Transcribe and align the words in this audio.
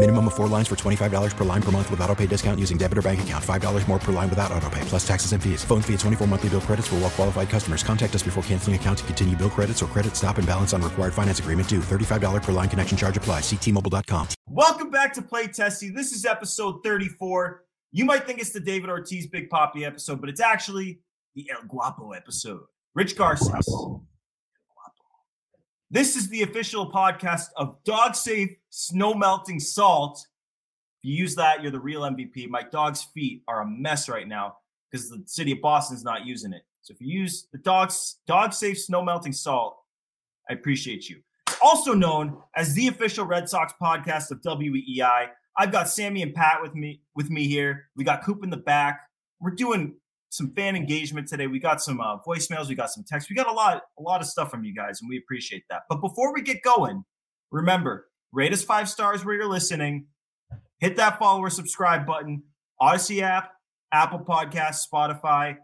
Minimum 0.00 0.26
of 0.28 0.34
four 0.36 0.46
lines 0.46 0.68
for 0.68 0.76
$25 0.76 1.36
per 1.36 1.42
line 1.42 1.60
per 1.60 1.72
month 1.72 1.90
with 1.90 2.00
auto 2.02 2.14
pay 2.14 2.26
discount 2.26 2.60
using 2.60 2.78
debit 2.78 2.98
or 2.98 3.02
bank 3.02 3.20
account. 3.20 3.44
$5 3.44 3.88
more 3.88 3.98
per 3.98 4.12
line 4.12 4.30
without 4.30 4.52
auto 4.52 4.70
pay, 4.70 4.80
plus 4.82 5.04
taxes 5.04 5.32
and 5.32 5.42
fees. 5.42 5.64
Phone 5.64 5.82
fee 5.82 5.94
at 5.94 5.98
24 5.98 6.28
monthly 6.28 6.50
bill 6.50 6.60
credits 6.60 6.86
for 6.86 6.94
all 6.94 7.00
well 7.00 7.10
qualified 7.10 7.48
customers. 7.48 7.82
Contact 7.82 8.14
us 8.14 8.22
before 8.22 8.40
canceling 8.44 8.76
account 8.76 8.98
to 8.98 9.04
continue 9.04 9.34
bill 9.34 9.50
credits 9.50 9.82
or 9.82 9.86
credit 9.86 10.14
stop 10.14 10.38
and 10.38 10.46
balance 10.46 10.72
on 10.72 10.82
required 10.82 11.12
finance 11.12 11.40
agreement 11.40 11.68
due. 11.68 11.80
$35 11.80 12.44
per 12.44 12.52
line 12.52 12.68
connection 12.68 12.96
charge 12.96 13.16
apply. 13.16 13.40
Ctmobile.com. 13.40 14.28
Welcome 14.48 14.90
back 14.90 15.12
to 15.14 15.22
Play 15.22 15.48
Tessie. 15.48 15.90
This 15.90 16.12
is 16.12 16.24
episode 16.24 16.84
34. 16.84 17.64
You 17.90 18.04
might 18.04 18.24
think 18.24 18.38
it's 18.38 18.50
the 18.50 18.60
David 18.60 18.90
Ortiz 18.90 19.26
Big 19.26 19.50
Poppy 19.50 19.84
episode, 19.84 20.20
but 20.20 20.30
it's 20.30 20.40
actually 20.40 21.00
the 21.34 21.50
El 21.50 21.66
Guapo 21.66 22.12
episode. 22.12 22.60
Rich 22.94 23.16
Garces. 23.16 23.66
This 25.90 26.16
is 26.16 26.28
the 26.28 26.42
official 26.42 26.92
podcast 26.92 27.46
of 27.56 27.82
Dog 27.84 28.14
Safe 28.14 28.50
Snow 28.68 29.14
Melting 29.14 29.58
Salt. 29.58 30.18
If 31.00 31.08
you 31.08 31.14
use 31.14 31.34
that, 31.36 31.62
you're 31.62 31.72
the 31.72 31.80
real 31.80 32.02
MVP. 32.02 32.46
My 32.50 32.62
dog's 32.62 33.04
feet 33.04 33.42
are 33.48 33.62
a 33.62 33.66
mess 33.66 34.06
right 34.06 34.28
now 34.28 34.58
because 34.92 35.08
the 35.08 35.22
city 35.24 35.52
of 35.52 35.62
Boston's 35.62 36.04
not 36.04 36.26
using 36.26 36.52
it. 36.52 36.60
So 36.82 36.92
if 36.92 37.00
you 37.00 37.08
use 37.08 37.48
the 37.52 37.58
dog's 37.58 38.16
dog 38.26 38.52
safe 38.52 38.78
snow 38.78 39.02
melting 39.02 39.32
salt, 39.32 39.78
I 40.50 40.52
appreciate 40.52 41.08
you. 41.08 41.22
It's 41.46 41.56
also 41.62 41.94
known 41.94 42.36
as 42.54 42.74
the 42.74 42.88
official 42.88 43.24
Red 43.24 43.48
Sox 43.48 43.72
podcast 43.80 44.30
of 44.30 44.42
WEEI. 44.42 45.28
I've 45.56 45.72
got 45.72 45.88
Sammy 45.88 46.20
and 46.20 46.34
Pat 46.34 46.60
with 46.60 46.74
me 46.74 47.00
with 47.14 47.30
me 47.30 47.46
here. 47.46 47.88
We 47.96 48.04
got 48.04 48.22
Coop 48.22 48.44
in 48.44 48.50
the 48.50 48.58
back. 48.58 49.08
We're 49.40 49.52
doing 49.52 49.94
some 50.30 50.52
fan 50.54 50.76
engagement 50.76 51.28
today. 51.28 51.46
We 51.46 51.58
got 51.58 51.80
some 51.80 52.00
uh, 52.00 52.18
voicemails, 52.26 52.68
we 52.68 52.74
got 52.74 52.90
some 52.90 53.04
texts, 53.04 53.30
we 53.30 53.36
got 53.36 53.48
a 53.48 53.52
lot, 53.52 53.82
a 53.98 54.02
lot 54.02 54.20
of 54.20 54.26
stuff 54.26 54.50
from 54.50 54.64
you 54.64 54.74
guys, 54.74 55.00
and 55.00 55.08
we 55.08 55.18
appreciate 55.18 55.64
that. 55.70 55.82
But 55.88 56.00
before 56.00 56.34
we 56.34 56.42
get 56.42 56.62
going, 56.62 57.04
remember, 57.50 58.08
rate 58.32 58.52
us 58.52 58.62
five 58.62 58.88
stars 58.88 59.24
where 59.24 59.34
you're 59.34 59.48
listening. 59.48 60.06
Hit 60.80 60.96
that 60.96 61.18
follow 61.18 61.40
or 61.40 61.50
subscribe 61.50 62.06
button. 62.06 62.42
Audacy 62.80 63.22
app, 63.22 63.52
Apple 63.92 64.20
Podcasts, 64.20 64.82
Spotify. 64.92 65.56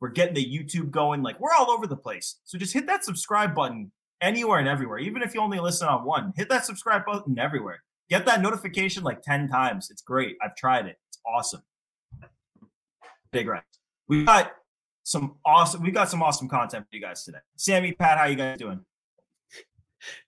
We're 0.00 0.08
getting 0.10 0.34
the 0.34 0.44
YouTube 0.44 0.90
going. 0.90 1.22
Like 1.22 1.38
we're 1.40 1.52
all 1.58 1.70
over 1.70 1.86
the 1.86 1.96
place. 1.96 2.36
So 2.44 2.58
just 2.58 2.72
hit 2.72 2.86
that 2.86 3.04
subscribe 3.04 3.54
button 3.54 3.90
anywhere 4.20 4.58
and 4.58 4.68
everywhere. 4.68 4.98
Even 4.98 5.22
if 5.22 5.34
you 5.34 5.40
only 5.40 5.60
listen 5.60 5.88
on 5.88 6.04
one, 6.04 6.32
hit 6.36 6.48
that 6.48 6.64
subscribe 6.64 7.04
button 7.04 7.38
everywhere. 7.38 7.82
Get 8.10 8.26
that 8.26 8.42
notification 8.42 9.02
like 9.02 9.22
10 9.22 9.48
times. 9.48 9.90
It's 9.90 10.02
great. 10.02 10.36
I've 10.42 10.56
tried 10.56 10.86
it. 10.86 10.96
It's 11.08 11.18
awesome. 11.26 11.62
Big 13.32 13.48
right. 13.48 13.62
We 14.08 14.24
got 14.24 14.52
some 15.02 15.36
awesome. 15.44 15.82
We 15.82 15.90
got 15.90 16.10
some 16.10 16.22
awesome 16.22 16.48
content 16.48 16.86
for 16.88 16.96
you 16.96 17.02
guys 17.02 17.24
today. 17.24 17.38
Sammy, 17.56 17.92
Pat, 17.92 18.18
how 18.18 18.26
you 18.26 18.36
guys 18.36 18.58
doing? 18.58 18.84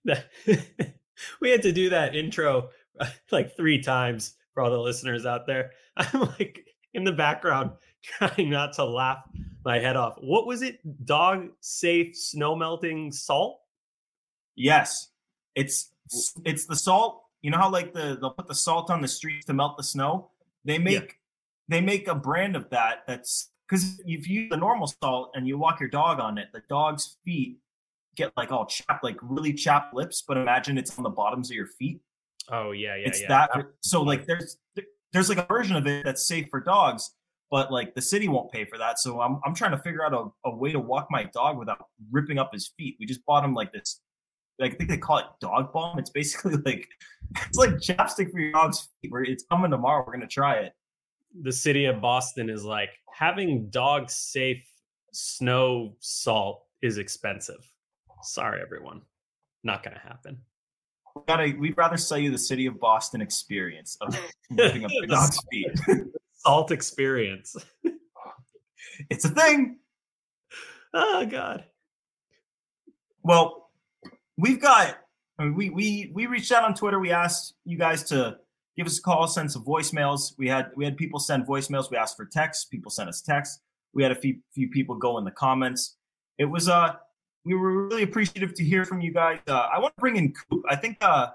we 1.41 1.50
had 1.50 1.62
to 1.62 1.72
do 1.72 1.91
that 1.91 2.14
intro 2.14 2.70
like 3.31 3.56
three 3.56 3.82
times 3.82 4.34
for 4.54 4.62
all 4.62 4.70
the 4.70 4.78
listeners 4.78 5.26
out 5.26 5.47
there. 5.47 5.72
I'm 5.97 6.20
like 6.20 6.66
in 6.94 7.04
the 7.04 7.12
background 7.12 7.72
trying 8.03 8.50
not 8.50 8.75
to 8.75 8.84
laugh 8.84 9.19
my 9.64 9.78
head 9.78 9.97
off. 9.97 10.16
What 10.20 10.47
was 10.47 10.62
it? 10.62 10.78
Dog 11.04 11.48
safe 11.60 12.16
snow 12.16 12.54
melting 12.54 13.12
salt? 13.12 13.60
Yes. 14.54 15.08
It's 15.54 15.91
it's 16.44 16.66
the 16.66 16.76
salt. 16.76 17.22
You 17.43 17.50
know 17.50 17.58
how 17.58 17.70
like 17.70 17.93
the 17.93 18.16
they'll 18.20 18.31
put 18.31 18.47
the 18.47 18.54
salt 18.54 18.91
on 18.91 19.00
the 19.00 19.08
streets 19.08 19.47
to 19.47 19.54
melt 19.54 19.76
the 19.76 19.82
snow? 19.82 20.31
They 20.64 20.78
make 20.78 20.94
yeah. 20.94 21.12
they 21.69 21.81
make 21.81 22.08
a 22.08 22.14
brand 22.14 22.56
of 22.56 22.70
that 22.70 23.04
that's 23.06 23.50
because 23.69 24.00
if 24.06 24.28
you 24.28 24.43
use 24.43 24.50
the 24.50 24.56
normal 24.56 24.93
salt 25.03 25.32
and 25.34 25.47
you 25.47 25.59
walk 25.59 25.81
your 25.81 25.88
dog 25.88 26.21
on 26.21 26.38
it, 26.38 26.49
the 26.53 26.62
dog's 26.69 27.19
feet 27.25 27.59
get 28.16 28.32
like 28.37 28.50
all 28.50 28.66
chapped, 28.66 29.04
like 29.04 29.16
really 29.22 29.53
chapped 29.53 29.94
lips. 29.94 30.25
But 30.27 30.38
imagine 30.38 30.78
it's 30.78 30.97
on 30.99 31.04
the 31.04 31.10
bottoms 31.10 31.50
of 31.50 31.56
your 31.56 31.66
feet. 31.66 32.00
Oh 32.50 32.72
yeah, 32.72 32.97
yeah, 32.97 33.06
it's 33.06 33.22
yeah. 33.22 33.28
that. 33.28 33.50
So 33.81 34.03
like 34.03 34.26
there's 34.26 34.56
there's 35.12 35.28
like 35.28 35.38
a 35.38 35.47
version 35.47 35.76
of 35.76 35.87
it 35.87 36.05
that's 36.05 36.26
safe 36.26 36.47
for 36.50 36.60
dogs, 36.60 37.10
but 37.50 37.71
like 37.71 37.94
the 37.94 38.03
city 38.03 38.28
won't 38.28 38.50
pay 38.50 38.65
for 38.65 38.78
that. 38.78 38.99
So 38.99 39.21
I'm 39.21 39.41
I'm 39.44 39.55
trying 39.55 39.72
to 39.72 39.78
figure 39.78 40.05
out 40.05 40.12
a, 40.12 40.49
a 40.49 40.55
way 40.55 40.72
to 40.72 40.81
walk 40.81 41.09
my 41.10 41.25
dog 41.25 41.59
without 41.59 41.87
ripping 42.10 42.38
up 42.38 42.50
his 42.53 42.72
feet. 42.76 42.97
We 42.99 43.06
just 43.06 43.25
bought 43.25 43.44
him 43.44 43.55
like 43.55 43.72
this. 43.72 44.00
Like 44.59 44.75
I 44.75 44.76
think 44.76 44.91
they 44.91 44.99
call 44.99 45.19
it 45.19 45.26
dog 45.41 45.72
balm. 45.72 45.99
It's 45.99 46.10
basically 46.10 46.56
like 46.65 46.88
it's 47.47 47.59
like 47.59 47.71
chapstick 47.76 48.32
for 48.32 48.41
your 48.41 48.53
dog's 48.53 48.88
feet. 49.03 49.12
Where 49.12 49.22
it's 49.22 49.44
coming 49.50 49.71
tomorrow. 49.71 50.05
We're 50.06 50.15
gonna 50.15 50.26
try 50.26 50.56
it. 50.56 50.72
The 51.42 51.52
city 51.52 51.84
of 51.86 52.00
Boston 52.00 52.48
is 52.48 52.64
like 52.64 52.91
having 53.12 53.69
dog 53.70 54.10
safe 54.10 54.64
snow 55.12 55.97
salt 56.00 56.64
is 56.82 56.98
expensive. 56.98 57.69
Sorry, 58.22 58.60
everyone. 58.60 59.02
Not 59.64 59.82
going 59.82 59.94
to 59.94 60.02
happen. 60.02 60.38
We 61.14 61.22
gotta, 61.26 61.54
we'd 61.58 61.76
rather 61.76 61.96
sell 61.96 62.19
you 62.19 62.30
the 62.30 62.38
city 62.38 62.66
of 62.66 62.78
Boston 62.78 63.20
experience 63.20 63.96
of 64.00 64.19
ripping 64.50 64.84
up 64.84 64.91
the 65.00 65.06
dog's 65.06 65.38
feet. 65.50 65.70
salt 66.34 66.70
experience. 66.70 67.56
it's 69.10 69.25
a 69.25 69.30
thing. 69.30 69.78
Oh, 70.92 71.26
God. 71.26 71.64
Well, 73.22 73.70
we've 74.36 74.60
got, 74.60 74.98
I 75.38 75.44
mean, 75.44 75.54
we, 75.54 75.70
we, 75.70 76.10
we 76.14 76.26
reached 76.26 76.52
out 76.52 76.64
on 76.64 76.75
Twitter. 76.75 77.00
We 77.00 77.10
asked 77.10 77.54
you 77.64 77.78
guys 77.78 78.04
to 78.04 78.38
give 78.76 78.87
us 78.87 78.98
a 78.98 79.03
call, 79.03 79.26
send 79.26 79.50
some 79.50 79.64
voicemails. 79.64 80.34
We 80.38 80.48
had 80.48 80.70
we 80.76 80.84
had 80.84 80.97
people 80.97 81.19
send 81.19 81.47
voicemails. 81.47 81.91
We 81.91 81.97
asked 81.97 82.16
for 82.16 82.26
texts. 82.26 82.66
People 82.66 82.91
sent 82.91 83.09
us 83.09 83.20
texts. 83.20 83.60
We 83.94 84.03
had 84.03 84.12
a 84.12 84.16
few 84.16 84.38
few 84.54 84.69
people 84.69 84.97
go 84.97 85.19
in 85.19 85.25
the 85.25 85.31
comments. 85.31 85.97
It 86.38 86.44
was 86.44 86.69
uh 86.69 86.94
we 87.44 87.54
were 87.54 87.87
really 87.87 88.03
appreciative 88.03 88.54
to 88.54 88.64
hear 88.64 88.84
from 88.84 89.00
you 89.00 89.12
guys. 89.12 89.38
Uh, 89.47 89.69
I 89.72 89.78
want 89.78 89.94
to 89.97 90.00
bring 90.00 90.16
in 90.16 90.32
Coop. 90.32 90.62
I 90.69 90.76
think 90.76 90.98
uh 91.00 91.28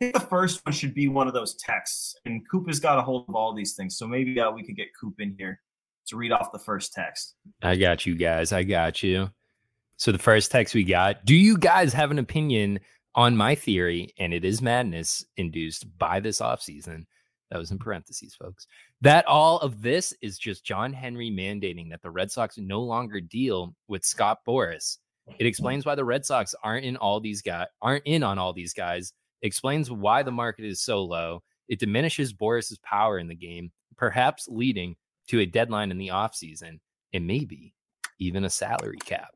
I 0.00 0.04
think 0.04 0.14
the 0.14 0.20
first 0.20 0.64
one 0.64 0.72
should 0.72 0.94
be 0.94 1.08
one 1.08 1.26
of 1.26 1.34
those 1.34 1.56
texts, 1.56 2.14
and 2.24 2.48
Coop 2.48 2.68
has 2.68 2.78
got 2.78 2.98
a 2.98 3.02
hold 3.02 3.24
of 3.28 3.34
all 3.34 3.52
these 3.52 3.74
things. 3.74 3.98
So 3.98 4.06
maybe 4.06 4.38
uh, 4.38 4.48
we 4.48 4.62
could 4.62 4.76
get 4.76 4.88
Coop 4.98 5.14
in 5.18 5.34
here 5.36 5.60
to 6.06 6.16
read 6.16 6.30
off 6.30 6.52
the 6.52 6.58
first 6.60 6.92
text. 6.92 7.34
I 7.62 7.74
got 7.74 8.06
you 8.06 8.14
guys. 8.14 8.52
I 8.52 8.62
got 8.62 9.02
you. 9.02 9.30
So 9.96 10.12
the 10.12 10.18
first 10.18 10.52
text 10.52 10.72
we 10.72 10.84
got: 10.84 11.24
Do 11.24 11.34
you 11.34 11.58
guys 11.58 11.92
have 11.94 12.12
an 12.12 12.20
opinion 12.20 12.78
on 13.14 13.36
my 13.36 13.54
theory, 13.54 14.12
and 14.18 14.32
it 14.32 14.44
is 14.44 14.62
madness 14.62 15.24
induced 15.36 15.86
by 15.98 16.20
this 16.20 16.40
offseason. 16.40 17.06
That 17.50 17.58
was 17.58 17.70
in 17.70 17.78
parentheses, 17.78 18.34
folks. 18.34 18.66
That 19.00 19.26
all 19.26 19.58
of 19.60 19.80
this 19.80 20.12
is 20.20 20.38
just 20.38 20.64
John 20.64 20.92
Henry 20.92 21.30
mandating 21.30 21.90
that 21.90 22.02
the 22.02 22.10
Red 22.10 22.30
Sox 22.30 22.58
no 22.58 22.80
longer 22.80 23.20
deal 23.20 23.74
with 23.88 24.04
Scott 24.04 24.40
Boras. 24.46 24.98
It 25.38 25.46
explains 25.46 25.84
why 25.84 25.94
the 25.94 26.04
Red 26.04 26.24
Sox 26.24 26.54
aren't 26.62 26.84
in 26.84 26.96
all 26.96 27.20
these 27.20 27.42
guys 27.42 27.66
aren't 27.82 28.06
in 28.06 28.22
on 28.22 28.38
all 28.38 28.52
these 28.52 28.72
guys. 28.72 29.12
Explains 29.42 29.90
why 29.90 30.22
the 30.22 30.30
market 30.30 30.64
is 30.64 30.80
so 30.80 31.02
low. 31.04 31.42
It 31.68 31.78
diminishes 31.78 32.32
Boras's 32.32 32.78
power 32.78 33.18
in 33.18 33.28
the 33.28 33.34
game, 33.34 33.70
perhaps 33.96 34.48
leading 34.48 34.96
to 35.28 35.40
a 35.40 35.46
deadline 35.46 35.90
in 35.90 35.98
the 35.98 36.08
offseason 36.08 36.80
and 37.12 37.26
maybe 37.26 37.74
even 38.18 38.44
a 38.44 38.50
salary 38.50 38.98
cap. 38.98 39.34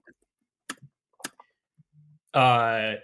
Uh 2.34 2.94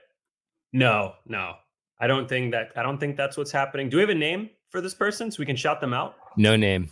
no, 0.73 1.15
no. 1.27 1.55
I 2.01 2.07
don't 2.07 2.29
think 2.29 2.53
that 2.53 2.73
I 2.77 2.83
don't 2.83 2.99
think 2.99 3.17
that's 3.17 3.37
what's 3.37 3.51
happening. 3.51 3.89
Do 3.89 3.97
we 3.97 4.01
have 4.03 4.11
a 4.11 4.15
name 4.15 4.51
for 4.71 4.81
this 4.81 4.95
person 4.95 5.31
so 5.31 5.41
we 5.41 5.47
can 5.47 5.57
shout 5.57 5.81
them 5.81 5.93
out? 5.93 6.17
No 6.37 6.57
name. 6.57 6.91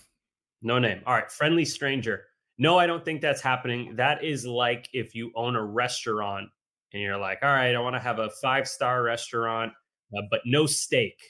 No 0.62 0.78
name. 0.78 1.00
All 1.06 1.14
right, 1.14 1.30
friendly 1.30 1.64
stranger. 1.64 2.24
No, 2.58 2.78
I 2.78 2.86
don't 2.86 3.04
think 3.04 3.20
that's 3.20 3.42
happening. 3.42 3.94
That 3.96 4.24
is 4.24 4.46
like 4.46 4.88
if 4.92 5.14
you 5.14 5.30
own 5.34 5.56
a 5.56 5.64
restaurant 5.64 6.48
and 6.92 7.02
you're 7.02 7.18
like, 7.18 7.38
"All 7.42 7.50
right, 7.50 7.74
I 7.74 7.78
want 7.78 7.94
to 7.94 8.00
have 8.00 8.18
a 8.18 8.30
five-star 8.42 9.02
restaurant, 9.02 9.72
uh, 10.16 10.22
but 10.30 10.40
no 10.46 10.66
steak. 10.66 11.20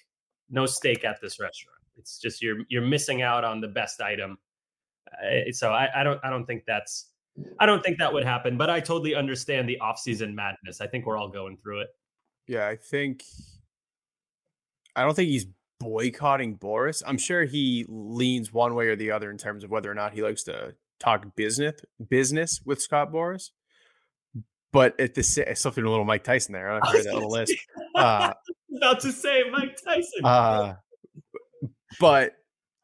No 0.48 0.66
steak 0.66 1.04
at 1.04 1.20
this 1.20 1.40
restaurant." 1.40 1.80
It's 1.98 2.18
just 2.18 2.42
you're 2.42 2.58
you're 2.68 2.82
missing 2.82 3.22
out 3.22 3.44
on 3.44 3.60
the 3.60 3.68
best 3.68 4.00
item. 4.00 4.38
Uh, 5.12 5.50
so 5.52 5.72
I, 5.72 6.00
I 6.00 6.04
don't 6.04 6.20
I 6.24 6.30
don't 6.30 6.46
think 6.46 6.62
that's 6.66 7.10
I 7.58 7.66
don't 7.66 7.82
think 7.82 7.98
that 7.98 8.12
would 8.12 8.24
happen, 8.24 8.56
but 8.56 8.70
I 8.70 8.80
totally 8.80 9.14
understand 9.14 9.68
the 9.68 9.78
off-season 9.80 10.34
madness. 10.34 10.80
I 10.80 10.86
think 10.86 11.04
we're 11.06 11.18
all 11.18 11.28
going 11.28 11.56
through 11.58 11.80
it. 11.80 11.88
Yeah, 12.46 12.66
I 12.66 12.76
think 12.76 13.24
I 14.94 15.02
don't 15.02 15.14
think 15.14 15.28
he's 15.28 15.46
boycotting 15.78 16.58
Boras. 16.58 17.02
I'm 17.06 17.18
sure 17.18 17.44
he 17.44 17.84
leans 17.88 18.52
one 18.52 18.74
way 18.74 18.88
or 18.88 18.96
the 18.96 19.10
other 19.10 19.30
in 19.30 19.38
terms 19.38 19.64
of 19.64 19.70
whether 19.70 19.90
or 19.90 19.94
not 19.94 20.14
he 20.14 20.22
likes 20.22 20.44
to 20.44 20.74
talk 20.98 21.36
business 21.36 21.80
business 22.08 22.60
with 22.64 22.80
Scott 22.80 23.12
Boras. 23.12 23.50
But 24.72 24.98
at 25.00 25.14
the 25.14 25.22
same, 25.22 25.54
something 25.54 25.84
a 25.84 25.88
little 25.88 26.04
Mike 26.04 26.24
Tyson 26.24 26.52
there. 26.52 26.70
I 26.70 26.86
heard 26.90 27.04
that 27.04 27.14
little 27.14 27.30
list. 27.30 27.54
Uh, 27.94 28.30
about 28.76 29.00
to 29.00 29.10
say 29.10 29.44
Mike 29.50 29.74
Tyson. 29.82 30.22
Uh, 30.22 30.74
but 31.98 32.32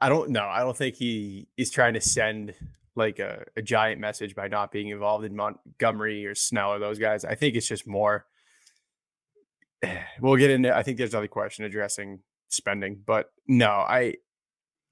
I 0.01 0.09
don't 0.09 0.31
know. 0.31 0.47
I 0.47 0.61
don't 0.61 0.77
think 0.77 0.95
he 0.95 1.49
is 1.59 1.71
trying 1.71 1.93
to 1.95 2.01
send 2.01 2.55
like 2.97 3.19
a, 3.19 3.45
a 3.57 3.63
giant 3.63 4.01
message 4.01 4.35
by 4.35 4.49
not 4.49 4.73
being 4.73 4.89
involved 4.89 5.27
in 5.27 5.37
Montgomery 5.37 6.27
or 6.27 6.35
Snell 6.35 6.73
or 6.73 6.79
those 6.79 6.99
guys. 6.99 7.27
I 7.27 7.35
think 7.35 7.57
it's 7.57 7.69
just 7.69 7.87
more. 7.87 8.25
We'll 10.21 10.37
get 10.37 10.51
into. 10.51 10.75
I 10.75 10.83
think 10.83 10.99
there's 10.99 11.15
another 11.15 11.29
question 11.29 11.65
addressing 11.65 12.21
spending, 12.49 13.03
but 13.05 13.33
no, 13.49 13.71
I 13.71 14.15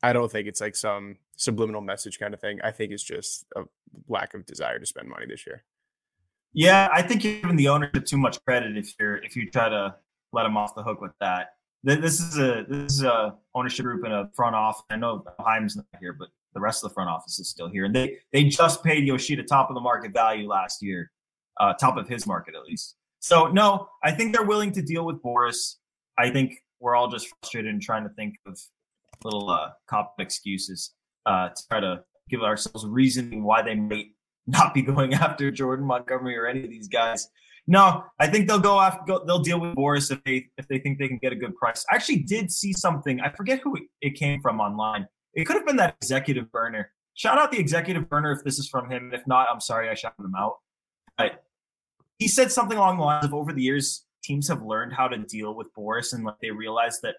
I 0.03 0.13
don't 0.13 0.31
think 0.31 0.49
it's 0.49 0.61
like 0.61 0.75
some 0.75 1.19
subliminal 1.37 1.81
message 1.81 2.19
kind 2.19 2.35
of 2.35 2.41
thing. 2.41 2.59
I 2.63 2.71
think 2.71 2.93
it's 2.93 3.03
just 3.03 3.45
a 3.57 3.63
lack 4.09 4.35
of 4.35 4.47
desire 4.47 4.79
to 4.79 4.87
spend 4.87 5.09
money 5.09 5.27
this 5.27 5.47
year. 5.47 5.65
Yeah, 6.53 6.89
I 6.93 7.03
think 7.03 7.23
you're 7.23 7.41
giving 7.41 7.57
the 7.57 7.69
ownership 7.69 8.05
too 8.07 8.17
much 8.17 8.43
credit 8.45 8.77
if 8.77 8.95
you're 8.99 9.19
if 9.19 9.37
you 9.37 9.51
try 9.51 9.69
to 9.69 9.95
let 10.33 10.45
them 10.45 10.57
off 10.57 10.75
the 10.75 10.83
hook 10.83 11.01
with 11.01 11.13
that. 11.21 11.51
This 11.83 12.21
is 12.21 12.39
a 12.39 12.65
this 12.69 12.95
is 12.95 13.03
a 13.05 13.37
ownership 13.55 13.85
group 13.85 14.05
and 14.05 14.13
a 14.13 14.31
front 14.35 14.55
office. 14.55 14.83
I 14.91 14.97
know 14.97 15.25
Chaim's 15.47 15.77
not 15.77 15.87
here, 16.01 16.13
but 16.13 16.29
the 16.55 16.61
rest 16.61 16.85
of 16.85 16.91
the 16.91 16.95
front 16.95 17.09
office 17.09 17.39
is 17.39 17.49
still 17.49 17.69
here, 17.69 17.85
and 17.85 17.95
they 17.95 18.19
they 18.33 18.45
just 18.45 18.83
paid 18.83 19.07
Yoshida 19.07 19.45
top 19.45 19.71
of 19.71 19.75
the 19.75 19.81
market 19.81 20.13
value 20.13 20.49
last 20.49 20.83
year, 20.83 21.11
uh, 21.59 21.73
top 21.75 21.97
of 21.97 22.09
his 22.09 22.27
market 22.27 22.55
at 22.55 22.65
least. 22.65 22.97
So 23.21 23.49
no, 23.49 23.89
I 24.03 24.13
think 24.13 24.35
they're 24.35 24.47
willing 24.47 24.73
to 24.73 24.83
deal 24.83 25.05
with 25.05 25.23
Boras. 25.23 25.77
I 26.19 26.31
think 26.31 26.55
we're 26.81 26.97
all 26.97 27.09
just 27.09 27.29
frustrated 27.29 27.73
and 27.73 27.81
trying 27.81 28.05
to 28.05 28.11
think 28.11 28.35
of 28.47 28.59
little 29.25 29.51
uh, 29.51 29.71
cop 29.87 30.15
excuses 30.19 30.93
uh, 31.27 31.51
to 31.51 31.69
try 31.69 31.81
to 31.81 32.03
give 32.29 32.43
ourselves 32.43 32.87
reasoning 32.87 33.45
why 33.45 33.63
they 33.63 33.75
may 33.75 34.11
not 34.47 34.75
be 34.75 34.83
going 34.83 35.15
after 35.27 35.51
Jordan 35.51 35.87
Montgomery 35.87 36.37
or 36.37 36.47
any 36.47 36.65
of 36.65 36.71
these 36.71 36.89
guys. 36.89 37.29
No, 37.67 38.05
I 38.19 38.27
think 38.27 38.49
they'll 38.49 38.59
go 38.59 38.81
after. 38.81 39.01
Go, 39.07 39.25
they'll 39.27 39.43
deal 39.43 39.61
with 39.61 39.75
Boras 39.75 40.11
if 40.11 40.25
they 40.25 40.47
if 40.57 40.67
they 40.69 40.79
think 40.79 40.99
they 40.99 41.09
can 41.09 41.19
get 41.19 41.33
a 41.33 41.37
good 41.37 41.55
price. 41.57 41.85
I 41.91 41.97
actually 41.97 42.21
did 42.23 42.51
see 42.51 42.73
something. 42.73 43.21
I 43.21 43.31
forget 43.31 43.61
who 43.63 43.77
it 44.01 44.15
came 44.15 44.41
from 44.41 44.61
online. 44.61 45.07
It 45.35 45.45
could 45.45 45.57
have 45.57 45.67
been 45.67 45.77
that 45.77 45.97
executive 46.01 46.51
burner. 46.51 46.91
Shout 47.15 47.39
out 47.39 47.53
the 47.53 47.59
executive 47.59 48.09
burner 48.09 48.33
if 48.33 48.43
this 48.45 48.59
is 48.59 48.69
from 48.69 48.91
him. 48.91 49.13
If 49.13 49.27
not, 49.27 49.47
I'm 49.53 49.61
sorry 49.61 49.89
I 49.89 49.95
shouted 49.95 50.25
him 50.25 50.35
out. 50.37 50.55
But 51.19 51.45
he 52.21 52.29
said 52.29 52.53
something 52.53 52.77
along 52.77 52.99
the 52.99 53.03
lines 53.03 53.25
of 53.25 53.35
over 53.35 53.53
the 53.53 53.63
years, 53.63 54.05
teams 54.23 54.47
have 54.49 54.63
learned 54.63 54.93
how 54.93 55.09
to 55.09 55.17
deal 55.17 55.55
with 55.55 55.75
Boras 55.75 56.13
and 56.13 56.23
like 56.23 56.37
they 56.41 56.51
realize 56.51 57.01
that 57.01 57.17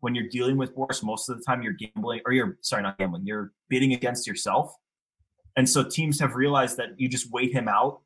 when 0.00 0.14
you're 0.14 0.28
dealing 0.28 0.56
with 0.56 0.74
Boras, 0.76 1.02
most 1.02 1.28
of 1.28 1.36
the 1.36 1.44
time 1.44 1.60
you're 1.60 1.72
gambling 1.72 2.20
or 2.24 2.32
you're 2.32 2.56
sorry, 2.60 2.82
not 2.82 2.96
gambling, 2.96 3.26
you're 3.26 3.52
bidding 3.68 3.94
against 3.94 4.26
yourself. 4.26 4.72
And 5.56 5.68
so 5.68 5.82
teams 5.82 6.20
have 6.20 6.36
realized 6.36 6.76
that 6.76 6.90
you 6.96 7.08
just 7.08 7.30
wait 7.32 7.52
him 7.52 7.68
out 7.68 8.00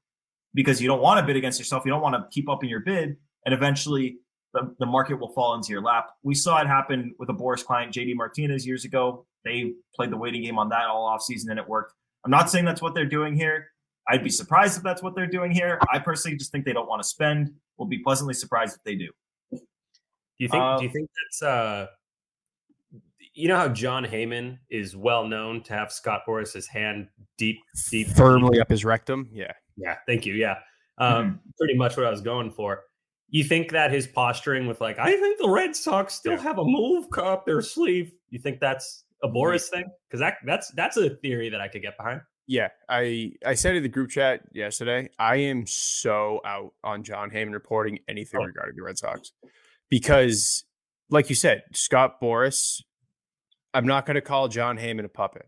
because 0.54 0.80
you 0.80 0.88
don't 0.88 1.02
want 1.02 1.20
to 1.20 1.26
bid 1.26 1.36
against 1.36 1.58
yourself. 1.58 1.84
You 1.84 1.92
don't 1.92 2.00
want 2.00 2.14
to 2.14 2.26
keep 2.30 2.48
up 2.48 2.62
in 2.64 2.70
your 2.70 2.80
bid. 2.80 3.16
And 3.44 3.54
eventually 3.54 4.18
the, 4.54 4.74
the 4.78 4.86
market 4.86 5.20
will 5.20 5.32
fall 5.34 5.54
into 5.54 5.70
your 5.70 5.82
lap. 5.82 6.08
We 6.22 6.34
saw 6.34 6.60
it 6.62 6.66
happen 6.66 7.14
with 7.18 7.28
a 7.28 7.34
Boras 7.34 7.62
client, 7.62 7.92
JD 7.92 8.14
Martinez, 8.16 8.66
years 8.66 8.86
ago. 8.86 9.26
They 9.44 9.74
played 9.94 10.10
the 10.10 10.16
waiting 10.16 10.42
game 10.42 10.58
on 10.58 10.70
that 10.70 10.86
all 10.86 11.14
offseason 11.14 11.50
and 11.50 11.58
it 11.58 11.68
worked. 11.68 11.92
I'm 12.24 12.30
not 12.30 12.50
saying 12.50 12.64
that's 12.64 12.80
what 12.80 12.94
they're 12.94 13.04
doing 13.04 13.34
here. 13.34 13.68
I'd 14.08 14.24
be 14.24 14.30
surprised 14.30 14.76
if 14.78 14.82
that's 14.82 15.02
what 15.02 15.14
they're 15.14 15.26
doing 15.26 15.50
here. 15.50 15.78
I 15.92 15.98
personally 15.98 16.36
just 16.36 16.50
think 16.50 16.64
they 16.64 16.72
don't 16.72 16.88
want 16.88 17.02
to 17.02 17.08
spend. 17.08 17.50
We'll 17.76 17.88
be 17.88 17.98
pleasantly 17.98 18.34
surprised 18.34 18.76
if 18.76 18.82
they 18.84 18.94
do. 18.94 19.08
Do 19.52 19.58
you 20.38 20.48
think? 20.48 20.62
Uh, 20.62 20.78
do 20.78 20.84
you 20.84 20.90
think 20.90 21.10
that's? 21.24 21.42
uh 21.42 21.86
You 23.34 23.48
know 23.48 23.56
how 23.56 23.68
Jon 23.68 24.04
Heyman 24.04 24.58
is 24.70 24.96
well 24.96 25.26
known 25.26 25.62
to 25.64 25.74
have 25.74 25.92
Scott 25.92 26.22
Boras's 26.26 26.66
hand 26.66 27.08
deep, 27.36 27.58
deep, 27.90 28.08
firmly 28.08 28.56
deep. 28.56 28.62
up 28.62 28.70
his 28.70 28.84
rectum. 28.84 29.28
Yeah, 29.32 29.52
yeah. 29.76 29.96
Thank 30.06 30.26
you. 30.26 30.34
Yeah, 30.34 30.56
um, 30.98 31.24
mm-hmm. 31.24 31.36
pretty 31.58 31.76
much 31.76 31.96
what 31.96 32.06
I 32.06 32.10
was 32.10 32.20
going 32.20 32.50
for. 32.50 32.84
You 33.30 33.44
think 33.44 33.70
that 33.72 33.92
his 33.92 34.06
posturing 34.06 34.66
with 34.66 34.80
like, 34.80 34.98
I 34.98 35.14
think 35.14 35.38
the 35.38 35.50
Red 35.50 35.76
Sox 35.76 36.14
still 36.14 36.32
yeah. 36.32 36.40
have 36.40 36.58
a 36.58 36.64
move 36.64 37.06
up 37.18 37.44
their 37.44 37.60
sleeve. 37.60 38.12
You 38.30 38.38
think 38.38 38.58
that's 38.58 39.04
a 39.22 39.28
Boras 39.28 39.68
thing? 39.68 39.84
Because 40.08 40.20
that 40.20 40.36
that's 40.46 40.72
that's 40.72 40.96
a 40.96 41.10
theory 41.10 41.50
that 41.50 41.60
I 41.60 41.68
could 41.68 41.82
get 41.82 41.96
behind. 41.98 42.22
Yeah, 42.48 42.68
I 42.88 43.32
I 43.44 43.54
said 43.54 43.76
in 43.76 43.82
the 43.82 43.90
group 43.90 44.08
chat 44.08 44.40
yesterday, 44.52 45.10
I 45.18 45.36
am 45.36 45.66
so 45.66 46.40
out 46.46 46.72
on 46.82 47.04
Jon 47.04 47.30
Heyman 47.30 47.52
reporting 47.52 47.98
anything 48.08 48.40
oh. 48.40 48.46
regarding 48.46 48.74
the 48.74 48.82
Red 48.82 48.96
Sox 48.96 49.32
because, 49.90 50.64
like 51.10 51.28
you 51.28 51.34
said, 51.34 51.62
Scott 51.74 52.22
Boras, 52.22 52.82
I'm 53.74 53.86
not 53.86 54.06
going 54.06 54.14
to 54.14 54.22
call 54.22 54.48
Jon 54.48 54.78
Heyman 54.78 55.04
a 55.04 55.10
puppet. 55.10 55.46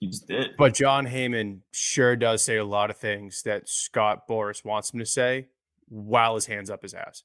You 0.00 0.08
just 0.10 0.28
did. 0.28 0.50
But 0.58 0.74
Jon 0.74 1.06
Heyman 1.06 1.60
sure 1.72 2.14
does 2.14 2.42
say 2.42 2.58
a 2.58 2.64
lot 2.64 2.90
of 2.90 2.98
things 2.98 3.42
that 3.44 3.66
Scott 3.66 4.28
Boras 4.28 4.62
wants 4.62 4.92
him 4.92 5.00
to 5.00 5.06
say 5.06 5.48
while 5.88 6.34
his 6.34 6.44
hands 6.44 6.68
up 6.70 6.82
his 6.82 6.94
ass. 6.94 7.22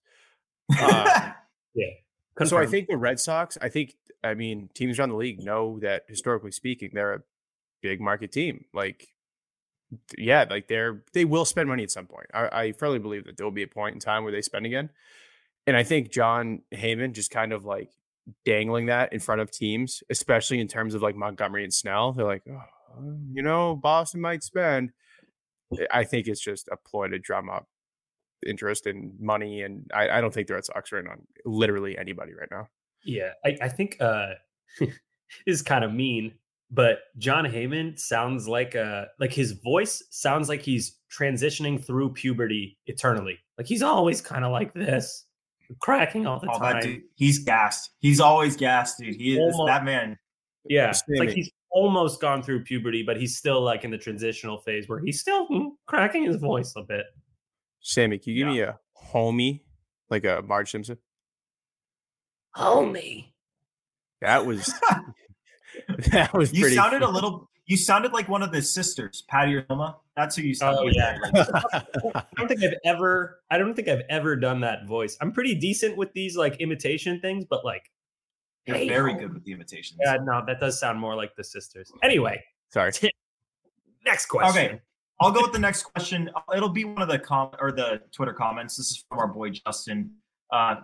Uh, 0.80 1.32
yeah. 1.76 1.86
Confirmed. 2.36 2.50
So 2.50 2.58
I 2.58 2.66
think 2.70 2.88
the 2.88 2.98
Red 2.98 3.20
Sox, 3.20 3.58
I 3.62 3.70
think, 3.70 3.96
I 4.24 4.34
mean, 4.34 4.70
teams 4.74 5.00
around 5.00 5.10
the 5.10 5.16
league 5.16 5.44
know 5.44 5.80
that 5.80 6.04
historically 6.08 6.52
speaking, 6.52 6.92
they're 6.94 7.14
a 7.14 7.22
big 7.82 8.02
market 8.02 8.32
team. 8.32 8.66
Like, 8.74 9.08
yeah, 10.18 10.46
like 10.50 10.68
they're 10.68 11.04
they 11.14 11.26
will 11.26 11.46
spend 11.46 11.70
money 11.70 11.84
at 11.84 11.92
some 11.92 12.08
point. 12.08 12.28
I, 12.34 12.50
I 12.52 12.72
firmly 12.74 13.00
believe 13.00 13.26
that 13.26 13.38
there 13.38 13.46
will 13.46 13.52
be 13.52 13.64
a 13.64 13.68
point 13.68 13.94
in 13.94 14.00
time 14.00 14.24
where 14.24 14.34
they 14.34 14.42
spend 14.42 14.66
again. 14.66 14.90
And 15.68 15.78
I 15.78 15.84
think 15.84 16.12
Jon 16.12 16.62
Heyman 16.74 17.14
just 17.14 17.32
kind 17.32 17.54
of 17.54 17.66
like 17.66 17.92
dangling 18.44 18.88
that 18.88 19.14
in 19.14 19.20
front 19.20 19.42
of 19.42 19.52
teams, 19.52 20.04
especially 20.10 20.60
in 20.60 20.68
terms 20.68 20.94
of 20.94 21.02
like 21.02 21.16
Montgomery 21.16 21.64
and 21.64 21.74
Snell. 21.74 22.12
They're 22.12 22.26
like, 22.26 22.44
oh, 22.50 23.18
you 23.32 23.44
know, 23.44 23.76
Boston 23.76 24.22
might 24.22 24.44
spend. 24.44 24.92
I 25.92 26.04
think 26.04 26.28
it's 26.28 26.42
just 26.42 26.68
a 26.68 26.78
ploy 26.78 27.08
to 27.08 27.20
drum 27.20 27.50
up 27.50 27.68
interest 28.46 28.86
and 28.86 29.14
money, 29.20 29.62
and 29.62 29.90
I, 29.94 30.10
I 30.10 30.22
don't 30.22 30.34
think 30.34 30.48
the 30.48 30.56
Red 30.56 30.66
Sox 30.66 30.92
are 30.94 31.00
in 31.00 31.08
on 31.08 31.22
literally 31.46 31.98
anybody 31.98 32.34
right 32.34 32.50
now. 32.52 32.68
Yeah, 33.04 33.32
I, 33.44 33.58
I 33.62 33.70
think 33.70 33.98
uh 34.00 34.34
is 35.46 35.62
kind 35.62 35.84
of 35.84 35.94
mean, 35.94 36.34
but 36.72 37.00
Jon 37.18 37.46
Heyman 37.46 38.00
sounds 38.00 38.48
like 38.48 38.76
uh 38.76 39.06
like 39.20 39.34
his 39.34 39.54
voice 39.54 40.04
sounds 40.10 40.50
like 40.50 40.62
he's 40.62 40.98
transitioning 41.12 41.84
through 41.84 42.14
puberty 42.14 42.78
eternally. 42.88 43.40
Like 43.58 43.68
he's 43.68 43.84
always 43.84 44.22
kind 44.22 44.44
of 44.44 44.52
like 44.52 44.74
this, 44.74 45.26
cracking 45.80 46.26
all 46.26 46.40
the 46.40 46.50
oh, 46.52 46.60
time. 46.60 46.82
Dude, 46.82 47.02
he's 47.16 47.40
gassed. 47.40 47.92
He's 48.00 48.20
always 48.20 48.56
gassed, 48.56 49.00
dude. 49.00 49.16
He 49.16 49.34
is 49.34 49.54
almost, 49.54 49.68
that 49.68 49.86
man. 49.86 50.18
Yeah, 50.68 50.94
like 51.20 51.30
he's 51.30 51.52
almost 51.72 52.22
gone 52.22 52.42
through 52.42 52.64
puberty, 52.64 53.04
but 53.04 53.18
he's 53.18 53.38
still 53.38 53.62
like 53.62 53.84
in 53.84 53.92
the 53.92 53.98
transitional 53.98 54.58
phase 54.58 54.88
where 54.88 55.00
he's 55.00 55.20
still 55.20 55.48
mm, 55.50 55.68
cracking 55.86 56.24
his 56.24 56.38
voice 56.38 56.74
a 56.76 56.82
bit. 56.82 57.06
Sammy, 57.86 58.18
can 58.18 58.34
you 58.34 58.44
give 58.44 58.56
yeah. 58.56 58.66
me 58.66 58.68
a 58.72 58.80
homie, 59.14 59.62
like 60.10 60.26
a 60.26 60.42
Marge 60.44 60.72
Simpson? 60.72 60.98
Homie. 62.58 63.28
That 64.22 64.44
was 64.44 64.74
that 66.12 66.34
was. 66.34 66.52
You 66.52 66.68
sounded 66.70 67.04
a 67.04 67.10
little. 67.10 67.48
You 67.68 67.78
sounded 67.78 68.12
like 68.12 68.28
one 68.28 68.42
of 68.42 68.52
the 68.52 68.62
sisters, 68.64 69.24
Patty 69.30 69.56
or 69.56 69.66
Hilma. 69.70 69.98
That's 70.16 70.36
who 70.36 70.42
you 70.42 70.56
sound. 70.56 70.78
Oh 70.80 70.84
like. 70.84 70.96
yeah. 70.96 71.18
I 72.16 72.26
don't 72.38 72.48
think 72.48 72.64
I've 72.64 72.74
ever. 72.84 73.42
I 73.52 73.60
don't 73.60 73.76
think 73.76 73.88
I've 73.88 74.04
ever 74.10 74.36
done 74.36 74.62
that 74.62 74.88
voice. 74.88 75.16
I'm 75.22 75.32
pretty 75.32 75.54
decent 75.54 75.96
with 75.96 76.12
these 76.14 76.36
like 76.36 76.60
imitation 76.60 77.20
things, 77.22 77.46
but 77.48 77.64
like, 77.64 77.92
you're 78.66 78.78
hey, 78.78 78.90
very 78.90 79.14
good 79.14 79.32
with 79.32 79.44
the 79.44 79.52
imitations. 79.52 80.00
Yeah, 80.04 80.18
no, 80.24 80.44
that 80.48 80.60
does 80.60 80.80
sound 80.80 81.00
more 81.00 81.16
like 81.16 81.36
the 81.36 81.44
sisters. 81.44 81.92
Anyway, 82.02 82.44
sorry. 82.70 82.92
Next 84.04 84.26
question. 84.26 84.66
Okay, 84.66 84.82
I'll 85.22 85.32
go 85.32 85.42
with 85.42 85.54
the 85.54 85.60
next 85.60 85.84
question. 85.84 86.30
It'll 86.56 86.70
be 86.70 86.84
one 86.84 87.02
of 87.02 87.08
the 87.08 87.20
com 87.20 87.52
or 87.60 87.72
the 87.72 88.02
Twitter 88.12 88.34
comments. 88.34 88.76
This 88.76 88.92
is 88.92 89.06
from 89.08 89.20
our 89.20 89.28
boy 89.28 89.52
Justin. 89.52 90.12
Uh, 90.52 90.76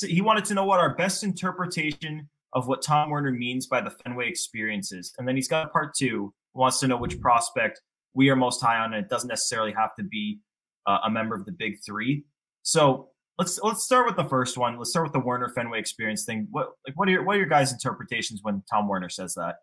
he 0.00 0.22
wanted 0.22 0.44
to 0.46 0.54
know 0.54 0.64
what 0.64 0.80
our 0.80 0.94
best 0.94 1.22
interpretation 1.22 2.28
of 2.54 2.66
what 2.66 2.82
Tom 2.82 3.10
Werner 3.10 3.32
means 3.32 3.66
by 3.66 3.80
the 3.80 3.90
Fenway 3.90 4.28
experiences, 4.28 5.12
and 5.18 5.28
then 5.28 5.36
he's 5.36 5.48
got 5.48 5.72
part 5.72 5.94
two. 5.94 6.32
Wants 6.54 6.78
to 6.80 6.88
know 6.88 6.96
which 6.96 7.20
prospect 7.20 7.82
we 8.14 8.30
are 8.30 8.36
most 8.36 8.62
high 8.62 8.78
on, 8.78 8.94
and 8.94 9.04
it 9.04 9.10
doesn't 9.10 9.28
necessarily 9.28 9.72
have 9.72 9.94
to 9.96 10.04
be 10.04 10.38
uh, 10.86 10.98
a 11.04 11.10
member 11.10 11.34
of 11.34 11.44
the 11.44 11.52
Big 11.52 11.78
Three. 11.84 12.24
So 12.62 13.10
let's 13.38 13.60
let's 13.62 13.84
start 13.84 14.06
with 14.06 14.16
the 14.16 14.24
first 14.24 14.56
one. 14.56 14.78
Let's 14.78 14.90
start 14.90 15.06
with 15.06 15.12
the 15.12 15.20
Werner 15.20 15.48
Fenway 15.48 15.78
experience 15.78 16.24
thing. 16.24 16.46
What 16.50 16.70
like 16.86 16.96
what 16.96 17.08
are 17.08 17.10
your 17.10 17.24
what 17.24 17.36
are 17.36 17.40
your 17.40 17.48
guys' 17.48 17.72
interpretations 17.72 18.40
when 18.42 18.62
Tom 18.70 18.88
Werner 18.88 19.08
says 19.08 19.34
that? 19.34 19.56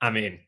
I 0.00 0.10
mean, 0.10 0.40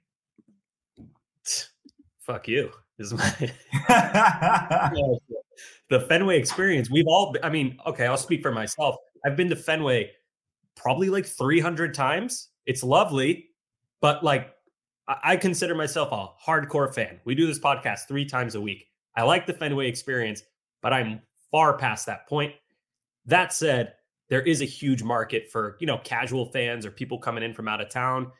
fuck 2.28 2.46
you 2.46 2.70
is 2.98 3.14
my 3.14 3.30
the 5.88 6.00
Fenway 6.08 6.38
experience. 6.38 6.90
We've 6.90 7.06
all, 7.08 7.34
I 7.42 7.48
mean, 7.48 7.78
okay, 7.86 8.06
I'll 8.06 8.18
speak 8.18 8.42
for 8.42 8.52
myself. 8.52 8.96
I've 9.24 9.36
been 9.36 9.48
to 9.48 9.56
Fenway 9.56 10.10
probably 10.76 11.08
like 11.08 11.26
300 11.26 11.94
times. 11.94 12.50
It's 12.66 12.84
lovely, 12.84 13.48
but 14.00 14.22
like 14.22 14.50
I 15.08 15.36
consider 15.36 15.74
myself 15.74 16.12
a 16.12 16.28
hardcore 16.48 16.94
fan. 16.94 17.18
We 17.24 17.34
do 17.34 17.46
this 17.46 17.58
podcast 17.58 18.00
three 18.06 18.26
times 18.26 18.54
a 18.54 18.60
week. 18.60 18.86
I 19.16 19.22
like 19.22 19.46
the 19.46 19.54
Fenway 19.54 19.88
experience, 19.88 20.42
but 20.82 20.92
I'm 20.92 21.22
far 21.50 21.78
past 21.78 22.04
that 22.06 22.28
point. 22.28 22.52
That 23.24 23.54
said, 23.54 23.94
there 24.28 24.42
is 24.42 24.60
a 24.60 24.66
huge 24.66 25.02
market 25.02 25.50
for, 25.50 25.78
you 25.80 25.86
know, 25.86 25.98
casual 26.04 26.52
fans 26.52 26.84
or 26.84 26.90
people 26.90 27.18
coming 27.18 27.42
in 27.42 27.54
from 27.54 27.68
out 27.68 27.80
of 27.80 27.88
town. 27.88 28.30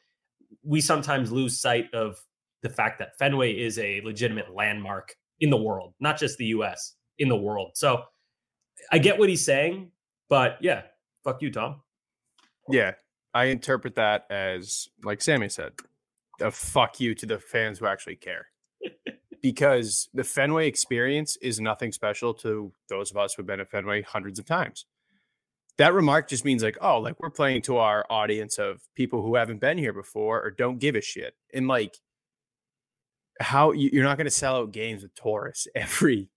We 0.62 0.83
sometimes 0.83 1.33
lose 1.33 1.59
sight 1.59 1.87
of 1.95 2.18
the 2.62 2.69
fact 2.69 2.99
that 2.99 3.17
Fenway 3.19 3.53
is 3.53 3.79
a 3.79 4.00
legitimate 4.03 4.55
landmark 4.55 5.15
in 5.41 5.50
the 5.50 5.57
world, 5.57 5.95
not 6.00 6.19
just 6.19 6.38
the 6.38 6.47
US, 6.47 6.95
in 7.19 7.29
the 7.29 7.37
world. 7.37 7.73
So 7.75 8.03
I 8.91 8.99
get 8.99 9.19
what 9.19 9.29
he's 9.29 9.45
saying, 9.45 9.91
but 10.29 10.59
yeah, 10.61 10.83
fuck 11.25 11.43
you, 11.43 11.50
Tom. 11.50 11.81
Yeah, 12.69 12.93
I 13.35 13.47
interpret 13.47 13.95
that 13.95 14.27
as, 14.31 14.88
like 15.05 15.23
Sammy 15.23 15.49
said, 15.49 15.73
a 16.41 16.50
fuck 16.50 17.00
you 17.00 17.15
to 17.15 17.27
the 17.27 17.38
fans 17.38 17.79
who 17.79 17.87
actually 17.87 18.17
care. 18.17 18.47
because 19.43 20.09
the 20.15 20.25
Fenway 20.25 20.67
experience 20.67 21.37
is 21.37 21.61
nothing 21.61 21.93
special 21.93 22.35
to 22.35 22.73
those 22.88 23.11
of 23.11 23.17
us 23.17 23.35
who've 23.35 23.47
been 23.47 23.61
at 23.61 23.71
Fenway 23.71 24.03
hundreds 24.03 24.38
of 24.38 24.47
times. 24.47 24.87
That 25.77 25.95
remark 25.95 26.29
just 26.29 26.45
means 26.45 26.62
like, 26.62 26.77
oh, 26.81 26.99
like 26.99 27.21
we're 27.21 27.31
playing 27.31 27.62
to 27.62 27.77
our 27.77 28.05
audience 28.11 28.59
of 28.59 28.81
people 28.97 29.23
who 29.23 29.37
haven't 29.37 29.61
been 29.61 29.79
here 29.79 29.93
before 29.93 30.43
or 30.43 30.50
don't 30.50 30.79
give 30.79 30.97
a 30.97 31.00
shit. 31.00 31.35
And 31.55 31.69
like, 31.69 31.97
how 33.40 33.73
you're 33.73 34.04
not 34.04 34.16
going 34.16 34.26
to 34.26 34.30
sell 34.30 34.57
out 34.57 34.73
games 34.73 35.02
with 35.02 35.14
tourists 35.14 35.68
every 35.75 36.30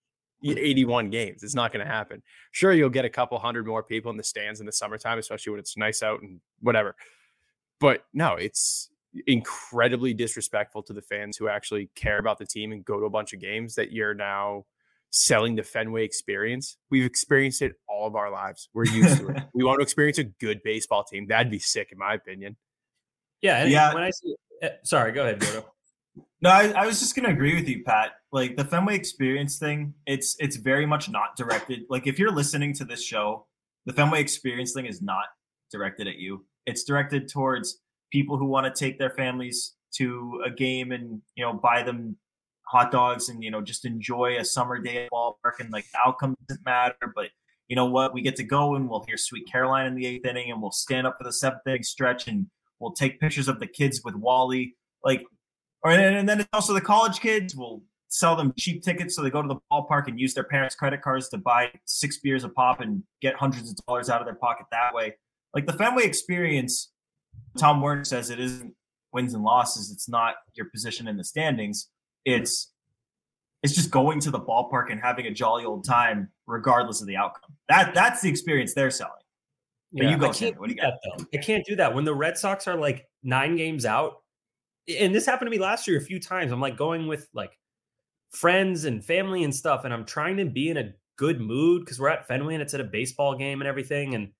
81 0.44 1.10
games. 1.10 1.44
It's 1.44 1.56
not 1.56 1.72
going 1.72 1.86
to 1.86 1.92
happen. 1.92 2.24
Sure, 2.52 2.74
you'll 2.74 2.90
get 2.90 3.06
a 3.06 3.10
couple 3.10 3.38
hundred 3.40 3.68
more 3.68 3.84
people 3.84 4.12
in 4.12 4.18
the 4.18 4.24
stands 4.24 4.60
in 4.60 4.66
the 4.66 4.72
summertime, 4.72 5.20
especially 5.20 5.52
when 5.52 5.60
it's 5.60 5.78
nice 5.78 6.02
out 6.02 6.22
and 6.22 6.40
whatever. 6.62 6.96
But 7.80 8.06
no, 8.14 8.36
it's 8.36 8.90
incredibly 9.28 10.14
disrespectful 10.14 10.84
to 10.84 10.94
the 10.94 11.02
fans 11.02 11.38
who 11.38 11.48
actually 11.48 11.90
care 11.96 12.18
about 12.18 12.38
the 12.38 12.46
team 12.46 12.72
and 12.72 12.84
go 12.86 13.00
to 13.00 13.06
a 13.06 13.10
bunch 13.10 13.34
of 13.34 13.40
games 13.40 13.76
that 13.76 13.92
you're 13.92 14.14
now 14.14 14.66
selling 15.12 15.56
the 15.56 15.64
Fenway 15.64 16.06
experience. 16.06 16.78
We've 16.90 17.06
experienced 17.06 17.62
it 17.62 17.74
all 17.88 18.08
of 18.08 18.16
our 18.16 18.32
lives. 18.32 18.70
We're 18.74 18.86
used 18.86 19.18
to 19.18 19.30
it. 19.30 19.44
We 19.54 19.64
want 19.64 19.80
to 19.80 19.84
experience 19.84 20.18
a 20.18 20.24
good 20.24 20.62
baseball 20.64 21.04
team. 21.04 21.28
That'd 21.28 21.52
be 21.52 21.60
sick, 21.60 21.90
in 21.92 21.98
my 21.98 22.14
opinion. 22.14 22.56
Yeah. 23.42 23.66
yeah. 23.66 23.94
When 23.94 24.04
I 24.04 24.12
see, 24.12 24.36
eh, 24.62 24.70
sorry, 24.84 25.12
go 25.12 25.24
ahead, 25.24 25.40
Gordo. 25.40 25.66
No, 26.42 26.50
I, 26.50 26.70
I, 26.72 26.86
was 26.86 27.00
just 27.00 27.16
gonna 27.16 27.30
agree 27.30 27.56
with 27.56 27.70
you, 27.70 27.84
Pat. 27.84 28.12
Like 28.32 28.58
the 28.58 28.66
Fenway 28.66 28.96
experience 28.96 29.58
thing, 29.58 29.94
it's 30.08 30.36
it's 30.40 30.56
very 30.56 30.86
much 30.86 31.10
not 31.10 31.36
directed. 31.38 31.84
Like 31.90 32.08
if 32.08 32.20
you're 32.20 32.32
listening 32.32 32.74
to 32.76 32.86
this 32.86 33.04
show, 33.04 33.46
the 33.86 33.94
Fenway 33.94 34.20
experience 34.20 34.74
thing 34.74 34.88
is 34.88 35.02
not 35.02 35.26
directed 35.72 36.08
at 36.08 36.18
you. 36.18 36.46
It's 36.66 36.84
directed 36.84 37.30
towards 37.30 37.80
people 38.12 38.38
who 38.38 38.46
want 38.46 38.74
to 38.74 38.78
take 38.78 39.00
their 39.00 39.12
families 39.12 39.76
to 39.94 40.42
a 40.46 40.50
game 40.50 40.92
and 40.92 41.22
you 41.36 41.44
know 41.44 41.54
buy 41.54 41.84
them 41.84 42.18
hot 42.68 42.92
dogs 42.92 43.30
and 43.30 43.44
you 43.44 43.52
know 43.52 43.62
just 43.62 43.86
enjoy 43.86 44.38
a 44.38 44.46
summer 44.46 44.80
day 44.80 45.06
at 45.06 45.12
ballpark 45.12 45.60
and 45.60 45.72
like 45.72 45.86
the 45.92 46.00
outcome 46.06 46.36
doesn't 46.48 46.66
matter 46.66 47.12
but 47.14 47.30
you 47.68 47.76
know 47.76 47.86
what 47.86 48.14
we 48.14 48.22
get 48.22 48.36
to 48.36 48.44
go 48.44 48.76
and 48.76 48.90
we'll 48.90 49.04
hear 49.08 49.18
sweet 49.18 49.46
caroline 49.52 49.88
in 49.88 49.96
the 49.96 50.06
eighth 50.06 50.26
inning 50.26 50.52
and 50.52 50.62
we'll 50.62 50.72
stand 50.72 51.06
up 51.06 51.18
for 51.18 51.24
the 51.26 51.34
seventh 51.34 51.62
inning 51.68 51.84
stretch 51.84 52.28
and 52.28 52.48
we'll 52.80 52.94
take 52.94 53.20
pictures 53.20 53.48
of 53.48 53.60
the 53.60 53.68
kids 53.68 54.02
with 54.06 54.16
wally 54.16 54.76
like 55.04 55.24
or 55.84 55.92
and 55.92 56.28
then 56.28 56.40
it's 56.42 56.50
also 56.54 56.74
the 56.74 56.82
college 56.82 57.20
kids 57.20 57.56
will 57.56 57.84
sell 58.08 58.36
them 58.36 58.54
cheap 58.58 58.84
tickets 58.84 59.16
so 59.16 59.22
they 59.22 59.30
go 59.30 59.42
to 59.42 59.48
the 59.48 59.60
ballpark 59.72 60.08
and 60.08 60.20
use 60.20 60.34
their 60.34 60.44
parents 60.44 60.76
credit 60.76 61.02
cards 61.02 61.30
to 61.30 61.38
buy 61.38 61.72
six 61.86 62.18
beers 62.18 62.44
a 62.44 62.50
pop 62.50 62.82
and 62.82 63.02
get 63.22 63.36
hundreds 63.36 63.70
of 63.70 63.76
dollars 63.88 64.10
out 64.10 64.20
of 64.20 64.28
their 64.28 64.36
pocket 64.36 64.66
that 64.72 64.94
way 64.94 65.16
like 65.54 65.66
the 65.66 65.74
fenway 65.74 66.04
experience 66.04 66.92
Tom 67.58 67.82
Werner 67.82 68.04
says 68.04 68.30
it 68.30 68.40
isn't 68.40 68.74
wins 69.12 69.34
and 69.34 69.44
losses. 69.44 69.92
It's 69.92 70.08
not 70.08 70.36
your 70.54 70.68
position 70.68 71.08
in 71.08 71.18
the 71.18 71.24
standings. 71.24 71.90
It's 72.26 72.72
it's 73.64 73.76
just 73.76 73.92
going 73.92 74.20
to 74.22 74.32
the 74.32 74.40
ballpark 74.40 74.92
and 74.92 75.00
having 75.00 75.28
a 75.28 75.32
jolly 75.32 75.66
old 75.66 75.86
time, 75.86 76.30
regardless 76.48 77.02
of 77.02 77.08
the 77.08 77.16
outcome. 77.16 77.52
That 77.70 77.94
that's 77.94 78.22
the 78.22 78.30
experience 78.30 78.74
they're 78.74 78.92
selling. 78.92 79.14
But 79.94 80.06
yeah, 80.06 80.12
you 80.12 80.18
go, 80.18 80.30
I 80.30 80.34
can't, 80.34 80.60
what 80.60 80.70
do 80.70 80.76
you 80.76 80.82
got? 80.82 80.94
That, 81.18 81.26
I 81.34 81.38
can't 81.38 81.66
do 81.66 81.76
that 81.76 81.94
when 81.94 82.06
the 82.06 82.16
Red 82.16 82.38
Sox 82.38 82.66
are 82.68 82.78
like 82.78 83.08
nine 83.24 83.58
games 83.58 83.86
out. 83.86 84.21
And 85.00 85.14
this 85.14 85.26
happened 85.26 85.48
to 85.48 85.52
me 85.52 85.60
last 85.60 85.88
year 85.88 85.98
a 85.98 86.02
few 86.02 86.20
times. 86.20 86.52
I'm 86.52 86.62
like 86.62 86.78
going 86.78 87.08
with 87.08 87.28
like 87.34 87.58
friends 88.32 88.86
and 88.86 89.04
family 89.04 89.44
and 89.44 89.54
stuff, 89.54 89.86
and 89.86 89.94
I'm 89.94 90.06
trying 90.06 90.38
to 90.38 90.46
be 90.46 90.70
in 90.70 90.78
a 90.78 90.94
good 91.18 91.40
mood 91.40 91.84
because 91.84 92.00
we're 92.00 92.10
at 92.10 92.28
Fenway 92.28 92.56
and 92.56 92.64
it's 92.64 92.74
at 92.74 92.82
a 92.82 92.86
baseball 92.86 93.36
game 93.36 93.62
and 93.62 93.68
everything. 93.68 94.16
And 94.16 94.32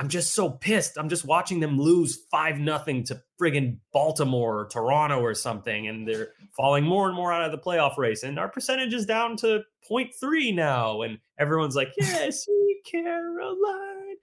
I'm 0.00 0.08
just 0.08 0.32
so 0.34 0.48
pissed. 0.48 0.96
I'm 0.96 1.10
just 1.10 1.26
watching 1.26 1.60
them 1.60 1.78
lose 1.78 2.24
five 2.30 2.58
nothing 2.58 3.04
to 3.04 3.22
friggin' 3.38 3.78
Baltimore 3.92 4.60
or 4.60 4.66
Toronto 4.66 5.20
or 5.20 5.34
something, 5.34 5.88
and 5.88 6.08
they're 6.08 6.32
falling 6.56 6.84
more 6.84 7.06
and 7.06 7.14
more 7.14 7.32
out 7.32 7.44
of 7.44 7.52
the 7.52 7.58
playoff 7.58 7.98
race. 7.98 8.22
And 8.22 8.38
our 8.38 8.48
percentage 8.48 8.94
is 8.94 9.04
down 9.04 9.36
to 9.38 9.62
0.3 9.90 10.54
now, 10.54 11.02
and 11.02 11.18
everyone's 11.38 11.76
like, 11.76 11.92
"Yes, 11.98 12.46
Caroline," 12.90 14.16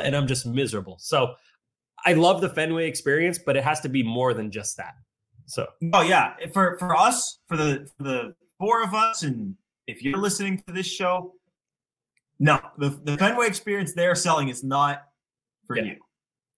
and 0.00 0.14
I'm 0.14 0.28
just 0.28 0.46
miserable. 0.46 0.98
So 1.00 1.34
I 2.04 2.12
love 2.12 2.40
the 2.40 2.48
Fenway 2.48 2.88
experience, 2.88 3.38
but 3.38 3.56
it 3.56 3.64
has 3.64 3.80
to 3.80 3.88
be 3.88 4.02
more 4.02 4.34
than 4.34 4.50
just 4.50 4.76
that. 4.76 4.94
So 5.46 5.66
oh 5.92 6.02
yeah, 6.02 6.34
for 6.52 6.76
for 6.78 6.96
us, 6.96 7.38
for 7.48 7.56
the 7.56 7.88
for 7.96 8.02
the 8.02 8.34
four 8.58 8.82
of 8.82 8.94
us, 8.94 9.22
and 9.22 9.54
if 9.86 10.02
you're 10.02 10.18
listening 10.18 10.62
to 10.66 10.72
this 10.72 10.86
show, 10.86 11.34
no, 12.38 12.60
the, 12.78 12.90
the 13.04 13.16
Fenway 13.16 13.46
experience 13.46 13.92
they're 13.92 14.14
selling 14.14 14.48
is 14.48 14.62
not 14.64 15.04
for 15.66 15.76
yeah. 15.76 15.84
you. 15.84 15.96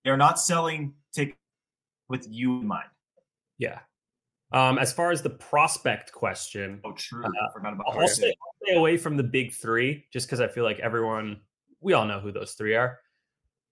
They're 0.05 0.17
not 0.17 0.41
selling 0.41 0.95
tickets 1.13 1.39
with 2.09 2.27
you 2.29 2.61
in 2.61 2.67
mind. 2.67 2.89
Yeah. 3.59 3.81
Um, 4.53 4.79
as 4.79 4.93
far 4.93 5.11
as 5.11 5.21
the 5.21 5.31
prospect 5.31 6.13
question, 6.13 6.81
oh, 6.85 6.93
true. 6.93 7.23
Uh, 7.23 7.29
I 7.29 7.53
forgot 7.53 7.75
about 7.75 7.87
I'll 7.89 8.09
stay, 8.09 8.29
I'll 8.29 8.67
stay, 8.67 8.75
away 8.77 8.97
from 8.97 9.19
the 9.19 9.23
big 9.23 9.53
three 9.53 10.07
just 10.11 10.27
because 10.27 10.41
I 10.41 10.49
feel 10.49 10.65
like 10.65 10.79
everyone, 10.79 11.41
we 11.81 11.93
all 11.93 12.07
know 12.07 12.19
who 12.19 12.33
those 12.33 12.53
three 12.53 12.75
are. 12.75 12.99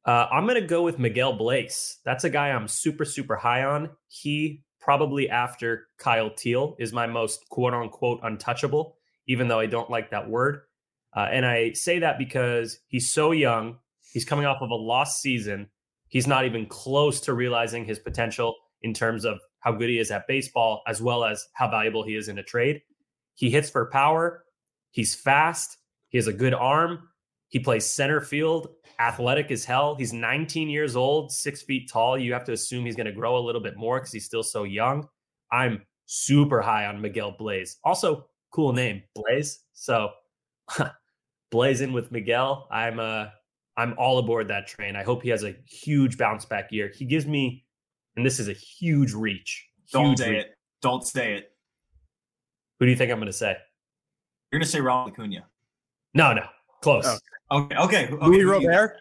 Uh, 0.07 0.29
I'm 0.31 0.45
going 0.45 0.61
to 0.61 0.67
go 0.67 0.83
with 0.83 1.01
Miguel 1.01 1.37
Bleis. 1.37 1.97
That's 2.05 2.23
a 2.23 2.31
guy 2.31 2.51
I'm 2.51 2.69
super, 2.69 3.05
super 3.05 3.35
high 3.35 3.65
on. 3.65 3.91
He 4.07 4.63
probably 4.81 5.29
after 5.29 5.89
Kyle 5.99 6.31
Teel 6.31 6.77
is 6.79 6.93
my 6.93 7.09
most 7.09 7.49
quote 7.51 7.75
unquote 7.75 8.21
untouchable, 8.23 8.97
even 9.27 9.49
though 9.49 9.59
I 9.59 9.67
don't 9.67 9.91
like 9.91 10.11
that 10.11 10.31
word. 10.31 10.61
Uh, 11.15 11.27
and 11.33 11.45
I 11.45 11.73
say 11.73 11.99
that 11.99 12.19
because 12.19 12.79
he's 12.87 13.13
so 13.13 13.33
young. 13.33 13.79
He's 14.13 14.25
coming 14.25 14.47
off 14.47 14.63
of 14.63 14.71
a 14.71 14.77
lost 14.77 15.21
season. 15.21 15.69
He's 16.07 16.29
not 16.29 16.45
even 16.45 16.67
close 16.67 17.21
to 17.23 17.35
realizing 17.35 17.85
his 17.85 17.99
potential 17.99 18.55
in 18.83 18.95
terms 18.95 19.25
of 19.25 19.41
how 19.59 19.73
good 19.73 19.89
he 19.89 19.99
is 19.99 20.13
at 20.13 20.29
baseball, 20.29 20.83
as 20.87 21.03
well 21.03 21.25
as 21.25 21.45
how 21.55 21.69
valuable 21.69 22.05
he 22.05 22.15
is 22.15 22.29
in 22.29 22.39
a 22.39 22.43
trade. 22.45 22.81
He 23.35 23.51
hits 23.51 23.69
for 23.71 23.91
power. 23.91 24.45
He's 24.93 25.17
fast. 25.17 25.79
He 26.11 26.19
has 26.19 26.29
a 26.29 26.33
good 26.33 26.55
arm. 26.55 27.09
He 27.49 27.59
plays 27.59 27.87
center 27.87 28.21
field, 28.21 28.69
athletic 28.99 29.51
as 29.51 29.65
hell. 29.65 29.95
He's 29.95 30.13
19 30.13 30.69
years 30.69 30.97
old, 30.97 31.33
six 31.33 31.63
feet 31.63 31.91
tall. 31.91 32.19
You 32.19 32.33
have 32.33 32.45
to 32.45 32.53
assume 32.53 32.85
he's 32.85 32.97
going 32.97 33.07
to 33.07 33.13
grow 33.13 33.37
a 33.37 33.45
little 33.45 33.61
bit 33.61 33.77
more 33.77 33.99
because 33.99 34.13
he's 34.13 34.25
still 34.25 34.43
so 34.43 34.65
young. 34.65 35.09
I'm 35.51 35.83
super 36.07 36.61
high 36.61 36.87
on 36.87 37.01
Miguel 37.01 37.37
Bleis. 37.39 37.77
Also, 37.85 38.27
cool 38.51 38.73
name, 38.73 39.03
Blaze. 39.15 39.61
So 39.75 40.11
blazing 41.51 41.93
with 41.93 42.11
Miguel. 42.11 42.67
I'm 42.71 42.99
uh 42.99 43.27
I'm 43.77 43.95
all 43.99 44.19
aboard 44.19 44.49
that 44.49 44.67
train. 44.67 44.97
I 44.97 45.03
hope 45.03 45.23
he 45.23 45.29
has 45.29 45.45
a 45.45 45.55
huge 45.67 46.17
bounce 46.17 46.47
back 46.47 46.73
year. 46.73 46.91
He 46.95 47.05
gives 47.05 47.27
me, 47.27 47.67
and 48.17 48.25
this 48.25 48.41
is 48.41 48.49
a 48.49 48.55
huge 48.55 49.13
reach. 49.13 49.67
Don't 49.93 50.17
say 50.17 50.31
reach. 50.31 50.45
it. 50.45 50.55
Don't 50.81 51.07
say 51.07 51.35
it. 51.35 51.51
Who 52.79 52.87
do 52.87 52.91
you 52.91 52.97
think 52.97 53.13
I'm 53.13 53.19
going 53.19 53.27
to 53.27 53.33
say? 53.33 53.57
You're 54.51 54.61
going 54.61 54.65
to 54.65 54.71
say 54.71 54.81
Ronald 54.81 55.13
Acuna. 55.13 55.47
No, 56.15 56.33
no, 56.33 56.47
close. 56.81 57.05
Oh, 57.07 57.19
okay, 57.51 57.77
okay. 57.77 58.09
okay. 58.09 58.27
Luis 58.27 58.45
Robert. 58.45 58.97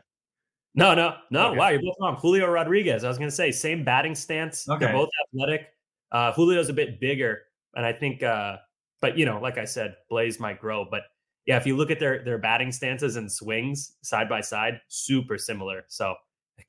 No, 0.75 0.93
no, 0.93 1.15
no. 1.31 1.47
Okay. 1.47 1.57
Wow, 1.57 1.69
you're 1.69 1.81
both 1.81 1.95
wrong. 2.01 2.17
Julio 2.17 2.49
Rodriguez. 2.49 3.03
I 3.03 3.07
was 3.07 3.17
going 3.17 3.29
to 3.29 3.35
say 3.35 3.51
same 3.51 3.85
batting 3.85 4.13
stance. 4.13 4.67
Okay. 4.67 4.85
They're 4.85 4.93
both 4.93 5.09
athletic. 5.27 5.67
Uh, 6.11 6.33
Julio's 6.33 6.69
a 6.69 6.73
bit 6.73 6.99
bigger, 6.99 7.43
and 7.75 7.85
I 7.85 7.93
think, 7.93 8.23
uh, 8.23 8.57
but 9.01 9.17
you 9.17 9.25
know, 9.25 9.39
like 9.39 9.57
I 9.57 9.65
said, 9.65 9.95
Bleis 10.11 10.39
might 10.39 10.59
grow, 10.59 10.85
but 10.89 11.03
yeah, 11.45 11.57
if 11.57 11.65
you 11.65 11.77
look 11.77 11.91
at 11.91 11.99
their 11.99 12.23
their 12.23 12.37
batting 12.37 12.71
stances 12.71 13.15
and 13.15 13.31
swings 13.31 13.93
side 14.03 14.27
by 14.27 14.41
side, 14.41 14.81
super 14.87 15.37
similar. 15.37 15.83
So, 15.87 16.15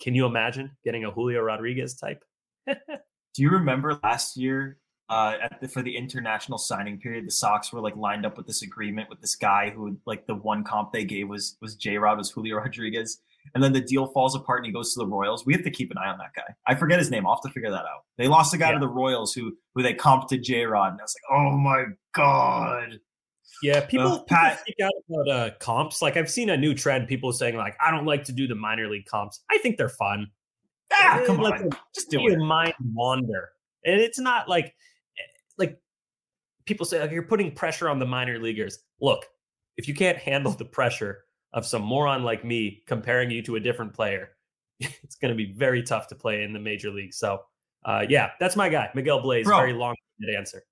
can 0.00 0.14
you 0.14 0.26
imagine 0.26 0.71
getting 0.85 1.04
a 1.04 1.11
Julio 1.11 1.40
Rodriguez 1.40 1.95
type? 1.97 2.23
Do 2.66 3.42
you 3.42 3.50
remember 3.50 3.99
last 4.02 4.37
year 4.37 4.78
uh, 5.09 5.35
the, 5.61 5.69
for 5.69 5.83
the 5.83 5.97
international 5.97 6.59
signing 6.59 6.99
period, 6.99 7.27
the 7.27 7.31
Sox 7.31 7.73
were 7.73 7.81
like 7.81 7.97
lined 7.97 8.27
up 8.27 8.37
with 8.37 8.47
this 8.47 8.63
agreement 8.63 9.09
with 9.09 9.21
this 9.21 9.37
guy 9.37 9.71
who 9.71 9.97
like 10.05 10.27
the 10.27 10.35
one 10.35 10.65
comp 10.65 10.93
they 10.93 11.05
gave 11.05 11.29
was 11.29 11.57
was 11.61 11.77
J 11.77 11.97
Rod 11.97 12.19
was 12.19 12.31
Julio 12.31 12.57
Rodriguez, 12.57 13.21
and 13.55 13.63
then 13.63 13.73
the 13.73 13.81
deal 13.81 14.07
falls 14.09 14.35
apart 14.35 14.61
and 14.61 14.67
he 14.67 14.73
goes 14.73 14.93
to 14.95 14.99
the 14.99 15.07
Royals. 15.07 15.47
We 15.47 15.53
have 15.53 15.63
to 15.63 15.71
keep 15.71 15.91
an 15.93 15.99
eye 15.99 16.09
on 16.09 16.19
that 16.19 16.35
guy. 16.35 16.55
I 16.67 16.75
forget 16.75 16.99
his 16.99 17.11
name. 17.11 17.27
I'll 17.27 17.35
have 17.35 17.43
to 17.43 17.51
figure 17.51 17.71
that 17.71 17.85
out. 17.85 18.05
They 18.19 18.27
lost 18.27 18.53
a 18.53 18.59
guy 18.59 18.69
yeah. 18.69 18.75
to 18.75 18.81
the 18.81 18.89
Royals 18.89 19.33
who 19.33 19.57
who 19.75 19.83
they 19.83 19.95
comped 19.95 20.29
to 20.29 20.39
J 20.39 20.65
Rod, 20.65 20.93
and 20.93 21.01
I 21.01 21.05
was 21.05 21.15
like, 21.17 21.39
oh 21.39 21.57
my 21.57 21.85
god. 22.13 23.01
Yeah, 23.63 23.87
people, 23.87 24.13
uh, 24.13 24.23
Pat, 24.25 24.61
speak 24.61 24.77
out 24.83 24.93
about 25.09 25.29
uh, 25.29 25.51
comps. 25.61 26.03
Like 26.03 26.17
I've 26.17 26.31
seen 26.31 26.51
a 26.51 26.57
new 26.57 26.75
trend. 26.75 27.09
People 27.09 27.33
saying 27.33 27.57
like, 27.57 27.75
"I 27.81 27.91
don't 27.91 28.05
like 28.05 28.25
to 28.25 28.33
do 28.33 28.47
the 28.47 28.55
minor 28.55 28.87
league 28.87 29.07
comps." 29.07 29.41
I 29.51 29.57
think 29.59 29.79
they're 29.79 29.89
fun. 29.89 30.31
Ah, 30.93 31.23
come 31.27 31.39
like, 31.39 31.63
on, 31.63 31.71
just 31.95 32.11
do 32.11 32.21
it. 32.27 32.39
Mind 32.39 32.75
wander, 32.93 33.51
and 33.85 33.99
it's 33.99 34.19
not 34.19 34.47
like 34.49 34.67
eh, 34.67 34.71
like 35.59 35.79
people 36.65 36.87
say 36.87 37.01
like 37.01 37.11
you're 37.11 37.23
putting 37.23 37.53
pressure 37.53 37.89
on 37.89 37.99
the 37.99 38.07
minor 38.07 38.39
leaguers. 38.39 38.79
Look, 39.01 39.27
if 39.77 39.89
you 39.89 39.95
can't 39.95 40.19
handle 40.19 40.53
the 40.53 40.65
pressure 40.65 41.25
of 41.53 41.67
some 41.67 41.83
moron 41.83 42.23
like 42.23 42.45
me 42.45 42.83
comparing 42.87 43.31
you 43.31 43.43
to 43.43 43.57
a 43.57 43.61
different 43.61 43.93
player, 43.93 44.31
it's 44.81 45.17
going 45.17 45.31
to 45.31 45.37
be 45.37 45.53
very 45.53 45.83
tough 45.83 46.09
to 46.09 46.15
play 46.15 46.43
in 46.43 46.53
the 46.53 46.59
major 46.59 46.91
league. 46.91 47.15
So, 47.15 47.43
uh, 47.85 48.05
yeah, 48.09 48.31
that's 48.41 48.57
my 48.57 48.69
guy, 48.69 48.91
Miguel 48.95 49.23
Bleis. 49.23 49.45
Bro. 49.45 49.57
very 49.59 49.73
long 49.73 49.95
answer. 50.37 50.63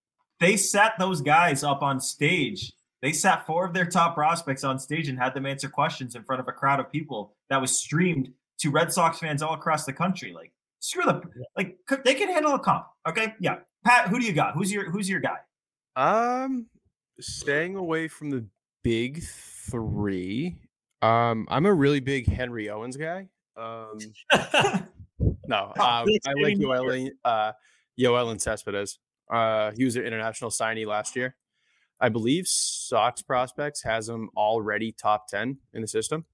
They 0.40 0.56
sat 0.56 0.94
those 0.98 1.20
guys 1.20 1.62
up 1.62 1.82
on 1.82 2.00
stage. 2.00 2.72
They 3.02 3.12
sat 3.12 3.46
four 3.46 3.66
of 3.66 3.74
their 3.74 3.84
top 3.84 4.14
prospects 4.14 4.64
on 4.64 4.78
stage 4.78 5.08
and 5.08 5.18
had 5.18 5.34
them 5.34 5.46
answer 5.46 5.68
questions 5.68 6.16
in 6.16 6.24
front 6.24 6.40
of 6.40 6.48
a 6.48 6.52
crowd 6.52 6.80
of 6.80 6.90
people 6.90 7.36
that 7.50 7.60
was 7.60 7.78
streamed 7.78 8.32
to 8.58 8.70
Red 8.70 8.92
Sox 8.92 9.18
fans 9.18 9.42
all 9.42 9.54
across 9.54 9.84
the 9.84 9.92
country. 9.92 10.32
Like, 10.32 10.52
screw 10.80 11.04
the 11.04 11.22
like 11.56 11.78
they 12.04 12.14
can 12.14 12.28
handle 12.28 12.54
a 12.54 12.58
comp. 12.58 12.86
Okay, 13.08 13.34
yeah. 13.40 13.56
Pat, 13.84 14.08
who 14.08 14.18
do 14.18 14.26
you 14.26 14.32
got? 14.32 14.54
Who's 14.54 14.72
your 14.72 14.90
who's 14.90 15.08
your 15.08 15.20
guy? 15.20 15.38
Um, 15.96 16.66
staying 17.20 17.76
away 17.76 18.08
from 18.08 18.30
the 18.30 18.46
big 18.82 19.22
three. 19.22 20.56
Um, 21.02 21.46
I'm 21.50 21.66
a 21.66 21.72
really 21.72 22.00
big 22.00 22.26
Henry 22.26 22.70
Owens 22.70 22.96
guy. 22.96 23.28
Um, 23.56 23.98
no, 25.46 25.64
um, 25.66 25.74
I 25.76 26.32
like 26.40 26.56
Yoel, 26.56 27.10
uh, 27.24 27.52
Yoel 28.00 28.40
Cespedes. 28.40 28.98
Uh, 29.30 29.72
he 29.76 29.84
was 29.84 29.96
an 29.96 30.04
international 30.04 30.50
signee 30.50 30.86
last 30.86 31.14
year. 31.14 31.36
I 32.00 32.08
believe 32.08 32.46
Sox 32.48 33.22
prospects 33.22 33.82
has 33.82 34.08
him 34.08 34.30
already 34.36 34.92
top 34.92 35.28
ten 35.28 35.58
in 35.74 35.82
the 35.82 35.88
system. 35.88 36.24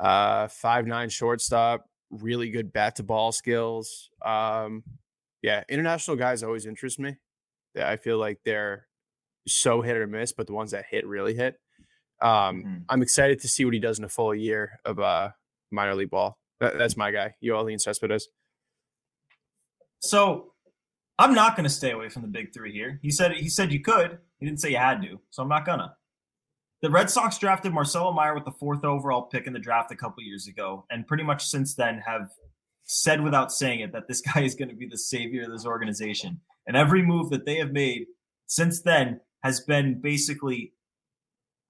Uh, 0.00 0.48
five 0.48 0.86
nine 0.86 1.10
shortstop, 1.10 1.86
really 2.10 2.50
good 2.50 2.72
bat 2.72 2.96
to 2.96 3.02
ball 3.02 3.30
skills. 3.30 4.10
Um, 4.24 4.82
yeah, 5.42 5.64
international 5.68 6.16
guys 6.16 6.42
always 6.42 6.66
interest 6.66 6.98
me. 6.98 7.16
I 7.76 7.96
feel 7.96 8.18
like 8.18 8.38
they're 8.44 8.86
so 9.46 9.82
hit 9.82 9.96
or 9.96 10.06
miss, 10.06 10.32
but 10.32 10.46
the 10.46 10.52
ones 10.52 10.70
that 10.70 10.84
hit 10.88 11.06
really 11.06 11.34
hit. 11.34 11.56
Um, 12.20 12.62
Mm-hmm. 12.62 12.76
I'm 12.88 13.02
excited 13.02 13.40
to 13.40 13.48
see 13.48 13.64
what 13.64 13.74
he 13.74 13.80
does 13.80 13.98
in 13.98 14.04
a 14.04 14.08
full 14.08 14.34
year 14.34 14.78
of 14.84 15.00
uh, 15.00 15.30
minor 15.70 15.94
league 15.94 16.10
ball. 16.10 16.38
That, 16.60 16.78
that's 16.78 16.96
my 16.96 17.10
guy, 17.10 17.34
Yoeilin 17.42 17.80
Cespedes. 17.80 18.28
So 19.98 20.52
I'm 21.18 21.34
not 21.34 21.56
going 21.56 21.64
to 21.64 21.70
stay 21.70 21.90
away 21.90 22.08
from 22.08 22.22
the 22.22 22.28
big 22.28 22.52
three 22.52 22.72
here. 22.72 23.00
He 23.02 23.10
said 23.10 23.32
he 23.32 23.48
said 23.48 23.72
you 23.72 23.80
could. 23.80 24.18
He 24.38 24.46
didn't 24.46 24.60
say 24.60 24.70
you 24.70 24.76
had 24.76 25.02
to, 25.02 25.20
so 25.30 25.42
I'm 25.42 25.48
not 25.48 25.64
gonna. 25.64 25.96
The 26.82 26.90
Red 26.90 27.08
Sox 27.10 27.38
drafted 27.38 27.72
Marcelo 27.72 28.12
Meyer 28.12 28.34
with 28.34 28.44
the 28.44 28.50
fourth 28.50 28.84
overall 28.84 29.22
pick 29.22 29.46
in 29.46 29.52
the 29.52 29.58
draft 29.58 29.92
a 29.92 29.96
couple 29.96 30.22
years 30.22 30.48
ago, 30.48 30.84
and 30.90 31.06
pretty 31.06 31.22
much 31.22 31.46
since 31.46 31.74
then 31.74 31.98
have 32.04 32.30
said 32.84 33.22
without 33.22 33.52
saying 33.52 33.80
it 33.80 33.92
that 33.92 34.08
this 34.08 34.20
guy 34.34 34.42
is 34.42 34.54
going 34.54 34.68
to 34.68 34.74
be 34.74 34.86
the 34.86 34.98
savior 34.98 35.44
of 35.44 35.50
this 35.50 35.66
organization. 35.66 36.40
And 36.66 36.76
every 36.76 37.02
move 37.02 37.30
that 37.30 37.44
they 37.44 37.56
have 37.56 37.72
made 37.72 38.06
since 38.46 38.82
then 38.82 39.20
has 39.42 39.60
been 39.60 40.00
basically 40.00 40.72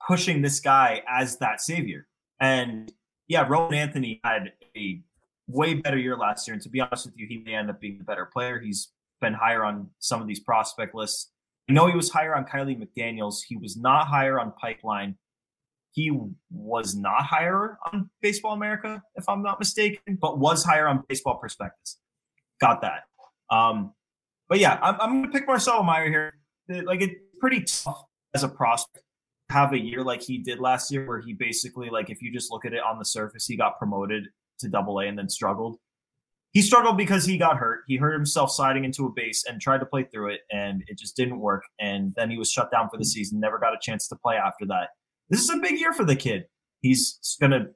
pushing 0.06 0.42
this 0.42 0.60
guy 0.60 1.02
as 1.08 1.38
that 1.38 1.60
savior. 1.60 2.06
And 2.40 2.92
yeah, 3.28 3.46
Roman 3.48 3.78
Anthony 3.78 4.20
had 4.24 4.52
a 4.76 5.00
way 5.46 5.74
better 5.74 5.96
year 5.96 6.16
last 6.16 6.46
year. 6.46 6.54
And 6.54 6.62
to 6.62 6.68
be 6.68 6.80
honest 6.80 7.06
with 7.06 7.16
you, 7.16 7.26
he 7.26 7.38
may 7.38 7.54
end 7.54 7.70
up 7.70 7.80
being 7.80 7.98
the 7.98 8.04
better 8.04 8.26
player. 8.26 8.58
He's 8.58 8.88
been 9.20 9.32
higher 9.32 9.64
on 9.64 9.88
some 10.00 10.20
of 10.20 10.26
these 10.26 10.40
prospect 10.40 10.94
lists. 10.94 11.30
I 11.70 11.72
know 11.72 11.86
he 11.86 11.96
was 11.96 12.10
higher 12.10 12.34
on 12.34 12.44
Kiley 12.44 12.76
McDaniel's. 12.76 13.42
He 13.42 13.56
was 13.56 13.76
not 13.76 14.08
higher 14.08 14.40
on 14.40 14.52
Pipeline. 14.60 15.16
He 15.92 16.18
was 16.50 16.96
not 16.96 17.22
higher 17.22 17.78
on 17.92 18.08
Baseball 18.22 18.54
America, 18.54 19.02
if 19.14 19.28
I'm 19.28 19.42
not 19.42 19.58
mistaken, 19.58 20.18
but 20.20 20.38
was 20.38 20.64
higher 20.64 20.88
on 20.88 21.04
Baseball 21.08 21.36
Prospectus. 21.38 21.98
Got 22.60 22.80
that. 22.80 23.02
Um, 23.50 23.92
but 24.48 24.58
yeah, 24.58 24.78
I'm, 24.82 25.00
I'm 25.00 25.10
going 25.10 25.24
to 25.24 25.38
pick 25.38 25.46
Marcelo 25.46 25.82
Meyer 25.82 26.08
here. 26.08 26.34
Like 26.84 27.02
it's 27.02 27.14
pretty 27.40 27.62
tough 27.62 28.04
as 28.34 28.42
a 28.42 28.48
prospect 28.48 29.04
to 29.50 29.54
have 29.54 29.72
a 29.74 29.78
year 29.78 30.02
like 30.02 30.22
he 30.22 30.38
did 30.38 30.60
last 30.60 30.90
year, 30.90 31.06
where 31.06 31.20
he 31.20 31.34
basically 31.34 31.90
like 31.90 32.08
if 32.08 32.22
you 32.22 32.32
just 32.32 32.50
look 32.50 32.64
at 32.64 32.72
it 32.72 32.80
on 32.82 32.98
the 32.98 33.04
surface, 33.04 33.46
he 33.46 33.56
got 33.56 33.78
promoted 33.78 34.28
to 34.60 34.68
Double 34.68 35.00
A 35.00 35.06
and 35.06 35.18
then 35.18 35.28
struggled. 35.28 35.76
He 36.52 36.62
struggled 36.62 36.98
because 36.98 37.24
he 37.24 37.38
got 37.38 37.56
hurt. 37.56 37.80
He 37.86 37.96
hurt 37.96 38.12
himself 38.12 38.50
sliding 38.50 38.84
into 38.84 39.06
a 39.06 39.10
base 39.10 39.44
and 39.48 39.60
tried 39.60 39.78
to 39.78 39.86
play 39.86 40.04
through 40.04 40.32
it, 40.32 40.40
and 40.50 40.82
it 40.86 40.98
just 40.98 41.16
didn't 41.16 41.40
work. 41.40 41.64
And 41.80 42.14
then 42.14 42.30
he 42.30 42.38
was 42.38 42.50
shut 42.50 42.70
down 42.70 42.88
for 42.90 42.98
the 42.98 43.04
season. 43.04 43.40
Never 43.40 43.58
got 43.58 43.74
a 43.74 43.78
chance 43.80 44.06
to 44.08 44.16
play 44.16 44.36
after 44.36 44.66
that. 44.66 44.90
This 45.32 45.44
is 45.44 45.50
a 45.50 45.56
big 45.56 45.80
year 45.80 45.94
for 45.94 46.04
the 46.04 46.14
kid. 46.14 46.44
He's 46.82 47.38
gonna, 47.40 47.68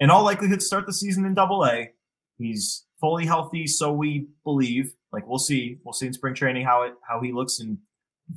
in 0.00 0.10
all 0.10 0.24
likelihood, 0.24 0.60
start 0.60 0.86
the 0.86 0.92
season 0.92 1.24
in 1.24 1.34
Double 1.34 1.64
A. 1.64 1.90
He's 2.36 2.84
fully 3.00 3.24
healthy, 3.24 3.68
so 3.68 3.92
we 3.92 4.26
believe. 4.42 4.92
Like 5.12 5.24
we'll 5.28 5.38
see, 5.38 5.78
we'll 5.84 5.92
see 5.92 6.08
in 6.08 6.12
spring 6.12 6.34
training 6.34 6.66
how 6.66 6.82
it 6.82 6.94
how 7.08 7.20
he 7.20 7.32
looks 7.32 7.60
and 7.60 7.78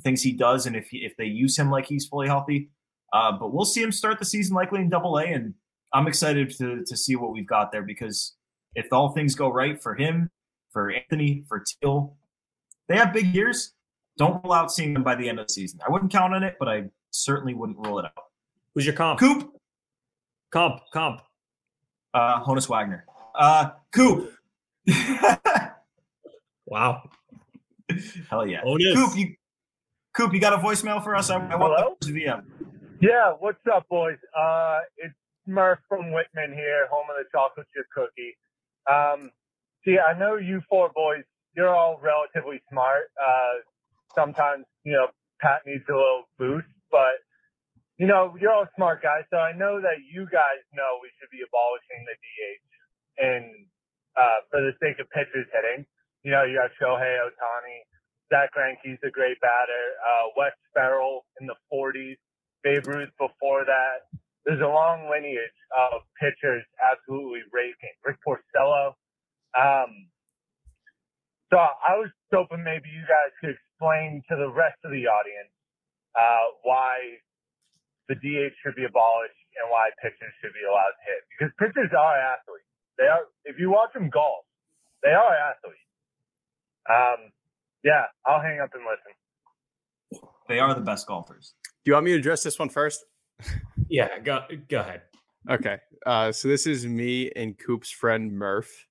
things 0.04 0.22
he 0.22 0.32
does, 0.32 0.66
and 0.66 0.76
if 0.76 0.86
he, 0.86 0.98
if 0.98 1.16
they 1.16 1.24
use 1.24 1.58
him 1.58 1.68
like 1.68 1.86
he's 1.86 2.06
fully 2.06 2.28
healthy. 2.28 2.70
Uh, 3.12 3.32
but 3.32 3.52
we'll 3.52 3.64
see 3.64 3.82
him 3.82 3.90
start 3.90 4.20
the 4.20 4.24
season 4.24 4.54
likely 4.54 4.80
in 4.80 4.88
Double 4.88 5.18
A, 5.18 5.24
and 5.24 5.54
I'm 5.92 6.06
excited 6.06 6.56
to 6.58 6.84
to 6.86 6.96
see 6.96 7.16
what 7.16 7.32
we've 7.32 7.48
got 7.48 7.72
there 7.72 7.82
because 7.82 8.36
if 8.76 8.86
all 8.92 9.08
things 9.08 9.34
go 9.34 9.52
right 9.52 9.82
for 9.82 9.96
him, 9.96 10.30
for 10.72 10.92
Anthony, 10.92 11.44
for 11.48 11.64
Teel, 11.82 12.16
they 12.88 12.96
have 12.96 13.12
big 13.12 13.34
years. 13.34 13.72
Don't 14.16 14.44
rule 14.44 14.52
out 14.52 14.70
seeing 14.70 14.94
them 14.94 15.02
by 15.02 15.16
the 15.16 15.28
end 15.28 15.40
of 15.40 15.48
the 15.48 15.52
season. 15.52 15.80
I 15.84 15.90
wouldn't 15.90 16.12
count 16.12 16.34
on 16.34 16.44
it, 16.44 16.54
but 16.60 16.68
I 16.68 16.84
certainly 17.10 17.54
wouldn't 17.54 17.84
rule 17.84 17.98
it 17.98 18.04
out. 18.04 18.29
Who's 18.74 18.86
your 18.86 18.94
comp? 18.94 19.20
Coop. 19.20 19.52
Comp. 20.50 20.80
Comp. 20.92 21.20
Uh, 22.14 22.42
Honus 22.44 22.68
Wagner. 22.68 23.04
Uh, 23.34 23.70
Coop. 23.92 24.32
wow. 26.66 27.02
Hell 28.28 28.46
yeah. 28.46 28.62
Honus. 28.62 28.94
Coop, 28.94 29.16
you 29.16 29.34
Coop, 30.12 30.34
you 30.34 30.40
got 30.40 30.52
a 30.52 30.58
voicemail 30.58 31.02
for 31.02 31.14
us? 31.14 31.30
I, 31.30 31.36
I 31.36 31.56
want 31.56 32.00
the 32.00 32.08
VM. 32.08 32.44
Yeah, 33.00 33.32
what's 33.38 33.60
up, 33.72 33.88
boys? 33.88 34.18
Uh, 34.36 34.80
it's 34.98 35.14
Murph 35.46 35.78
from 35.88 36.12
Whitman 36.12 36.52
here, 36.52 36.86
home 36.90 37.06
of 37.08 37.16
the 37.16 37.24
chocolate 37.32 37.66
chip 37.74 37.86
cookie. 37.94 38.36
Um, 38.90 39.30
see, 39.84 39.98
I 39.98 40.18
know 40.18 40.36
you 40.36 40.60
four 40.68 40.90
boys, 40.94 41.22
you're 41.56 41.74
all 41.74 42.00
relatively 42.02 42.60
smart. 42.70 43.04
Uh, 43.20 43.62
sometimes, 44.14 44.64
you 44.84 44.92
know, 44.92 45.06
Pat 45.40 45.62
needs 45.64 45.84
a 45.88 45.92
little 45.92 46.24
boost, 46.38 46.66
but, 46.90 47.22
you 48.00 48.08
know, 48.08 48.32
you're 48.40 48.48
all 48.48 48.64
smart 48.80 49.04
guys. 49.04 49.28
So 49.28 49.36
I 49.36 49.52
know 49.52 49.76
that 49.76 50.00
you 50.08 50.24
guys 50.32 50.64
know 50.72 50.96
we 51.04 51.12
should 51.20 51.28
be 51.28 51.44
abolishing 51.44 52.00
the 52.08 52.16
DH 52.16 52.64
and 53.20 53.44
uh, 54.16 54.40
for 54.48 54.64
the 54.64 54.72
sake 54.80 54.96
of 55.04 55.06
pitchers 55.12 55.44
hitting. 55.52 55.84
You 56.24 56.32
know, 56.32 56.48
you 56.48 56.56
got 56.56 56.72
Shohei 56.80 57.20
Ohtani, 57.20 57.84
Zack 58.32 58.56
Greinke's 58.56 58.96
a 59.04 59.12
great 59.12 59.36
batter, 59.44 59.84
uh, 60.00 60.32
Wes 60.32 60.56
Ferrell 60.72 61.28
in 61.44 61.46
the 61.46 61.60
40s, 61.68 62.16
Babe 62.64 62.88
Ruth 62.88 63.12
before 63.20 63.68
that. 63.68 64.08
There's 64.48 64.64
a 64.64 64.72
long 64.72 65.04
lineage 65.12 65.60
of 65.76 66.00
pitchers 66.16 66.64
absolutely 66.80 67.44
raking. 67.52 67.92
Rick 68.00 68.16
Porcello. 68.24 68.96
Um, 69.52 70.08
so 71.52 71.60
I 71.60 72.00
was 72.00 72.08
hoping 72.32 72.64
maybe 72.64 72.88
you 72.88 73.04
guys 73.04 73.28
could 73.44 73.60
explain 73.60 74.24
to 74.32 74.40
the 74.40 74.48
rest 74.48 74.80
of 74.88 74.90
the 74.90 75.04
audience 75.04 75.52
uh, 76.16 76.56
why 76.64 77.20
the 78.10 78.18
DH 78.18 78.50
should 78.58 78.74
be 78.74 78.82
abolished 78.84 79.38
and 79.54 79.70
why 79.70 79.94
pitchers 80.02 80.34
should 80.42 80.50
be 80.52 80.66
allowed 80.66 80.90
to 80.98 81.02
hit. 81.06 81.20
Because 81.30 81.54
pitchers 81.62 81.94
are 81.94 82.18
athletes. 82.18 82.66
They 82.98 83.06
are. 83.06 83.30
If 83.46 83.56
you 83.58 83.70
watch 83.70 83.94
them 83.94 84.10
golf, 84.10 84.44
they 85.02 85.14
are 85.14 85.30
athletes. 85.30 85.78
Um, 86.90 87.30
yeah, 87.84 88.10
I'll 88.26 88.42
hang 88.42 88.58
up 88.58 88.70
and 88.74 88.82
listen. 88.82 89.14
They 90.48 90.58
are 90.58 90.74
the 90.74 90.80
best 90.80 91.06
golfers. 91.06 91.54
Do 91.62 91.90
you 91.90 91.94
want 91.94 92.04
me 92.06 92.12
to 92.12 92.18
address 92.18 92.42
this 92.42 92.58
one 92.58 92.68
first? 92.68 93.04
Yeah, 93.92 94.20
go 94.20 94.42
go 94.68 94.78
ahead. 94.78 95.02
Okay. 95.50 95.78
Uh, 96.06 96.30
so 96.30 96.46
this 96.46 96.64
is 96.64 96.86
me 96.86 97.28
and 97.34 97.58
Coop's 97.58 97.90
friend 97.90 98.30
Murph. 98.30 98.86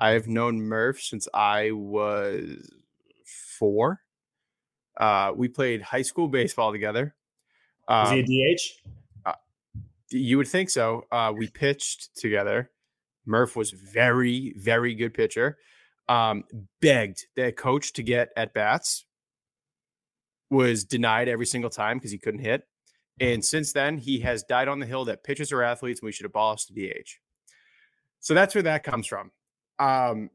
I 0.00 0.10
have 0.10 0.26
known 0.26 0.62
Murph 0.62 1.00
since 1.00 1.28
I 1.32 1.70
was 1.70 2.68
four. 3.56 4.00
Uh, 4.98 5.30
we 5.36 5.46
played 5.46 5.80
high 5.80 6.02
school 6.02 6.26
baseball 6.26 6.72
together. 6.72 7.14
Is 7.92 8.10
he 8.10 8.20
a 8.20 8.22
Um, 8.22 9.36
DH? 9.36 9.36
you 10.10 10.36
would 10.36 10.48
think 10.48 10.68
so. 10.70 11.06
Uh, 11.10 11.32
we 11.34 11.48
pitched 11.48 12.14
together. 12.16 12.70
Murph 13.24 13.56
was 13.56 13.70
very, 13.70 14.52
very 14.56 14.94
good 14.94 15.14
pitcher. 15.14 15.58
Um, 16.08 16.44
begged 16.80 17.26
the 17.34 17.52
coach 17.52 17.92
to 17.94 18.02
get 18.02 18.30
at 18.36 18.52
bats. 18.52 19.06
Was 20.50 20.84
denied 20.84 21.28
every 21.28 21.46
single 21.46 21.70
time 21.70 21.96
because 21.96 22.10
he 22.10 22.18
couldn't 22.18 22.40
hit. 22.40 22.66
And 23.20 23.42
since 23.44 23.72
then, 23.72 23.96
he 23.96 24.20
has 24.20 24.42
died 24.42 24.68
on 24.68 24.80
the 24.80 24.86
hill 24.86 25.04
that 25.06 25.24
pitchers 25.24 25.52
are 25.52 25.62
athletes 25.62 26.00
and 26.00 26.06
we 26.06 26.12
should 26.12 26.26
abolish 26.26 26.66
the 26.66 26.74
DH. 26.74 27.18
So 28.20 28.34
that's 28.34 28.54
where 28.54 28.62
that 28.62 28.84
comes 28.84 29.06
from. 29.06 29.30
Um, 29.78 30.30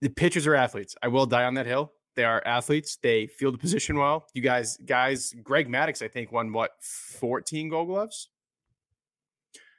the 0.00 0.10
pitchers 0.10 0.46
are 0.46 0.54
athletes. 0.54 0.94
I 1.02 1.08
will 1.08 1.26
die 1.26 1.44
on 1.44 1.54
that 1.54 1.66
hill. 1.66 1.92
They 2.16 2.24
are 2.24 2.42
athletes. 2.46 2.98
They 3.02 3.26
field 3.26 3.54
the 3.54 3.58
position 3.58 3.96
well. 3.96 4.26
You 4.34 4.42
guys, 4.42 4.78
guys, 4.78 5.34
Greg 5.42 5.68
Maddux, 5.68 6.02
I 6.02 6.08
think, 6.08 6.32
won 6.32 6.52
what, 6.52 6.72
14 6.80 7.68
gold 7.68 7.88
gloves? 7.88 8.30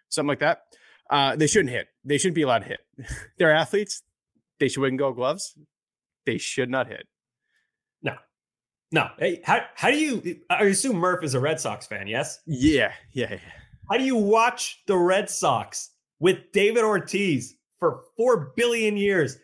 Something 0.10 0.30
like 0.30 0.40
that. 0.40 0.62
Uh, 1.10 1.36
they 1.36 1.48
shouldn't 1.48 1.72
hit. 1.72 1.88
They 2.06 2.18
shouldn't 2.18 2.36
be 2.36 2.44
allowed 2.44 2.60
to 2.60 2.66
hit. 2.66 2.80
They're 3.38 3.54
athletes. 3.54 4.04
They 4.60 4.68
should 4.68 4.82
win 4.82 4.98
gold 4.98 5.16
gloves. 5.16 5.56
They 6.26 6.38
should 6.38 6.70
not 6.70 6.88
hit. 6.88 7.08
No. 8.02 8.16
No. 8.92 9.10
Hey, 9.18 9.42
how 9.44 9.62
how 9.76 9.92
do 9.92 9.98
you? 9.98 10.40
I 10.50 10.64
assume 10.64 10.98
Murph 10.98 11.24
is 11.24 11.34
a 11.34 11.40
Red 11.40 11.60
Sox 11.60 11.86
fan. 11.88 12.08
Yes. 12.08 12.40
Yeah, 12.46 12.92
yeah, 13.14 13.32
yeah. 13.32 13.40
How 13.90 13.98
do 13.98 14.04
you 14.04 14.16
watch 14.16 14.82
the 14.88 14.98
Red 14.98 15.30
Sox 15.30 15.92
with 16.20 16.52
David 16.52 16.84
Ortiz 16.84 17.56
for 17.80 18.02
four 18.18 18.54
billion 18.56 18.98
years, 18.98 19.38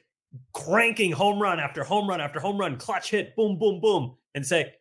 cranking 0.53 1.11
home 1.11 1.41
run 1.41 1.59
after 1.59 1.83
home 1.83 2.07
run 2.07 2.21
after 2.21 2.39
home 2.39 2.57
run, 2.57 2.77
clutch 2.77 3.09
hit, 3.11 3.35
boom, 3.35 3.57
boom, 3.57 3.79
boom, 3.81 4.15
and 4.35 4.45
say, 4.45 4.73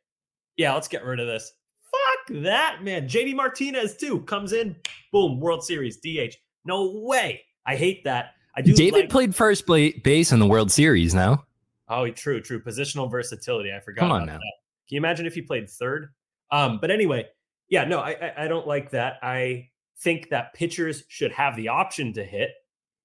"Yeah, 0.56 0.74
let's 0.74 0.88
get 0.88 1.04
rid 1.04 1.20
of 1.20 1.26
this." 1.26 1.52
Fuck 1.82 2.42
that, 2.42 2.82
man. 2.82 3.06
JD 3.08 3.34
Martinez 3.34 3.96
too 3.96 4.20
comes 4.22 4.52
in, 4.52 4.76
boom, 5.12 5.40
World 5.40 5.64
Series, 5.64 5.98
DH. 5.98 6.36
No 6.64 6.90
way. 7.04 7.42
I 7.66 7.76
hate 7.76 8.04
that. 8.04 8.34
I 8.56 8.62
do. 8.62 8.72
David 8.74 9.00
like- 9.02 9.10
played 9.10 9.34
first 9.34 9.66
base 9.66 10.32
in 10.32 10.38
the 10.40 10.46
World 10.46 10.70
Series 10.72 11.14
now. 11.14 11.44
Oh, 11.88 12.08
true, 12.10 12.40
true. 12.40 12.62
Positional 12.62 13.10
versatility. 13.10 13.70
I 13.72 13.80
forgot. 13.80 14.00
Come 14.02 14.12
on 14.12 14.22
about 14.22 14.32
now. 14.34 14.38
that. 14.38 14.52
Can 14.88 14.96
you 14.96 14.98
imagine 14.98 15.26
if 15.26 15.34
he 15.34 15.42
played 15.42 15.68
third? 15.68 16.08
Um, 16.50 16.78
but 16.80 16.90
anyway, 16.90 17.26
yeah, 17.68 17.84
no, 17.84 17.98
I, 17.98 18.10
I 18.12 18.44
I 18.44 18.48
don't 18.48 18.66
like 18.66 18.90
that. 18.90 19.18
I 19.22 19.68
think 20.00 20.30
that 20.30 20.54
pitchers 20.54 21.04
should 21.08 21.32
have 21.32 21.56
the 21.56 21.68
option 21.68 22.12
to 22.14 22.24
hit, 22.24 22.50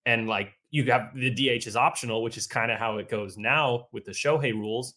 and 0.06 0.28
like 0.28 0.54
you 0.70 0.84
have 0.92 1.10
the 1.16 1.30
DH 1.30 1.68
is 1.68 1.76
optional, 1.76 2.24
which 2.24 2.38
is 2.38 2.48
kind 2.48 2.72
of 2.72 2.80
how 2.80 2.98
it 2.98 3.10
goes 3.10 3.38
now 3.38 3.88
with 3.92 4.06
the 4.06 4.12
Shohei 4.12 4.54
rules. 4.54 4.96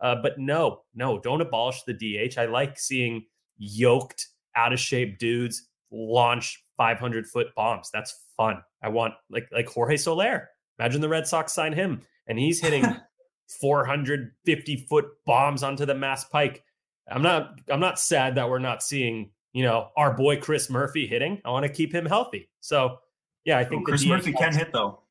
Uh, 0.00 0.16
but 0.20 0.38
no, 0.38 0.82
no, 0.94 1.20
don't 1.20 1.40
abolish 1.40 1.82
the 1.82 1.94
DH. 1.94 2.38
I 2.38 2.46
like 2.46 2.78
seeing 2.78 3.24
yoked, 3.56 4.28
out 4.56 4.72
of 4.72 4.80
shape 4.80 5.18
dudes 5.18 5.68
launch 5.90 6.64
500 6.76 7.26
foot 7.26 7.48
bombs. 7.54 7.90
That's 7.92 8.26
fun. 8.36 8.62
I 8.82 8.88
want 8.88 9.14
like 9.30 9.48
like 9.52 9.68
Jorge 9.68 9.96
Soler. 9.96 10.48
Imagine 10.78 11.00
the 11.00 11.08
Red 11.08 11.26
Sox 11.26 11.52
sign 11.52 11.72
him, 11.72 12.02
and 12.26 12.38
he's 12.38 12.60
hitting 12.60 12.84
450 13.60 14.76
foot 14.88 15.06
bombs 15.26 15.62
onto 15.62 15.86
the 15.86 15.94
Mass 15.94 16.24
Pike. 16.24 16.64
I'm 17.08 17.22
not 17.22 17.60
I'm 17.68 17.80
not 17.80 17.98
sad 17.98 18.34
that 18.36 18.48
we're 18.48 18.58
not 18.58 18.82
seeing 18.82 19.30
you 19.52 19.64
know 19.64 19.88
our 19.96 20.14
boy 20.14 20.38
Chris 20.38 20.70
Murphy 20.70 21.06
hitting. 21.06 21.40
I 21.44 21.50
want 21.50 21.64
to 21.64 21.72
keep 21.72 21.94
him 21.94 22.06
healthy. 22.06 22.48
So 22.60 22.98
yeah, 23.44 23.58
I 23.58 23.64
think 23.64 23.86
the 23.86 23.92
Chris 23.92 24.04
DH 24.04 24.08
Murphy 24.08 24.32
can 24.32 24.54
hit 24.54 24.72
though. 24.72 25.01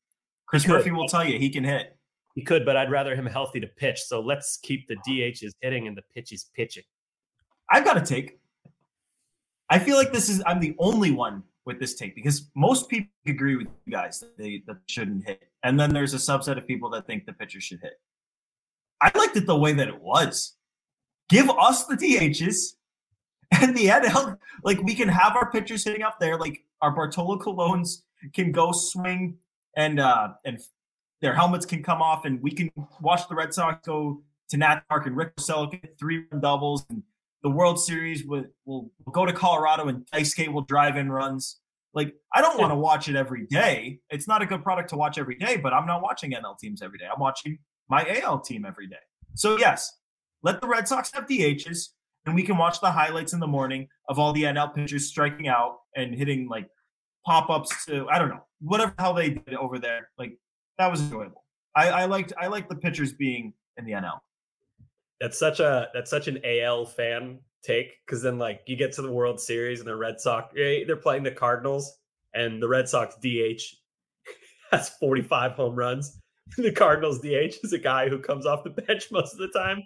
Chris 0.52 0.68
Murphy 0.68 0.90
will 0.90 1.08
tell 1.08 1.26
you 1.26 1.38
he 1.38 1.48
can 1.48 1.64
hit. 1.64 1.96
He 2.34 2.42
could, 2.42 2.66
but 2.66 2.76
I'd 2.76 2.90
rather 2.90 3.16
him 3.16 3.24
healthy 3.24 3.58
to 3.60 3.66
pitch. 3.66 4.02
So 4.02 4.20
let's 4.20 4.58
keep 4.62 4.86
the 4.86 4.96
DHs 5.08 5.52
hitting 5.62 5.88
and 5.88 5.96
the 5.96 6.02
pitches 6.14 6.50
pitching. 6.54 6.82
I've 7.70 7.86
got 7.86 7.96
a 7.96 8.02
take. 8.02 8.38
I 9.70 9.78
feel 9.78 9.96
like 9.96 10.12
this 10.12 10.28
is 10.28 10.42
I'm 10.44 10.60
the 10.60 10.76
only 10.78 11.10
one 11.10 11.42
with 11.64 11.80
this 11.80 11.94
take 11.94 12.14
because 12.14 12.50
most 12.54 12.90
people 12.90 13.08
agree 13.26 13.56
with 13.56 13.68
you 13.86 13.92
guys 13.94 14.20
that 14.20 14.36
they 14.36 14.62
that 14.66 14.76
shouldn't 14.88 15.26
hit, 15.26 15.42
and 15.62 15.80
then 15.80 15.94
there's 15.94 16.12
a 16.12 16.18
subset 16.18 16.58
of 16.58 16.66
people 16.66 16.90
that 16.90 17.06
think 17.06 17.24
the 17.24 17.32
pitcher 17.32 17.58
should 17.58 17.80
hit. 17.80 17.94
I 19.00 19.10
liked 19.16 19.38
it 19.38 19.46
the 19.46 19.56
way 19.56 19.72
that 19.72 19.88
it 19.88 20.02
was. 20.02 20.54
Give 21.30 21.48
us 21.48 21.86
the 21.86 21.96
DHs 21.96 22.74
and 23.62 23.74
the 23.74 23.86
NL. 23.86 24.36
Like 24.64 24.82
we 24.82 24.94
can 24.94 25.08
have 25.08 25.34
our 25.34 25.50
pitchers 25.50 25.82
hitting 25.82 26.02
up 26.02 26.20
there. 26.20 26.36
Like 26.36 26.62
our 26.82 26.90
Bartolo 26.90 27.38
Colons 27.38 28.04
can 28.34 28.52
go 28.52 28.70
swing, 28.72 29.38
and 29.76 30.00
uh 30.00 30.34
and 30.44 30.58
their 31.20 31.34
helmets 31.34 31.64
can 31.64 31.82
come 31.82 32.02
off, 32.02 32.24
and 32.24 32.42
we 32.42 32.50
can 32.50 32.70
watch 33.00 33.28
the 33.28 33.34
Red 33.34 33.54
Sox 33.54 33.86
go 33.86 34.22
to 34.50 34.56
Nat 34.56 34.82
Park 34.88 35.06
and 35.06 35.16
Rick 35.16 35.36
Porcello 35.36 35.70
get 35.70 35.96
three 35.98 36.24
doubles, 36.40 36.84
and 36.90 37.02
the 37.42 37.50
World 37.50 37.80
Series 37.80 38.24
will 38.26 38.44
will 38.64 38.90
go 39.10 39.24
to 39.24 39.32
Colorado 39.32 39.88
and 39.88 40.04
Daisuke 40.12 40.52
will 40.52 40.62
drive 40.62 40.96
in 40.96 41.10
runs. 41.10 41.60
Like 41.94 42.14
I 42.34 42.40
don't 42.40 42.58
want 42.58 42.72
to 42.72 42.76
watch 42.76 43.08
it 43.08 43.16
every 43.16 43.46
day. 43.46 44.00
It's 44.10 44.26
not 44.26 44.42
a 44.42 44.46
good 44.46 44.62
product 44.62 44.90
to 44.90 44.96
watch 44.96 45.16
every 45.16 45.36
day, 45.36 45.56
but 45.56 45.72
I'm 45.72 45.86
not 45.86 46.02
watching 46.02 46.32
NL 46.32 46.58
teams 46.58 46.82
every 46.82 46.98
day. 46.98 47.06
I'm 47.12 47.20
watching 47.20 47.58
my 47.88 48.20
AL 48.22 48.40
team 48.40 48.64
every 48.64 48.86
day. 48.86 48.96
So 49.34 49.58
yes, 49.58 49.92
let 50.42 50.60
the 50.60 50.66
Red 50.66 50.88
Sox 50.88 51.12
have 51.14 51.26
DHs, 51.26 51.88
and 52.26 52.34
we 52.34 52.42
can 52.42 52.56
watch 52.56 52.80
the 52.80 52.90
highlights 52.90 53.32
in 53.32 53.40
the 53.40 53.46
morning 53.46 53.88
of 54.08 54.18
all 54.18 54.32
the 54.32 54.42
NL 54.42 54.74
pitchers 54.74 55.06
striking 55.06 55.48
out 55.48 55.78
and 55.94 56.14
hitting 56.14 56.48
like 56.48 56.68
pop 57.24 57.50
ups 57.50 57.86
to 57.86 58.08
I 58.08 58.18
don't 58.18 58.28
know 58.28 58.44
whatever 58.62 58.94
how 58.98 59.12
they 59.12 59.30
did 59.30 59.54
over 59.54 59.78
there. 59.78 60.08
Like 60.18 60.38
that 60.78 60.90
was 60.90 61.00
enjoyable. 61.00 61.44
I, 61.74 61.88
I 61.88 62.04
liked 62.06 62.32
I 62.40 62.46
liked 62.46 62.68
the 62.68 62.76
pitchers 62.76 63.12
being 63.12 63.52
in 63.76 63.84
the 63.84 63.92
NL. 63.92 64.20
That's 65.20 65.38
such 65.38 65.60
a 65.60 65.88
that's 65.94 66.10
such 66.10 66.28
an 66.28 66.40
AL 66.44 66.86
fan 66.86 67.38
take 67.62 67.92
because 68.04 68.22
then 68.22 68.38
like 68.38 68.62
you 68.66 68.76
get 68.76 68.92
to 68.92 69.02
the 69.02 69.12
World 69.12 69.40
Series 69.40 69.78
and 69.78 69.88
the 69.88 69.96
Red 69.96 70.20
Sox 70.20 70.52
eh, 70.56 70.84
they're 70.86 70.96
playing 70.96 71.22
the 71.22 71.30
Cardinals 71.30 71.98
and 72.34 72.62
the 72.62 72.68
Red 72.68 72.88
Sox 72.88 73.14
DH 73.16 73.62
has 74.70 74.90
45 75.00 75.52
home 75.52 75.74
runs. 75.74 76.18
The 76.58 76.72
Cardinals 76.72 77.20
DH 77.20 77.64
is 77.64 77.72
a 77.72 77.78
guy 77.78 78.10
who 78.10 78.18
comes 78.18 78.44
off 78.44 78.64
the 78.64 78.70
bench 78.86 79.06
most 79.10 79.32
of 79.32 79.38
the 79.38 79.58
time. 79.58 79.82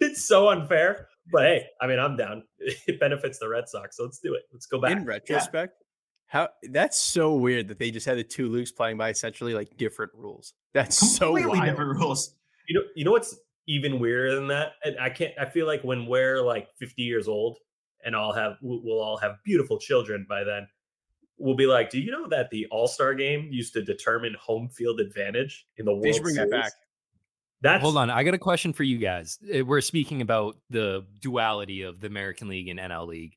It's 0.00 0.26
so 0.26 0.48
unfair, 0.48 1.06
but 1.30 1.42
hey, 1.42 1.66
I 1.80 1.86
mean 1.86 2.00
I'm 2.00 2.16
down. 2.16 2.42
It 2.58 2.98
benefits 2.98 3.38
the 3.38 3.48
Red 3.48 3.68
Sox, 3.68 3.96
so 3.96 4.04
let's 4.04 4.18
do 4.18 4.34
it. 4.34 4.42
Let's 4.52 4.66
go 4.66 4.80
back. 4.80 4.92
In 4.92 5.04
retrospect, 5.04 5.84
how 6.30 6.48
that's 6.62 6.96
so 6.96 7.34
weird 7.34 7.66
that 7.68 7.80
they 7.80 7.90
just 7.90 8.06
had 8.06 8.16
the 8.16 8.22
two 8.22 8.48
Lukes 8.48 8.74
playing 8.74 8.96
by 8.96 9.10
essentially 9.10 9.52
like 9.52 9.76
different 9.76 10.12
rules. 10.14 10.54
That's 10.72 10.96
so 10.96 11.34
Completely 11.34 11.58
wild. 11.58 11.70
different 11.70 11.98
rules. 11.98 12.36
You 12.68 12.78
know, 12.78 12.86
you 12.94 13.04
know 13.04 13.10
what's 13.10 13.36
even 13.66 13.98
weirder 13.98 14.36
than 14.36 14.46
that? 14.46 14.74
And 14.84 14.96
I 15.00 15.10
can't. 15.10 15.32
I 15.40 15.46
feel 15.46 15.66
like 15.66 15.82
when 15.82 16.06
we're 16.06 16.40
like 16.40 16.68
50 16.78 17.02
years 17.02 17.26
old, 17.26 17.58
and 18.04 18.14
I'll 18.14 18.32
have 18.32 18.58
we'll 18.62 18.80
we'll 18.84 19.00
all 19.00 19.16
have 19.16 19.38
beautiful 19.44 19.76
children 19.76 20.24
by 20.28 20.44
then. 20.44 20.68
We'll 21.36 21.56
be 21.56 21.66
like, 21.66 21.90
do 21.90 21.98
you 21.98 22.12
know 22.12 22.28
that 22.28 22.48
the 22.50 22.64
All 22.70 22.86
Star 22.86 23.12
Game 23.12 23.48
used 23.50 23.72
to 23.72 23.82
determine 23.82 24.36
home 24.40 24.68
field 24.68 25.00
advantage 25.00 25.66
in 25.78 25.84
the 25.84 25.90
World 25.90 26.04
They 26.04 26.12
should 26.12 26.22
bring 26.22 26.36
that 26.36 26.50
back. 26.50 26.72
That's 27.60 27.82
Hold 27.82 27.96
on, 27.96 28.08
I 28.08 28.22
got 28.22 28.34
a 28.34 28.38
question 28.38 28.72
for 28.72 28.84
you 28.84 28.98
guys. 28.98 29.36
Uh, 29.52 29.64
We're 29.64 29.80
speaking 29.80 30.22
about 30.22 30.56
the 30.70 31.04
duality 31.20 31.82
of 31.82 32.00
the 32.00 32.06
American 32.06 32.46
League 32.46 32.68
and 32.68 32.78
NL 32.78 33.08
League. 33.08 33.36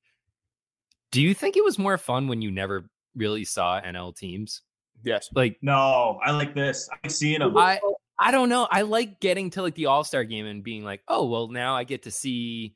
Do 1.14 1.22
you 1.22 1.36
think 1.36 1.56
it 1.56 1.64
was 1.64 1.78
more 1.78 2.00
fun 2.00 2.28
when 2.28 2.42
you 2.42 2.50
never 2.50 2.90
really 3.16 3.46
saw 3.46 3.80
NL 3.80 4.16
teams? 4.16 4.62
Yes. 5.04 5.30
Like 5.36 5.60
No, 5.62 6.20
I 6.26 6.32
like 6.32 6.56
this. 6.56 6.90
I 6.92 6.96
like 7.04 7.12
seeing 7.12 7.40
them. 7.40 7.56
I 7.56 7.80
I 8.20 8.32
don't 8.32 8.50
know. 8.50 8.68
I 8.72 8.82
like 8.82 9.20
getting 9.20 9.52
to 9.52 9.62
like 9.62 9.76
the 9.76 9.86
All 9.86 10.04
Star 10.04 10.24
game 10.24 10.48
and 10.48 10.64
being 10.64 10.84
like, 10.84 11.02
oh 11.08 11.28
well, 11.28 11.50
now 11.50 11.76
I 11.76 11.84
get 11.84 12.04
to 12.04 12.12
see, 12.12 12.76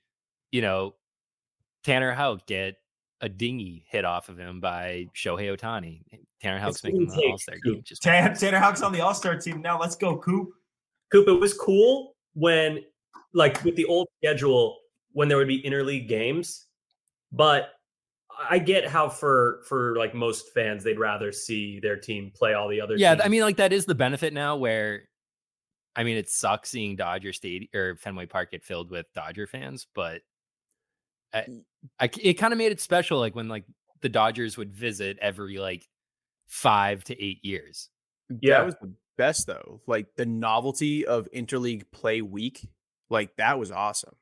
you 0.51 0.61
know, 0.61 0.93
Tanner 1.83 2.11
Houck 2.11 2.45
get 2.45 2.75
a 3.21 3.29
dinghy 3.29 3.85
hit 3.89 4.05
off 4.05 4.29
of 4.29 4.37
him 4.37 4.59
by 4.59 5.07
Shohei 5.15 5.57
Ohtani. 5.57 6.03
Tanner 6.39 6.59
Houck's 6.59 6.75
It's 6.75 6.83
making 6.83 7.07
the 7.07 7.13
intake, 7.15 7.31
All 7.31 7.37
Star 7.39 7.55
game. 7.63 7.81
Just 7.83 8.03
Tanner, 8.03 8.35
Tanner 8.35 8.59
Houck's 8.59 8.83
on 8.83 8.91
the 8.91 9.01
All 9.01 9.15
Star 9.15 9.35
team 9.35 9.63
now. 9.63 9.79
Let's 9.79 9.95
go, 9.95 10.15
Coop. 10.17 10.49
Coop, 11.11 11.27
it 11.27 11.39
was 11.39 11.55
cool 11.55 12.15
when, 12.33 12.83
like, 13.33 13.63
with 13.63 13.75
the 13.75 13.85
old 13.85 14.09
schedule, 14.21 14.77
when 15.13 15.27
there 15.27 15.37
would 15.37 15.47
be 15.47 15.63
interleague 15.63 16.07
games, 16.07 16.67
but 17.31 17.69
I 18.49 18.59
get 18.59 18.87
how 18.87 19.09
for 19.09 19.61
for 19.67 19.95
like 19.97 20.13
most 20.13 20.53
fans, 20.53 20.83
they'd 20.83 20.99
rather 20.99 21.31
see 21.31 21.79
their 21.79 21.97
team 21.97 22.31
play 22.33 22.53
all 22.53 22.67
the 22.67 22.81
other. 22.81 22.95
yeah, 22.95 23.15
teams. 23.15 23.25
I 23.25 23.29
mean, 23.29 23.41
like 23.41 23.57
that 23.57 23.73
is 23.73 23.85
the 23.85 23.95
benefit 23.95 24.33
now. 24.33 24.57
Where, 24.57 25.03
I 25.95 26.03
mean, 26.03 26.17
it 26.17 26.29
sucks 26.29 26.69
seeing 26.69 26.95
Dodger 26.95 27.33
Stadium 27.33 27.69
or 27.73 27.95
Fenway 27.95 28.27
Park 28.27 28.51
get 28.51 28.63
filled 28.63 28.91
with 28.91 29.05
Dodger 29.13 29.47
fans, 29.47 29.87
but 29.93 30.21
I, 31.33 31.39
mm. 31.39 31.61
I 31.99 32.09
it 32.21 32.35
kind 32.35 32.53
of 32.53 32.57
made 32.57 32.71
it 32.71 32.81
special. 32.81 33.19
Like 33.19 33.35
when 33.35 33.47
like 33.47 33.65
the 34.01 34.09
Dodgers 34.09 34.57
would 34.57 34.73
visit 34.73 35.17
every 35.21 35.57
like 35.57 35.87
five 36.47 37.03
to 37.05 37.23
eight 37.23 37.43
years. 37.43 37.89
Yeah. 38.41 38.59
That 38.59 38.65
was 38.65 38.75
the 38.81 38.93
best 39.17 39.47
though. 39.47 39.81
Like 39.87 40.07
the 40.15 40.25
novelty 40.25 41.05
of 41.05 41.27
interleague 41.33 41.83
play 41.91 42.21
week, 42.21 42.67
like 43.09 43.35
that 43.37 43.59
was 43.59 43.71
awesome. 43.71 44.15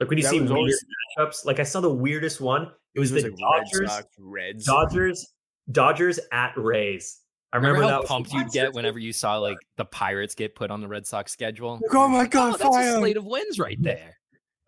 Like 0.00 0.08
when 0.08 0.18
you 0.18 0.24
that 0.24 0.30
see 0.30 0.40
was 0.40 0.50
weird 0.50 0.58
always- 0.58 0.84
matchups. 1.18 1.44
Like 1.44 1.60
I 1.60 1.64
saw 1.64 1.80
the 1.80 1.92
weirdest 1.92 2.40
one. 2.40 2.70
It 2.94 3.00
was, 3.00 3.10
It 3.10 3.14
was 3.14 3.24
the 3.24 3.30
like 3.30 3.38
Red 3.38 3.64
Dodgers, 3.64 3.90
Sox, 3.92 4.06
Reds. 4.18 4.64
Dodgers, 4.64 5.32
Dodgers 5.72 6.20
at 6.32 6.52
Rays. 6.56 7.20
I 7.52 7.56
Remember, 7.56 7.74
remember, 7.80 7.92
how 7.92 7.98
that 7.98 8.02
was 8.02 8.08
pumped 8.08 8.32
you'd 8.32 8.50
get 8.50 8.72
whenever 8.72 8.98
you 8.98 9.12
saw 9.12 9.36
like 9.38 9.58
the 9.76 9.84
Pirates 9.84 10.34
get 10.34 10.54
put 10.56 10.70
on 10.72 10.80
the 10.80 10.88
Red 10.88 11.06
Sox 11.06 11.32
schedule. 11.32 11.80
Oh 11.92 12.08
my 12.08 12.26
god, 12.26 12.54
oh, 12.54 12.56
that's 12.56 12.76
a 12.88 12.98
slate 12.98 13.16
of 13.16 13.24
wins 13.24 13.58
right 13.58 13.80
there. 13.80 14.16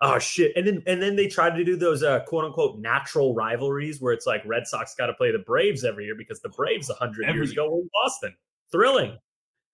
Oh 0.01 0.19
shit! 0.19 0.53
And 0.57 0.67
then 0.67 0.83
and 0.87 1.01
then 1.03 1.17
they 1.17 1.27
tried 1.27 1.57
to 1.57 1.65
do 1.65 1.75
those 1.75 2.03
uh, 2.03 2.21
quote 2.21 2.45
unquote 2.45 2.79
natural 2.79 3.35
rivalries 3.35 4.01
where 4.01 4.13
it's 4.13 4.27
like 4.27 4.43
Red 4.45 4.67
Sox 4.67 4.95
got 4.95 5.07
to 5.07 5.15
play 5.15 5.33
the 5.33 5.39
Braves 5.39 5.85
every 5.85 6.05
year 6.05 6.15
because 6.15 6.41
the 6.41 6.51
Braves 6.51 6.89
hundred 6.91 7.35
years 7.35 7.51
ago 7.53 7.69
were 7.71 7.81
in 7.81 7.91
Boston. 8.05 8.35
Thrilling. 8.71 9.17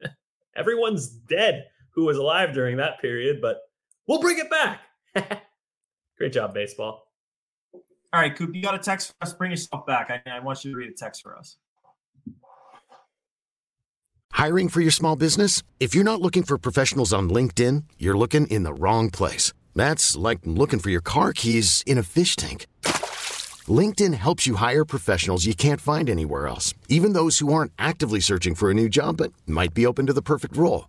Everyone's 0.57 1.09
dead 1.09 1.67
who 1.91 2.05
was 2.05 2.17
alive 2.19 2.53
during 2.55 2.77
that 2.79 3.01
period, 3.01 3.41
but 3.43 3.59
we'll 4.07 4.21
bring 4.21 4.39
it 4.39 4.49
back. 4.49 4.81
Great 6.19 6.33
job, 6.33 6.55
baseball. 6.55 7.09
All 8.13 8.21
right, 8.21 8.35
Coop, 8.35 8.55
you 8.55 8.63
got 8.63 8.75
a 8.75 8.79
text 8.79 9.09
for 9.09 9.15
us. 9.23 9.33
Bring 9.33 9.51
yourself 9.51 9.87
back. 9.87 10.11
I, 10.11 10.31
I 10.31 10.41
want 10.41 10.65
you 10.65 10.73
to 10.73 10.77
read 10.77 10.91
a 10.91 10.95
text 10.95 11.23
for 11.23 11.37
us. 11.37 11.57
Hiring 14.33 14.69
for 14.69 14.81
your 14.81 14.91
small 14.91 15.17
business? 15.17 15.63
If 15.79 15.95
you're 15.95 16.05
not 16.05 16.21
looking 16.21 16.43
for 16.43 16.59
professionals 16.59 17.13
on 17.13 17.31
LinkedIn, 17.31 17.85
you're 17.99 18.17
looking 18.17 18.47
in 18.49 18.65
the 18.65 18.75
wrong 18.75 19.09
place. 19.11 19.53
That's 19.75 20.17
like 20.17 20.41
looking 20.45 20.81
for 20.81 20.91
your 20.91 21.01
car 21.01 21.33
keys 21.33 21.83
in 21.87 21.97
a 21.97 22.03
fish 22.03 22.37
tank. 22.37 22.67
LinkedIn 23.69 24.15
helps 24.15 24.47
you 24.47 24.57
hire 24.57 24.85
professionals 24.85 25.47
you 25.47 25.55
can't 25.55 25.81
find 25.81 26.11
anywhere 26.11 26.49
else, 26.49 26.75
even 26.89 27.13
those 27.13 27.39
who 27.39 27.53
aren't 27.53 27.73
actively 27.79 28.21
searching 28.21 28.55
for 28.55 28.71
a 28.71 28.75
new 28.75 28.89
job 28.89 29.19
but 29.19 29.33
might 29.47 29.73
be 29.75 29.87
open 29.87 30.07
to 30.07 30.13
the 30.13 30.23
perfect 30.23 30.57
role. 30.57 30.89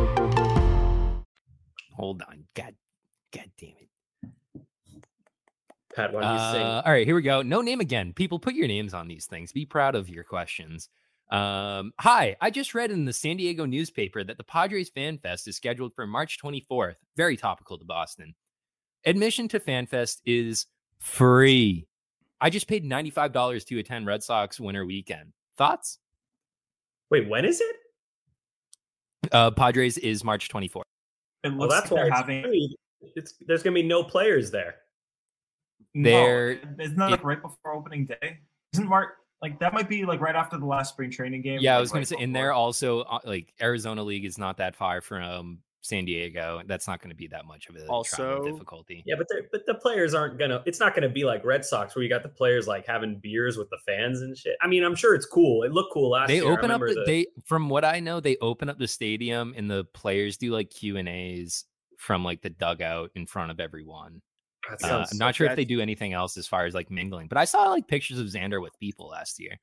Hold 2.01 2.23
on. 2.23 2.45
God, 2.55 2.73
God 3.31 3.51
damn 3.59 3.75
it. 3.79 3.87
Pat, 5.95 6.11
why 6.11 6.21
don't 6.21 6.33
you 6.33 6.51
sing? 6.51 6.65
Uh, 6.65 6.81
all 6.83 6.91
right, 6.91 7.05
here 7.05 7.13
we 7.13 7.21
go. 7.21 7.43
No 7.43 7.61
name 7.61 7.79
again. 7.79 8.11
People, 8.11 8.39
put 8.39 8.55
your 8.55 8.67
names 8.67 8.95
on 8.95 9.07
these 9.07 9.27
things. 9.27 9.51
Be 9.51 9.67
proud 9.67 9.93
of 9.93 10.09
your 10.09 10.23
questions. 10.23 10.89
Um, 11.29 11.93
hi, 11.99 12.37
I 12.41 12.49
just 12.49 12.73
read 12.73 12.89
in 12.89 13.05
the 13.05 13.13
San 13.13 13.37
Diego 13.37 13.65
newspaper 13.65 14.23
that 14.23 14.39
the 14.39 14.43
Padres 14.43 14.89
Fan 14.89 15.19
Fest 15.19 15.47
is 15.47 15.57
scheduled 15.57 15.93
for 15.93 16.07
March 16.07 16.39
24th. 16.43 16.95
Very 17.15 17.37
topical 17.37 17.77
to 17.77 17.85
Boston. 17.85 18.33
Admission 19.05 19.47
to 19.49 19.59
Fan 19.59 19.85
Fest 19.85 20.23
is 20.25 20.65
free. 20.97 21.85
I 22.41 22.49
just 22.49 22.67
paid 22.67 22.83
$95 22.83 23.63
to 23.67 23.77
attend 23.77 24.07
Red 24.07 24.23
Sox 24.23 24.59
winter 24.59 24.87
weekend. 24.87 25.33
Thoughts? 25.55 25.99
Wait, 27.11 27.29
when 27.29 27.45
is 27.45 27.61
it? 27.61 27.75
Uh, 29.31 29.51
Padres 29.51 29.99
is 29.99 30.23
March 30.23 30.49
24th. 30.49 30.81
It 31.43 31.53
Well, 31.55 31.67
that's 31.69 31.89
like 31.89 31.91
why 31.91 31.97
they're 31.97 32.07
it's 32.07 32.17
having. 32.17 32.43
free. 32.43 32.75
It's, 33.15 33.33
there's 33.47 33.63
going 33.63 33.75
to 33.75 33.81
be 33.81 33.87
no 33.87 34.03
players 34.03 34.51
there. 34.51 34.75
They're- 35.93 36.61
No, 36.77 36.83
isn't 36.83 36.97
that 36.97 37.11
like 37.11 37.23
right 37.23 37.41
before 37.41 37.73
opening 37.73 38.05
day? 38.05 38.39
Isn't 38.73 38.87
Mark 38.87 39.15
like 39.41 39.59
that? 39.59 39.73
Might 39.73 39.89
be 39.89 40.05
like 40.05 40.21
right 40.21 40.35
after 40.35 40.57
the 40.57 40.65
last 40.65 40.93
spring 40.93 41.09
training 41.11 41.41
game. 41.41 41.59
Yeah, 41.61 41.73
I 41.73 41.75
like, 41.75 41.81
was 41.81 41.91
going 41.91 41.99
right 42.01 42.07
to 42.07 42.15
say, 42.15 42.23
and 42.23 42.31
before. 42.33 42.43
they're 42.45 42.53
also 42.53 43.01
uh, 43.01 43.19
like 43.25 43.53
Arizona 43.61 44.03
League 44.03 44.23
is 44.25 44.37
not 44.37 44.57
that 44.57 44.75
far 44.75 45.01
from 45.01 45.59
San 45.83 46.05
Diego. 46.05 46.61
That's 46.67 46.87
not 46.87 47.01
going 47.01 47.09
to 47.09 47.15
be 47.15 47.27
that 47.27 47.45
much 47.45 47.67
of 47.67 47.75
a 47.75 47.85
Also- 47.87 48.43
difficulty. 48.43 49.03
Yeah, 49.05 49.15
but 49.17 49.27
but 49.51 49.65
the 49.65 49.73
players 49.75 50.13
aren't 50.13 50.37
gonna. 50.37 50.61
It's 50.65 50.79
not 50.79 50.93
gonna 50.93 51.09
be 51.09 51.23
like 51.23 51.43
Red 51.43 51.65
Sox 51.65 51.95
where 51.95 52.03
you 52.03 52.09
got 52.09 52.23
the 52.23 52.29
players 52.29 52.67
like 52.67 52.85
having 52.85 53.19
beers 53.19 53.57
with 53.57 53.69
the 53.71 53.79
fans 53.85 54.21
and 54.21 54.37
shit. 54.37 54.55
I 54.61 54.67
mean, 54.67 54.83
I'm 54.83 54.95
sure 54.95 55.15
it's 55.15 55.25
cool. 55.25 55.63
It 55.63 55.71
looked 55.71 55.91
cool 55.93 56.11
last 56.11 56.27
They 56.27 56.35
year. 56.35 56.45
I 56.47 56.51
open 56.53 56.71
up. 56.71 56.81
remember 56.81 56.93
The, 56.93 57.03
they, 57.05 57.27
from 57.45 57.67
what 57.69 57.83
I 57.83 57.99
know, 57.99 58.19
they 58.19 58.37
open 58.41 58.69
up 58.69 58.77
the 58.77 58.87
stadium, 58.87 59.53
and 59.57 59.69
the 59.69 59.85
players 59.93 60.37
do 60.37 60.51
like 60.51 60.69
Q 60.69 60.97
and 60.97 61.09
A's 61.09 61.65
from 61.97 62.23
like 62.23 62.41
the 62.41 62.49
dugout 62.51 63.11
in 63.15 63.25
front 63.25 63.51
of 63.51 63.59
everyone. 63.59 64.21
That 64.69 64.83
Uh, 64.91 65.05
I'm 65.11 65.17
not 65.17 65.33
sure 65.35 65.47
if 65.47 65.55
they 65.55 65.65
do 65.65 65.81
anything 65.81 66.13
else 66.13 66.37
as 66.37 66.47
far 66.47 66.65
as 66.65 66.75
like 66.75 66.91
mingling, 66.91 67.27
but 67.27 67.37
I 67.39 67.45
saw 67.45 67.69
like 67.71 67.87
pictures 67.87 68.19
of 68.19 68.27
Xander 68.27 68.61
with 68.61 68.77
people 68.79 69.07
last 69.07 69.39
year. 69.39 69.59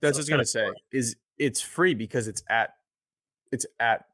That's 0.00 0.16
So 0.16 0.22
what 0.22 0.30
I 0.32 0.36
was 0.40 0.52
gonna 0.54 0.64
kinda 0.70 0.74
say. 0.80 0.98
Is 0.98 1.16
it's 1.38 1.60
free 1.60 1.94
because 1.94 2.26
it's 2.26 2.42
at 2.48 2.70
it's 3.52 3.64
at 3.78 4.06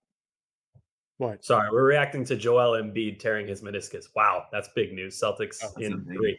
what? 1.18 1.44
Sorry, 1.44 1.68
we're 1.70 1.84
reacting 1.84 2.24
to 2.26 2.36
Joel 2.36 2.72
Embiid 2.82 3.18
tearing 3.20 3.46
his 3.46 3.62
meniscus. 3.62 4.06
Wow, 4.16 4.46
that's 4.52 4.68
big 4.74 4.92
news. 4.92 5.18
Celtics 5.20 5.58
Oh, 5.62 5.72
in 5.80 5.92
a 5.92 5.96
big- 5.96 6.16
three. 6.16 6.38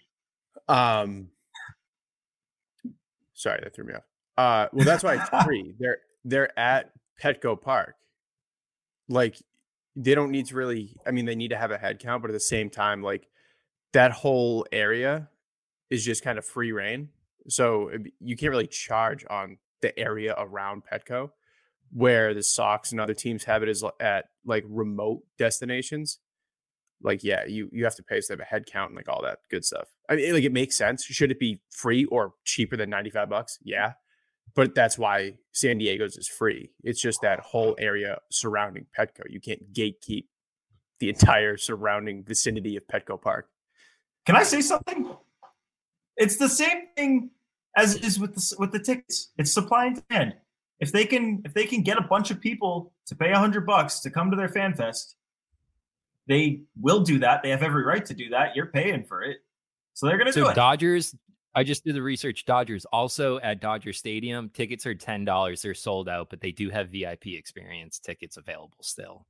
Um 0.67 1.29
sorry, 3.33 3.59
that 3.63 3.75
threw 3.75 3.85
me 3.85 3.93
off. 3.93 4.03
Uh 4.37 4.67
well 4.73 4.85
that's 4.85 5.03
why 5.03 5.15
it's 5.15 5.29
free. 5.45 5.73
They're 5.79 5.99
they're 6.23 6.57
at 6.59 6.91
Petco 7.21 7.59
Park. 7.59 7.95
Like 9.07 9.37
they 9.95 10.15
don't 10.15 10.31
need 10.31 10.47
to 10.47 10.55
really 10.55 10.95
I 11.05 11.11
mean 11.11 11.25
they 11.25 11.35
need 11.35 11.49
to 11.49 11.57
have 11.57 11.71
a 11.71 11.77
head 11.77 11.99
count, 11.99 12.21
but 12.21 12.29
at 12.31 12.33
the 12.33 12.39
same 12.39 12.69
time, 12.69 13.01
like 13.01 13.27
that 13.93 14.11
whole 14.11 14.65
area 14.71 15.29
is 15.89 16.03
just 16.03 16.23
kind 16.23 16.37
of 16.37 16.45
free 16.45 16.71
reign. 16.71 17.09
So 17.47 17.91
you 18.19 18.35
can't 18.35 18.49
really 18.49 18.67
charge 18.67 19.23
on 19.29 19.57
the 19.81 19.97
area 19.99 20.33
around 20.37 20.83
Petco, 20.91 21.29
where 21.93 22.33
the 22.33 22.41
Sox 22.41 22.91
and 22.91 22.99
other 22.99 23.13
teams 23.13 23.43
have 23.43 23.61
it 23.61 23.69
as 23.69 23.83
at 23.99 24.25
like 24.45 24.63
remote 24.67 25.23
destinations. 25.37 26.19
Like, 27.01 27.23
yeah, 27.23 27.45
you 27.45 27.69
you 27.71 27.83
have 27.83 27.95
to 27.95 28.03
pay 28.03 28.19
to 28.21 28.33
have 28.33 28.39
a 28.39 28.45
head 28.45 28.65
count 28.65 28.91
and 28.91 28.95
like 28.95 29.09
all 29.09 29.21
that 29.23 29.39
good 29.49 29.65
stuff. 29.65 29.89
I 30.09 30.15
mean, 30.15 30.33
like 30.33 30.43
it 30.43 30.53
makes 30.53 30.75
sense. 30.75 31.03
Should 31.03 31.31
it 31.31 31.39
be 31.39 31.61
free 31.71 32.05
or 32.05 32.33
cheaper 32.45 32.77
than 32.77 32.89
ninety 32.89 33.09
five 33.09 33.29
bucks? 33.29 33.59
Yeah, 33.63 33.93
but 34.55 34.73
that's 34.75 34.97
why 34.97 35.33
San 35.51 35.77
Diego's 35.77 36.17
is 36.17 36.27
free. 36.27 36.71
It's 36.83 37.01
just 37.01 37.21
that 37.21 37.39
whole 37.41 37.75
area 37.79 38.19
surrounding 38.31 38.85
Petco. 38.97 39.23
You 39.29 39.41
can't 39.41 39.73
gatekeep 39.73 40.25
the 40.99 41.09
entire 41.09 41.57
surrounding 41.57 42.23
vicinity 42.23 42.77
of 42.77 42.87
Petco 42.87 43.21
Park. 43.21 43.49
Can 44.25 44.35
I 44.35 44.43
say 44.43 44.61
something? 44.61 45.11
It's 46.17 46.37
the 46.37 46.49
same 46.49 46.87
thing 46.95 47.31
as 47.75 47.95
is 47.95 48.19
with 48.19 48.35
the 48.35 48.55
with 48.57 48.71
the 48.71 48.79
tickets. 48.79 49.31
It's 49.37 49.51
supply 49.51 49.87
and 49.87 50.01
demand. 50.07 50.35
If 50.79 50.91
they 50.91 51.05
can 51.05 51.41
if 51.45 51.53
they 51.53 51.65
can 51.65 51.81
get 51.83 51.97
a 51.97 52.01
bunch 52.01 52.31
of 52.31 52.41
people 52.41 52.91
to 53.07 53.15
pay 53.15 53.31
a 53.31 53.37
hundred 53.39 53.65
bucks 53.65 53.99
to 54.01 54.09
come 54.09 54.29
to 54.31 54.37
their 54.37 54.49
fan 54.49 54.73
fest, 54.73 55.15
they 56.27 56.61
will 56.79 57.01
do 57.01 57.19
that. 57.19 57.43
They 57.43 57.49
have 57.49 57.63
every 57.63 57.83
right 57.83 58.05
to 58.05 58.13
do 58.13 58.29
that. 58.29 58.55
You're 58.55 58.67
paying 58.67 59.03
for 59.03 59.21
it, 59.23 59.37
so 59.93 60.07
they're 60.07 60.17
going 60.17 60.31
to 60.31 60.37
do 60.37 60.47
it. 60.49 60.55
Dodgers, 60.55 61.15
I 61.53 61.63
just 61.63 61.85
did 61.85 61.95
the 61.95 62.01
research. 62.01 62.45
Dodgers 62.45 62.85
also 62.85 63.39
at 63.39 63.61
Dodger 63.61 63.93
Stadium, 63.93 64.49
tickets 64.49 64.85
are 64.85 64.95
ten 64.95 65.23
dollars. 65.23 65.61
They're 65.61 65.73
sold 65.73 66.09
out, 66.09 66.29
but 66.29 66.41
they 66.41 66.51
do 66.51 66.69
have 66.69 66.89
VIP 66.89 67.27
experience 67.27 67.99
tickets 67.99 68.37
available 68.37 68.77
still. 68.81 69.25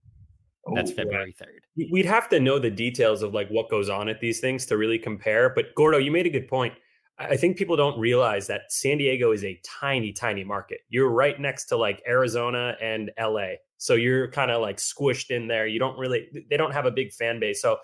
That's 0.73 0.89
Oh, 0.89 0.93
yeah. 0.93 1.03
February 1.03 1.36
third. 1.38 1.62
We- 1.77 1.89
We'd 1.91 2.05
have 2.08 2.27
to 2.29 2.39
know 2.39 2.58
the 2.58 2.71
details 2.71 3.21
of 3.21 3.34
like 3.36 3.49
what 3.49 3.69
goes 3.69 3.88
on 3.89 4.10
at 4.10 4.19
these 4.19 4.39
things 4.39 4.65
to 4.67 4.77
really 4.77 4.97
compare. 4.97 5.49
But 5.49 5.75
Gordo, 5.75 5.99
you 5.99 6.10
made 6.10 6.25
a 6.25 6.29
good 6.31 6.47
point. 6.47 6.73
I 7.17 7.38
think 7.38 7.58
people 7.58 7.78
don't 7.78 7.97
realize 7.97 8.47
that 8.47 8.63
San 8.69 8.97
Diego 8.97 9.32
is 9.32 9.43
a 9.45 9.60
tiny, 9.63 10.12
tiny 10.12 10.43
market. 10.43 10.80
You're 10.89 11.10
right 11.10 11.39
next 11.39 11.65
to 11.67 11.78
like 11.78 12.04
Arizona 12.08 12.75
and 12.82 13.10
LA. 13.19 13.54
So 13.78 13.93
you're 13.93 14.30
kind 14.32 14.51
of 14.51 14.62
like 14.62 14.78
squished 14.78 15.30
in 15.32 15.47
there. 15.47 15.65
You 15.65 15.80
don't 15.80 15.97
really, 15.97 16.28
they 16.49 16.58
don't 16.58 16.73
have 16.73 16.86
a 16.86 16.91
big 16.91 17.13
fan 17.13 17.39
base. 17.39 17.62
So 17.62 17.78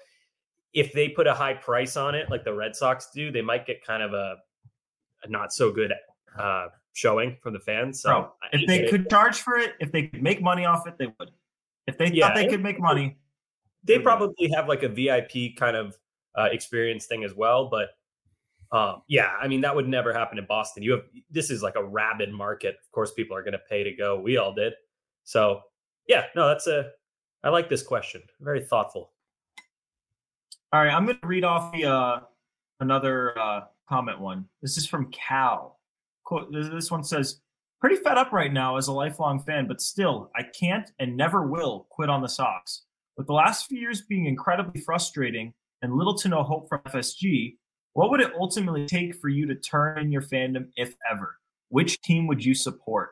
if 0.73 0.91
they 0.91 1.09
put 1.09 1.27
a 1.27 1.33
high 1.33 1.53
price 1.53 1.95
on 1.95 2.13
it, 2.13 2.29
like 2.29 2.43
the 2.43 2.53
Red 2.53 2.75
Sox 2.75 3.09
do, 3.13 3.31
they 3.31 3.41
might 3.41 3.65
get 3.65 3.85
kind 3.85 4.03
of 4.03 4.13
a, 4.13 4.35
a 5.23 5.29
not 5.29 5.53
so 5.53 5.71
good 5.71 5.93
uh, 6.37 6.67
showing 6.93 7.37
from 7.41 7.53
the 7.53 7.59
fans. 7.59 8.01
So 8.01 8.09
Bro, 8.09 8.31
if 8.51 8.67
they 8.67 8.89
could 8.89 9.09
charge 9.09 9.39
for 9.39 9.57
it, 9.57 9.75
if 9.79 9.93
they 9.93 10.07
could 10.07 10.21
make 10.21 10.41
money 10.41 10.65
off 10.65 10.87
it, 10.87 10.97
they 10.97 11.07
would. 11.19 11.31
If 11.87 11.97
they 11.97 12.11
yeah, 12.11 12.27
thought 12.27 12.35
they 12.35 12.47
could 12.47 12.63
make 12.63 12.79
money, 12.79 13.17
they 13.83 13.99
probably 13.99 14.51
have 14.55 14.67
like 14.67 14.83
a 14.83 14.89
VIP 14.89 15.55
kind 15.57 15.75
of 15.75 15.95
uh, 16.37 16.49
experience 16.51 17.05
thing 17.05 17.23
as 17.23 17.33
well. 17.33 17.69
But 17.69 17.89
um, 18.71 19.01
yeah, 19.07 19.31
I 19.41 19.47
mean 19.47 19.61
that 19.61 19.75
would 19.75 19.87
never 19.87 20.13
happen 20.13 20.37
in 20.37 20.45
Boston. 20.45 20.81
You 20.83 20.91
have 20.91 21.01
this 21.29 21.49
is 21.49 21.61
like 21.61 21.75
a 21.75 21.83
rabid 21.83 22.31
market. 22.31 22.77
Of 22.81 22.91
course, 22.91 23.11
people 23.11 23.35
are 23.35 23.43
going 23.43 23.53
to 23.53 23.61
pay 23.69 23.83
to 23.83 23.91
go. 23.91 24.19
We 24.19 24.37
all 24.37 24.53
did. 24.53 24.73
So 25.23 25.61
yeah, 26.07 26.25
no, 26.35 26.47
that's 26.47 26.67
a. 26.67 26.91
I 27.43 27.49
like 27.49 27.69
this 27.69 27.83
question. 27.83 28.21
Very 28.39 28.61
thoughtful. 28.61 29.11
All 30.71 30.83
right, 30.83 30.93
I'm 30.93 31.05
going 31.05 31.19
to 31.19 31.27
read 31.27 31.43
off 31.43 31.73
the 31.73 31.85
uh, 31.85 32.19
another 32.79 33.37
uh, 33.37 33.61
comment 33.89 34.21
one. 34.21 34.45
This 34.61 34.77
is 34.77 34.85
from 34.85 35.11
Cal. 35.11 35.79
This 36.51 36.89
one 36.89 37.03
says, 37.03 37.41
"Pretty 37.81 37.97
fed 37.97 38.17
up 38.17 38.31
right 38.31 38.53
now 38.53 38.77
as 38.77 38.87
a 38.87 38.93
lifelong 38.93 39.43
fan, 39.43 39.67
but 39.67 39.81
still, 39.81 40.31
I 40.33 40.43
can't 40.43 40.89
and 40.99 41.17
never 41.17 41.45
will 41.45 41.87
quit 41.89 42.09
on 42.09 42.21
the 42.21 42.29
Sox. 42.29 42.83
With 43.17 43.27
the 43.27 43.33
last 43.33 43.67
few 43.67 43.79
years 43.79 44.01
being 44.01 44.27
incredibly 44.27 44.79
frustrating 44.79 45.53
and 45.81 45.93
little 45.93 46.15
to 46.19 46.29
no 46.29 46.41
hope 46.43 46.69
from 46.69 46.79
FSG, 46.87 47.57
what 47.93 48.09
would 48.09 48.21
it 48.21 48.31
ultimately 48.39 48.85
take 48.85 49.15
for 49.15 49.29
you 49.29 49.45
to 49.47 49.55
turn 49.55 49.99
in 49.99 50.11
your 50.11 50.21
fandom, 50.21 50.67
if 50.75 50.95
ever? 51.09 51.37
Which 51.69 52.01
team 52.01 52.27
would 52.27 52.43
you 52.43 52.53
support?" 52.53 53.11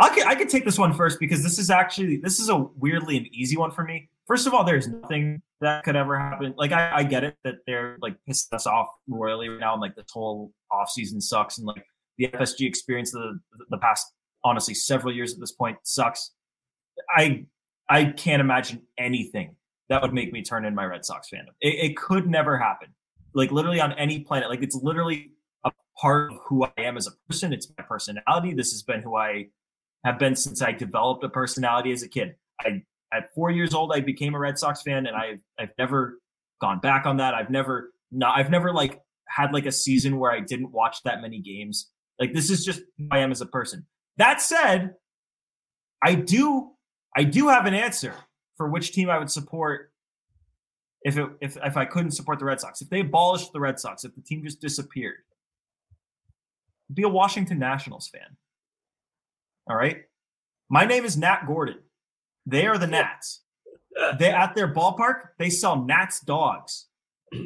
I 0.00 0.08
could, 0.10 0.26
I 0.26 0.34
could 0.36 0.48
take 0.48 0.64
this 0.64 0.78
one 0.78 0.94
first 0.94 1.18
because 1.18 1.42
this 1.42 1.58
is 1.58 1.70
actually 1.70 2.18
this 2.18 2.38
is 2.38 2.48
a 2.48 2.56
weirdly 2.56 3.16
an 3.16 3.26
easy 3.32 3.56
one 3.56 3.72
for 3.72 3.84
me. 3.84 4.08
First 4.26 4.46
of 4.46 4.54
all, 4.54 4.62
there's 4.62 4.86
nothing 4.86 5.42
that 5.60 5.82
could 5.82 5.96
ever 5.96 6.18
happen. 6.18 6.54
Like 6.56 6.70
I, 6.72 6.98
I 6.98 7.02
get 7.02 7.24
it 7.24 7.36
that 7.44 7.56
they're 7.66 7.98
like 8.00 8.14
pissing 8.28 8.52
us 8.52 8.66
off 8.66 8.88
royally 9.08 9.48
right 9.48 9.58
now, 9.58 9.72
and 9.72 9.82
like 9.82 9.96
the 9.96 10.04
whole 10.12 10.52
off 10.70 10.90
season 10.90 11.20
sucks, 11.20 11.58
and 11.58 11.66
like 11.66 11.84
the 12.16 12.28
FSG 12.28 12.66
experience 12.66 13.10
the 13.10 13.40
the 13.70 13.78
past 13.78 14.12
honestly 14.44 14.74
several 14.74 15.12
years 15.12 15.34
at 15.34 15.40
this 15.40 15.52
point 15.52 15.76
sucks. 15.82 16.32
I 17.16 17.46
I 17.88 18.04
can't 18.04 18.40
imagine 18.40 18.82
anything 18.98 19.56
that 19.88 20.02
would 20.02 20.12
make 20.12 20.32
me 20.32 20.42
turn 20.42 20.64
in 20.64 20.74
my 20.74 20.84
Red 20.84 21.04
Sox 21.04 21.28
fandom. 21.32 21.52
It, 21.60 21.90
it 21.90 21.96
could 21.96 22.28
never 22.28 22.58
happen. 22.58 22.88
Like 23.34 23.50
literally 23.50 23.80
on 23.80 23.92
any 23.92 24.20
planet. 24.20 24.48
Like 24.48 24.62
it's 24.62 24.76
literally 24.76 25.32
a 25.64 25.70
part 26.00 26.32
of 26.32 26.38
who 26.46 26.64
I 26.64 26.72
am 26.78 26.96
as 26.96 27.06
a 27.06 27.10
person. 27.28 27.52
It's 27.52 27.70
my 27.76 27.84
personality. 27.84 28.54
This 28.54 28.72
has 28.72 28.82
been 28.82 29.02
who 29.02 29.16
I 29.16 29.48
have 30.04 30.18
been 30.18 30.36
since 30.36 30.62
I 30.62 30.72
developed 30.72 31.24
a 31.24 31.28
personality 31.28 31.92
as 31.92 32.02
a 32.02 32.08
kid. 32.08 32.34
I 32.60 32.82
at 33.12 33.32
four 33.34 33.50
years 33.50 33.72
old, 33.72 33.92
I 33.94 34.00
became 34.00 34.34
a 34.34 34.38
Red 34.38 34.58
Sox 34.58 34.82
fan, 34.82 35.06
and 35.06 35.16
I've 35.16 35.40
I've 35.58 35.72
never 35.78 36.18
gone 36.60 36.80
back 36.80 37.06
on 37.06 37.18
that. 37.18 37.34
I've 37.34 37.50
never 37.50 37.92
not 38.10 38.38
I've 38.38 38.50
never 38.50 38.72
like 38.72 39.00
had 39.28 39.52
like 39.52 39.66
a 39.66 39.72
season 39.72 40.18
where 40.18 40.32
I 40.32 40.40
didn't 40.40 40.72
watch 40.72 41.02
that 41.04 41.22
many 41.22 41.40
games. 41.40 41.90
Like 42.18 42.32
this 42.32 42.50
is 42.50 42.64
just 42.64 42.80
who 42.98 43.08
I 43.10 43.18
am 43.18 43.30
as 43.30 43.40
a 43.40 43.46
person. 43.46 43.86
That 44.16 44.42
said, 44.42 44.94
I 46.02 46.14
do 46.14 46.72
I 47.16 47.24
do 47.24 47.48
have 47.48 47.66
an 47.66 47.74
answer 47.74 48.14
for 48.58 48.68
which 48.68 48.92
team 48.92 49.08
I 49.08 49.18
would 49.18 49.30
support 49.30 49.92
if 51.02 51.16
it, 51.16 51.30
if 51.40 51.56
if 51.64 51.76
I 51.76 51.86
couldn't 51.86 52.10
support 52.10 52.38
the 52.38 52.44
Red 52.44 52.60
Sox. 52.60 52.82
If 52.82 52.90
they 52.90 53.00
abolished 53.00 53.52
the 53.52 53.60
Red 53.60 53.80
Sox, 53.80 54.04
if 54.04 54.14
the 54.14 54.20
team 54.20 54.42
just 54.44 54.60
disappeared, 54.60 55.18
be 56.92 57.04
a 57.04 57.08
Washington 57.08 57.58
Nationals 57.58 58.08
fan. 58.08 58.36
All 59.70 59.76
right. 59.76 60.02
My 60.68 60.84
name 60.84 61.04
is 61.04 61.16
Nat 61.16 61.44
Gordon. 61.46 61.78
They 62.44 62.66
are 62.66 62.76
the 62.76 62.86
Nats. 62.86 63.42
They 64.18 64.30
at 64.30 64.54
their 64.54 64.72
ballpark, 64.72 65.30
they 65.38 65.50
sell 65.50 65.82
Nats 65.82 66.20
dogs. 66.20 66.86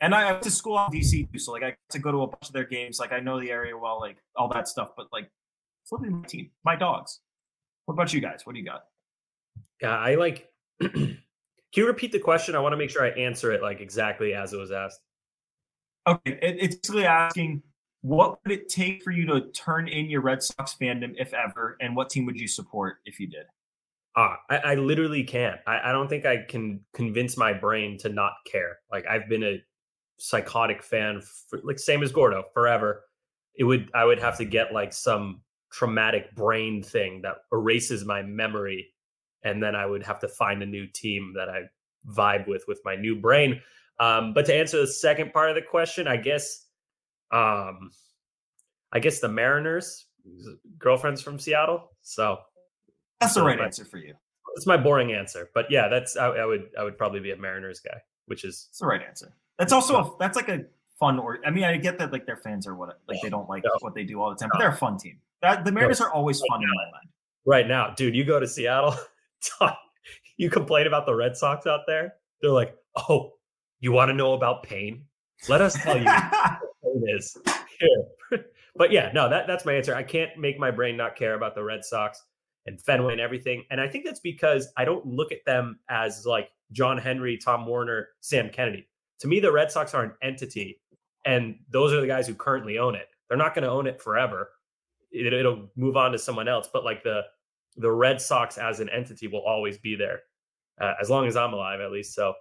And 0.00 0.14
I 0.14 0.30
went 0.30 0.42
to 0.42 0.52
school 0.52 0.78
in 0.78 1.00
DC 1.00 1.32
too, 1.32 1.38
so 1.40 1.50
like 1.50 1.64
I 1.64 1.70
got 1.70 1.78
to 1.90 1.98
go 1.98 2.12
to 2.12 2.22
a 2.22 2.26
bunch 2.28 2.46
of 2.46 2.52
their 2.52 2.64
games. 2.64 3.00
Like 3.00 3.12
I 3.12 3.18
know 3.18 3.40
the 3.40 3.50
area 3.50 3.76
well, 3.76 3.98
like 3.98 4.18
all 4.36 4.48
that 4.50 4.68
stuff. 4.68 4.90
But 4.96 5.08
like, 5.12 5.28
it's 5.82 5.90
literally 5.90 6.14
my 6.14 6.22
team, 6.28 6.50
my 6.64 6.76
dogs. 6.76 7.18
What 7.86 7.94
about 7.94 8.12
you 8.12 8.20
guys? 8.20 8.42
What 8.44 8.52
do 8.52 8.60
you 8.60 8.64
got? 8.64 8.84
Yeah, 9.80 9.96
I 9.96 10.14
like. 10.14 10.50
Can 10.80 11.18
you 11.82 11.86
repeat 11.86 12.12
the 12.12 12.20
question? 12.20 12.54
I 12.54 12.60
want 12.60 12.72
to 12.72 12.76
make 12.76 12.90
sure 12.90 13.04
I 13.04 13.10
answer 13.10 13.52
it 13.52 13.62
like 13.62 13.80
exactly 13.80 14.34
as 14.34 14.52
it 14.52 14.58
was 14.58 14.70
asked. 14.70 15.00
Okay, 16.06 16.38
it's 16.40 16.76
basically 16.76 17.06
asking 17.06 17.62
what 18.02 18.38
would 18.44 18.52
it 18.52 18.68
take 18.68 19.02
for 19.02 19.10
you 19.10 19.24
to 19.26 19.50
turn 19.52 19.88
in 19.88 20.10
your 20.10 20.20
Red 20.20 20.42
Sox 20.42 20.76
fandom, 20.78 21.14
if 21.16 21.32
ever, 21.32 21.78
and 21.80 21.96
what 21.96 22.10
team 22.10 22.26
would 22.26 22.38
you 22.38 22.46
support 22.46 22.98
if 23.06 23.18
you 23.18 23.26
did? 23.26 23.46
Ah, 24.14 24.38
I, 24.50 24.56
I 24.58 24.74
literally 24.74 25.24
can't. 25.24 25.58
I, 25.66 25.88
I 25.88 25.92
don't 25.92 26.08
think 26.08 26.26
I 26.26 26.44
can 26.48 26.80
convince 26.92 27.38
my 27.38 27.54
brain 27.54 27.96
to 27.98 28.10
not 28.10 28.34
care. 28.46 28.78
Like 28.92 29.06
I've 29.06 29.28
been 29.28 29.42
a 29.42 29.62
psychotic 30.18 30.82
fan, 30.82 31.22
for, 31.48 31.60
like 31.64 31.78
same 31.78 32.02
as 32.02 32.12
Gordo, 32.12 32.44
forever. 32.52 33.04
It 33.56 33.64
would 33.64 33.90
I 33.94 34.04
would 34.04 34.20
have 34.20 34.36
to 34.38 34.44
get 34.44 34.72
like 34.72 34.92
some 34.92 35.40
traumatic 35.72 36.34
brain 36.36 36.82
thing 36.82 37.22
that 37.22 37.36
erases 37.52 38.04
my 38.04 38.22
memory, 38.22 38.93
and 39.44 39.62
then 39.62 39.74
I 39.76 39.86
would 39.86 40.02
have 40.02 40.18
to 40.20 40.28
find 40.28 40.62
a 40.62 40.66
new 40.66 40.86
team 40.86 41.34
that 41.36 41.48
I 41.48 41.62
vibe 42.08 42.48
with 42.48 42.64
with 42.66 42.80
my 42.84 42.96
new 42.96 43.16
brain. 43.16 43.60
Um, 44.00 44.34
but 44.34 44.46
to 44.46 44.54
answer 44.54 44.80
the 44.80 44.86
second 44.86 45.32
part 45.32 45.50
of 45.50 45.54
the 45.54 45.62
question, 45.62 46.08
I 46.08 46.16
guess 46.16 46.66
um, 47.30 47.90
I 48.92 49.00
guess 49.00 49.20
the 49.20 49.28
Mariners, 49.28 50.06
girlfriends 50.78 51.20
from 51.20 51.38
Seattle. 51.38 51.90
So 52.02 52.38
that's 53.20 53.34
the 53.34 53.42
right 53.42 53.58
my, 53.58 53.64
answer 53.64 53.84
for 53.84 53.98
you. 53.98 54.14
It's 54.56 54.66
my 54.66 54.76
boring 54.76 55.12
answer, 55.12 55.50
but 55.54 55.66
yeah, 55.70 55.88
that's 55.88 56.16
I, 56.16 56.28
I, 56.28 56.44
would 56.44 56.70
I 56.78 56.84
would 56.84 56.96
probably 56.96 57.20
be 57.20 57.32
a 57.32 57.36
Mariners 57.36 57.80
guy, 57.80 58.00
which 58.26 58.44
is 58.44 58.68
it's 58.70 58.78
the 58.78 58.86
right 58.86 59.02
answer. 59.02 59.34
That's 59.58 59.72
also 59.72 59.96
a, 59.96 60.16
that's 60.18 60.36
like 60.36 60.48
a 60.48 60.64
fun 60.98 61.18
or 61.18 61.40
I 61.44 61.50
mean 61.50 61.64
I 61.64 61.76
get 61.76 61.98
that 61.98 62.12
like 62.12 62.24
their 62.24 62.36
fans 62.36 62.66
are 62.66 62.74
what 62.76 63.00
like 63.08 63.20
they 63.20 63.30
don't 63.30 63.48
like 63.48 63.64
no. 63.64 63.70
what 63.80 63.94
they 63.94 64.04
do 64.04 64.20
all 64.20 64.30
the 64.30 64.36
time, 64.36 64.48
but 64.52 64.58
they're 64.58 64.70
a 64.70 64.76
fun 64.76 64.96
team. 64.96 65.18
That 65.42 65.64
the 65.64 65.72
Mariners 65.72 66.00
no. 66.00 66.06
are 66.06 66.12
always 66.12 66.40
fun 66.40 66.62
in 66.62 66.68
my 66.68 66.84
mind. 66.92 67.08
Right 67.46 67.68
now, 67.68 67.92
dude, 67.94 68.14
you 68.14 68.24
go 68.24 68.40
to 68.40 68.46
Seattle, 68.46 68.94
you 70.36 70.50
complain 70.50 70.86
about 70.86 71.06
the 71.06 71.14
Red 71.14 71.36
Sox 71.36 71.66
out 71.66 71.80
there. 71.86 72.14
They're 72.40 72.50
like, 72.50 72.76
oh, 73.08 73.32
you 73.80 73.92
want 73.92 74.08
to 74.08 74.14
know 74.14 74.34
about 74.34 74.62
pain? 74.62 75.04
Let 75.48 75.60
us 75.60 75.74
tell 75.74 75.98
you 75.98 76.06
it 76.06 77.16
is. 77.16 77.36
but 78.76 78.92
yeah, 78.92 79.10
no, 79.12 79.28
that 79.28 79.46
that's 79.46 79.64
my 79.64 79.74
answer. 79.74 79.94
I 79.94 80.02
can't 80.02 80.36
make 80.38 80.58
my 80.58 80.70
brain 80.70 80.96
not 80.96 81.16
care 81.16 81.34
about 81.34 81.54
the 81.54 81.62
Red 81.62 81.84
Sox 81.84 82.22
and 82.66 82.80
Fenway 82.80 83.12
and 83.12 83.20
everything. 83.20 83.64
And 83.70 83.80
I 83.80 83.88
think 83.88 84.04
that's 84.04 84.20
because 84.20 84.68
I 84.76 84.84
don't 84.84 85.04
look 85.06 85.32
at 85.32 85.44
them 85.44 85.78
as 85.88 86.24
like 86.24 86.50
John 86.72 86.98
Henry, 86.98 87.36
Tom 87.36 87.66
Werner, 87.66 88.08
Sam 88.20 88.50
Kennedy. 88.50 88.88
To 89.20 89.28
me, 89.28 89.40
the 89.40 89.52
Red 89.52 89.70
Sox 89.70 89.94
are 89.94 90.02
an 90.02 90.12
entity, 90.22 90.80
and 91.24 91.56
those 91.70 91.92
are 91.92 92.00
the 92.00 92.06
guys 92.06 92.26
who 92.26 92.34
currently 92.34 92.78
own 92.78 92.94
it. 92.94 93.08
They're 93.28 93.38
not 93.38 93.54
going 93.54 93.64
to 93.64 93.70
own 93.70 93.86
it 93.86 94.02
forever. 94.02 94.50
It, 95.12 95.32
it'll 95.32 95.70
move 95.76 95.96
on 95.96 96.12
to 96.12 96.18
someone 96.18 96.48
else. 96.48 96.68
But 96.72 96.84
like 96.84 97.02
the 97.02 97.22
the 97.76 97.90
Red 97.90 98.20
Sox 98.20 98.58
as 98.58 98.80
an 98.80 98.88
entity 98.88 99.26
will 99.26 99.44
always 99.46 99.78
be 99.78 99.96
there, 99.96 100.20
uh, 100.80 100.94
as 101.00 101.10
long 101.10 101.26
as 101.26 101.36
I'm 101.36 101.52
alive, 101.52 101.80
at 101.80 101.90
least. 101.90 102.14
So 102.14 102.34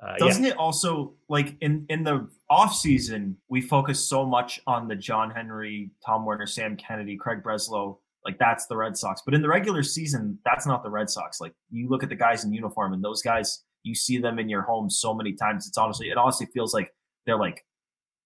uh, 0.00 0.16
Doesn't 0.18 0.44
yeah. 0.44 0.50
it 0.50 0.56
also 0.56 1.14
like 1.28 1.56
in 1.60 1.86
in 1.88 2.04
the 2.04 2.28
off 2.50 2.74
season 2.74 3.36
we 3.48 3.60
focus 3.60 4.06
so 4.06 4.26
much 4.26 4.60
on 4.66 4.88
the 4.88 4.96
John 4.96 5.30
Henry, 5.30 5.90
Tom 6.04 6.26
Werner, 6.26 6.46
Sam 6.46 6.76
Kennedy, 6.76 7.16
Craig 7.16 7.42
Breslow, 7.42 7.98
like 8.24 8.38
that's 8.38 8.66
the 8.66 8.76
Red 8.76 8.96
Sox. 8.96 9.22
But 9.24 9.34
in 9.34 9.40
the 9.40 9.48
regular 9.48 9.82
season, 9.82 10.38
that's 10.44 10.66
not 10.66 10.82
the 10.82 10.90
Red 10.90 11.08
Sox. 11.08 11.40
Like 11.40 11.54
you 11.70 11.88
look 11.88 12.02
at 12.02 12.10
the 12.10 12.16
guys 12.16 12.44
in 12.44 12.52
uniform 12.52 12.92
and 12.92 13.02
those 13.02 13.22
guys, 13.22 13.64
you 13.84 13.94
see 13.94 14.18
them 14.18 14.38
in 14.38 14.50
your 14.50 14.62
home 14.62 14.90
so 14.90 15.14
many 15.14 15.32
times. 15.32 15.66
It's 15.66 15.78
honestly, 15.78 16.10
it 16.10 16.18
honestly 16.18 16.46
feels 16.52 16.74
like 16.74 16.92
they're 17.24 17.38
like 17.38 17.64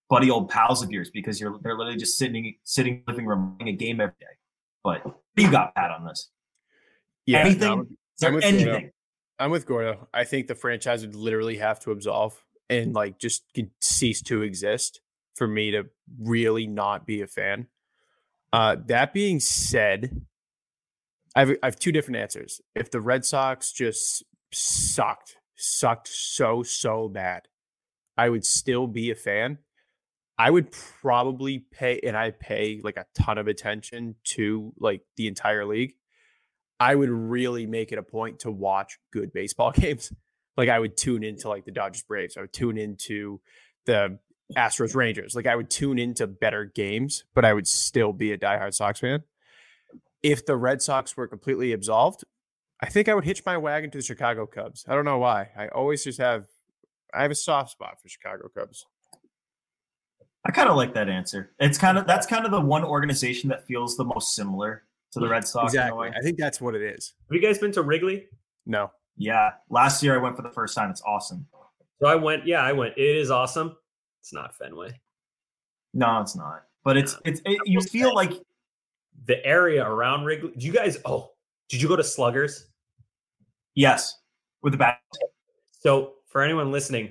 buddy 0.08 0.28
old 0.28 0.50
pals 0.50 0.82
of 0.82 0.90
yours 0.90 1.08
because 1.14 1.40
you're 1.40 1.56
they're 1.62 1.78
literally 1.78 1.98
just 1.98 2.18
sitting 2.18 2.56
sitting 2.64 3.04
living 3.06 3.26
room 3.26 3.54
playing 3.60 3.74
a 3.74 3.76
game 3.76 4.00
every 4.00 4.14
day. 4.18 4.26
But 4.84 5.02
you 5.36 5.50
got 5.50 5.74
Pat 5.74 5.90
on 5.90 6.06
this. 6.06 6.30
Yeah, 7.26 7.40
anything? 7.40 7.96
No, 8.22 8.36
anything? 8.38 8.90
I'm 9.38 9.50
with 9.50 9.66
Gordo. 9.66 10.08
I 10.12 10.24
think 10.24 10.46
the 10.46 10.54
franchise 10.54 11.00
would 11.02 11.14
literally 11.14 11.56
have 11.56 11.80
to 11.80 11.92
absolve 11.92 12.44
and 12.68 12.94
like 12.94 13.18
just 13.18 13.44
cease 13.80 14.22
to 14.22 14.42
exist 14.42 15.00
for 15.34 15.46
me 15.46 15.70
to 15.70 15.86
really 16.20 16.66
not 16.66 17.06
be 17.06 17.22
a 17.22 17.26
fan. 17.26 17.66
Uh, 18.52 18.76
that 18.86 19.14
being 19.14 19.40
said, 19.40 20.22
I 21.34 21.40
have, 21.40 21.50
I 21.62 21.66
have 21.66 21.78
two 21.78 21.92
different 21.92 22.18
answers. 22.18 22.60
If 22.74 22.90
the 22.90 23.00
Red 23.00 23.24
Sox 23.24 23.72
just 23.72 24.24
sucked, 24.52 25.36
sucked 25.56 26.08
so, 26.08 26.62
so 26.62 27.08
bad, 27.08 27.42
I 28.16 28.28
would 28.28 28.44
still 28.44 28.86
be 28.86 29.10
a 29.10 29.14
fan. 29.14 29.58
I 30.40 30.48
would 30.48 30.72
probably 31.02 31.58
pay, 31.58 32.00
and 32.02 32.16
I 32.16 32.30
pay 32.30 32.80
like 32.82 32.96
a 32.96 33.04
ton 33.14 33.36
of 33.36 33.46
attention 33.46 34.14
to 34.28 34.72
like 34.78 35.02
the 35.18 35.28
entire 35.28 35.66
league. 35.66 35.92
I 36.80 36.94
would 36.94 37.10
really 37.10 37.66
make 37.66 37.92
it 37.92 37.98
a 37.98 38.02
point 38.02 38.38
to 38.40 38.50
watch 38.50 38.98
good 39.12 39.34
baseball 39.34 39.70
games. 39.76 40.10
Like 40.56 40.70
I 40.70 40.78
would 40.78 40.96
tune 40.96 41.24
into 41.24 41.50
like 41.50 41.66
the 41.66 41.72
Dodgers 41.72 42.04
Braves. 42.04 42.38
I 42.38 42.40
would 42.40 42.54
tune 42.54 42.78
into 42.78 43.42
the 43.84 44.18
Astros 44.56 44.94
Rangers. 44.94 45.34
Like 45.34 45.46
I 45.46 45.54
would 45.54 45.68
tune 45.68 45.98
into 45.98 46.26
better 46.26 46.64
games, 46.64 47.24
but 47.34 47.44
I 47.44 47.52
would 47.52 47.66
still 47.66 48.14
be 48.14 48.32
a 48.32 48.38
diehard 48.38 48.72
Sox 48.72 49.00
fan. 49.00 49.24
if 50.22 50.46
the 50.46 50.56
Red 50.56 50.80
Sox 50.80 51.18
were 51.18 51.28
completely 51.28 51.74
absolved, 51.74 52.24
I 52.80 52.88
think 52.88 53.10
I 53.10 53.14
would 53.14 53.24
hitch 53.24 53.44
my 53.44 53.58
wagon 53.58 53.90
to 53.90 53.98
the 53.98 54.04
Chicago 54.04 54.46
Cubs. 54.46 54.86
I 54.88 54.94
don't 54.94 55.04
know 55.04 55.18
why. 55.18 55.50
I 55.54 55.68
always 55.68 56.02
just 56.02 56.18
have 56.18 56.46
I 57.12 57.20
have 57.20 57.30
a 57.30 57.34
soft 57.34 57.72
spot 57.72 58.00
for 58.00 58.08
Chicago 58.08 58.48
Cubs. 58.48 58.86
I 60.44 60.50
kind 60.52 60.68
of 60.68 60.76
like 60.76 60.94
that 60.94 61.08
answer. 61.08 61.52
It's 61.58 61.78
kind 61.78 61.98
of 61.98 62.06
that's 62.06 62.26
kind 62.26 62.44
of 62.44 62.50
the 62.50 62.60
one 62.60 62.84
organization 62.84 63.50
that 63.50 63.66
feels 63.66 63.96
the 63.96 64.04
most 64.04 64.34
similar 64.34 64.84
to 65.12 65.20
the 65.20 65.28
Red 65.28 65.46
Sox. 65.46 65.72
Exactly. 65.72 66.10
I 66.16 66.20
think 66.22 66.38
that's 66.38 66.60
what 66.60 66.74
it 66.74 66.82
is. 66.82 67.14
Have 67.28 67.34
you 67.34 67.46
guys 67.46 67.58
been 67.58 67.72
to 67.72 67.82
Wrigley? 67.82 68.28
No. 68.66 68.90
Yeah, 69.16 69.50
last 69.68 70.02
year 70.02 70.14
I 70.14 70.22
went 70.22 70.36
for 70.36 70.42
the 70.42 70.50
first 70.50 70.74
time. 70.74 70.90
It's 70.90 71.02
awesome. 71.02 71.46
So 72.00 72.08
I 72.08 72.14
went. 72.14 72.46
Yeah, 72.46 72.62
I 72.62 72.72
went. 72.72 72.94
It 72.96 73.16
is 73.16 73.30
awesome. 73.30 73.76
It's 74.20 74.32
not 74.32 74.56
Fenway. 74.56 74.98
No, 75.92 76.20
it's 76.20 76.34
not. 76.34 76.62
But 76.84 76.96
it's 76.96 77.18
it's 77.26 77.42
it, 77.44 77.58
you 77.66 77.82
feel 77.82 78.14
like 78.14 78.32
the 79.26 79.44
area 79.44 79.86
around 79.86 80.24
Wrigley. 80.24 80.52
Do 80.56 80.66
you 80.66 80.72
guys? 80.72 80.98
Oh, 81.04 81.32
did 81.68 81.82
you 81.82 81.88
go 81.88 81.96
to 81.96 82.04
Sluggers? 82.04 82.68
Yes, 83.74 84.16
with 84.62 84.72
the 84.72 84.78
bat. 84.78 85.00
So 85.70 86.14
for 86.28 86.42
anyone 86.42 86.72
listening, 86.72 87.10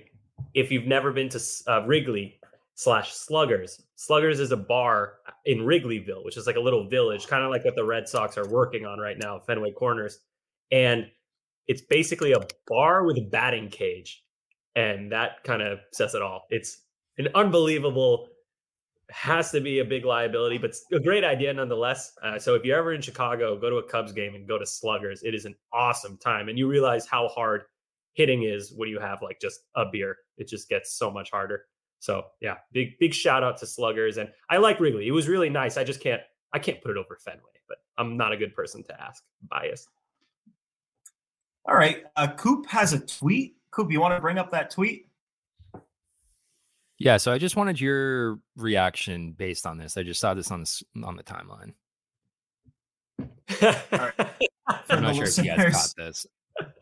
if 0.55 0.71
you've 0.71 0.87
never 0.87 1.11
been 1.11 1.29
to 1.29 1.39
uh, 1.67 1.85
Wrigley 1.85 2.38
slash 2.79 3.11
Sluggers, 3.11 3.83
Sluggers 3.97 4.39
is 4.39 4.53
a 4.53 4.57
bar 4.57 5.15
in 5.43 5.57
Wrigleyville, 5.59 6.23
which 6.23 6.37
is 6.37 6.47
like 6.47 6.55
a 6.55 6.61
little 6.61 6.87
village, 6.87 7.27
kind 7.27 7.43
of 7.43 7.49
like 7.49 7.65
what 7.65 7.75
the 7.75 7.83
Red 7.83 8.07
Sox 8.07 8.37
are 8.37 8.47
working 8.47 8.85
on 8.85 8.99
right 8.99 9.17
now, 9.17 9.37
Fenway 9.37 9.73
Corners, 9.73 10.19
and 10.71 11.05
it's 11.67 11.81
basically 11.81 12.31
a 12.31 12.39
bar 12.67 13.03
with 13.05 13.17
a 13.17 13.27
batting 13.29 13.67
cage, 13.67 14.23
and 14.77 15.11
that 15.11 15.43
kind 15.43 15.61
of 15.61 15.79
says 15.91 16.15
it 16.15 16.21
all. 16.21 16.45
It's 16.51 16.83
an 17.17 17.27
unbelievable 17.35 18.29
has 19.09 19.51
to 19.51 19.59
be 19.59 19.79
a 19.79 19.85
big 19.85 20.05
liability, 20.05 20.57
but 20.57 20.73
a 20.93 21.01
great 21.01 21.25
idea 21.25 21.51
nonetheless. 21.51 22.13
Uh, 22.23 22.39
so 22.39 22.55
if 22.55 22.63
you're 22.63 22.77
ever 22.77 22.93
in 22.93 23.01
Chicago, 23.01 23.59
go 23.59 23.69
to 23.69 23.77
a 23.77 23.83
Cubs 23.83 24.13
game 24.13 24.35
and 24.35 24.47
go 24.47 24.57
to 24.57 24.65
Sluggers. 24.65 25.21
It 25.23 25.35
is 25.35 25.43
an 25.43 25.55
awesome 25.73 26.15
time, 26.15 26.47
and 26.47 26.57
you 26.57 26.69
realize 26.69 27.05
how 27.05 27.27
hard 27.27 27.63
hitting 28.13 28.43
is 28.43 28.71
when 28.73 28.87
you 28.87 28.99
have 28.99 29.21
like 29.21 29.41
just 29.41 29.59
a 29.75 29.83
beer. 29.91 30.15
It 30.37 30.47
just 30.47 30.69
gets 30.69 30.93
so 30.93 31.11
much 31.11 31.29
harder. 31.29 31.65
So 31.99 32.25
yeah, 32.41 32.55
big 32.71 32.97
big 32.99 33.13
shout 33.13 33.43
out 33.43 33.57
to 33.57 33.65
Sluggers, 33.65 34.17
and 34.17 34.29
I 34.49 34.57
like 34.57 34.79
Wrigley. 34.79 35.07
It 35.07 35.11
was 35.11 35.27
really 35.27 35.49
nice. 35.49 35.77
I 35.77 35.83
just 35.83 36.01
can't 36.01 36.21
I 36.53 36.59
can't 36.59 36.81
put 36.81 36.91
it 36.91 36.97
over 36.97 37.17
Fenway, 37.23 37.41
but 37.67 37.77
I'm 37.97 38.17
not 38.17 38.31
a 38.31 38.37
good 38.37 38.55
person 38.55 38.83
to 38.83 39.01
ask. 39.01 39.23
Biased. 39.49 39.89
All 41.65 41.75
right, 41.75 42.03
uh, 42.15 42.27
Coop 42.27 42.65
has 42.67 42.93
a 42.93 42.99
tweet. 42.99 43.57
Coop, 43.71 43.91
you 43.91 43.99
want 43.99 44.15
to 44.15 44.21
bring 44.21 44.37
up 44.37 44.49
that 44.51 44.71
tweet? 44.71 45.07
Yeah, 46.97 47.17
so 47.17 47.31
I 47.31 47.37
just 47.37 47.55
wanted 47.55 47.79
your 47.79 48.39
reaction 48.57 49.31
based 49.33 49.65
on 49.65 49.77
this. 49.77 49.95
I 49.95 50.03
just 50.03 50.19
saw 50.19 50.33
this 50.33 50.51
on 50.51 50.63
the 50.63 51.05
on 51.05 51.15
the 51.15 51.23
timeline. 51.23 51.73
I'm 54.89 55.03
not 55.03 55.15
sure 55.15 55.25
if 55.25 55.37
you 55.37 55.43
guys 55.43 55.73
caught 55.73 55.93
this. 55.97 56.25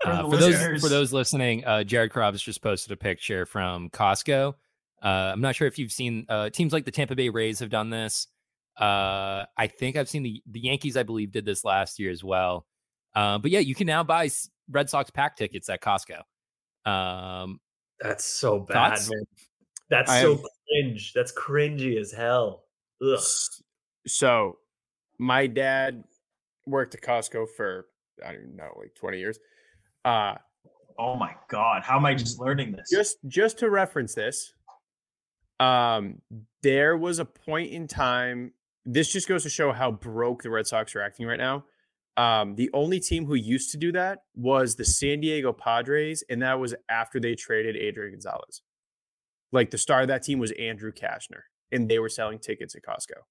For, 0.01 0.09
uh, 0.09 0.30
for 0.30 0.38
those 0.38 0.82
for 0.82 0.89
those 0.89 1.11
listening, 1.11 1.65
uh, 1.65 1.84
Jared 1.84 2.11
Carrabis 2.11 2.43
just 2.43 2.61
posted 2.61 2.91
a 2.91 2.95
picture 2.95 3.45
from 3.45 3.89
Costco. 3.89 4.55
Uh, 5.04 5.32
I'm 5.34 5.41
not 5.41 5.56
sure 5.56 5.68
if 5.68 5.78
you've 5.78 5.91
seen 5.91 6.26
uh, 6.30 6.50
teams 6.50 6.74
like 6.74 6.86
the 6.86 6.91
Tampa 6.91 7.16
Bay 7.16 7.30
Rays 7.30 7.60
have 7.60 7.70
done 7.70 7.89
this. 7.89 8.28
Uh, 8.80 9.45
I 9.58 9.68
think 9.68 9.95
I've 9.95 10.10
seen 10.10 10.24
the 10.24 10.41
the 10.50 10.60
Yankees, 10.60 10.98
I 10.98 11.04
believe, 11.04 11.32
did 11.32 11.45
this 11.45 11.64
last 11.64 12.00
year 12.00 12.12
as 12.12 12.24
well. 12.24 12.66
Uh, 13.16 13.38
but 13.38 13.52
yeah, 13.52 13.60
you 13.60 13.76
can 13.76 13.88
now 13.88 14.04
buy 14.04 14.30
Red 14.70 14.89
Sox 14.89 15.10
pack 15.10 15.36
tickets 15.36 15.70
at 15.70 15.82
Costco. 15.82 16.22
Um, 16.89 17.60
That's 18.00 18.24
so 18.24 18.60
bad, 18.60 18.91
thoughts? 18.91 19.10
man. 19.10 19.24
That's 19.89 20.12
I 20.12 20.22
so 20.22 20.36
have, 20.36 20.45
cringe. 20.68 21.14
That's 21.14 21.32
cringy 21.32 22.00
as 22.00 22.12
hell. 22.12 22.64
Ugh. 23.02 23.20
So, 24.06 24.58
my 25.18 25.48
dad 25.48 26.04
worked 26.66 26.95
at 26.95 27.02
Costco 27.02 27.48
for 27.56 27.88
I 28.26 28.34
don't 28.34 28.56
know, 28.56 28.72
like 28.78 28.93
20 28.95 29.20
years. 29.20 29.39
Uh 30.06 30.36
oh 31.00 31.16
my 31.16 31.36
god, 31.50 31.84
how 31.84 31.98
am 31.98 32.06
I 32.06 32.14
just 32.14 32.39
learning 32.39 32.72
this? 32.72 32.89
Just 32.91 33.18
just 33.28 33.60
to 33.60 33.70
reference 33.70 34.14
this, 34.14 34.54
um, 35.60 36.22
there 36.64 36.97
was 36.97 37.20
a 37.20 37.26
point 37.26 37.72
in 37.72 37.88
time. 37.88 38.53
This 38.86 39.12
just 39.12 39.28
goes 39.28 39.43
to 39.43 39.49
show 39.49 39.72
how 39.72 39.91
broke 39.91 40.43
the 40.43 40.49
Red 40.49 40.68
Sox 40.68 40.95
are 40.95 41.01
acting 41.01 41.26
right 41.28 41.39
now. 41.39 41.66
Um, 42.16 42.55
the 42.55 42.70
only 42.74 42.99
team 42.99 43.26
who 43.26 43.36
used 43.36 43.72
to 43.72 43.78
do 43.78 43.91
that 43.91 44.24
was 44.36 44.76
the 44.76 44.86
San 44.86 45.20
Diego 45.20 45.53
Padres, 45.53 46.24
and 46.30 46.41
that 46.41 46.60
was 46.60 46.74
after 46.89 47.20
they 47.20 47.36
traded 47.36 47.76
Adrian 47.76 48.14
Gonzalez. 48.14 48.62
Like 49.51 49.72
the 49.72 49.78
star 49.78 50.01
of 50.01 50.08
that 50.08 50.24
team 50.24 50.39
was 50.39 50.51
Andrew 50.53 50.91
Cashner, 50.91 51.41
and 51.72 51.88
they 51.88 51.99
were 51.99 52.10
selling 52.10 52.39
tickets 52.39 52.76
at 52.76 52.82
Costco. 52.82 53.22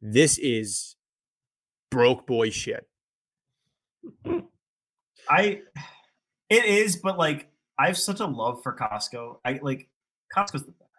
This 0.00 0.38
is 0.38 0.96
broke 1.90 2.26
boy 2.26 2.50
shit. 2.50 2.86
I 5.28 5.60
it 6.48 6.64
is, 6.64 6.96
but 6.96 7.18
like 7.18 7.48
I 7.78 7.86
have 7.88 7.98
such 7.98 8.20
a 8.20 8.26
love 8.26 8.62
for 8.62 8.76
Costco. 8.76 9.38
I 9.44 9.58
like 9.62 9.88
Costco's 10.34 10.64
the 10.64 10.72
best. 10.72 10.91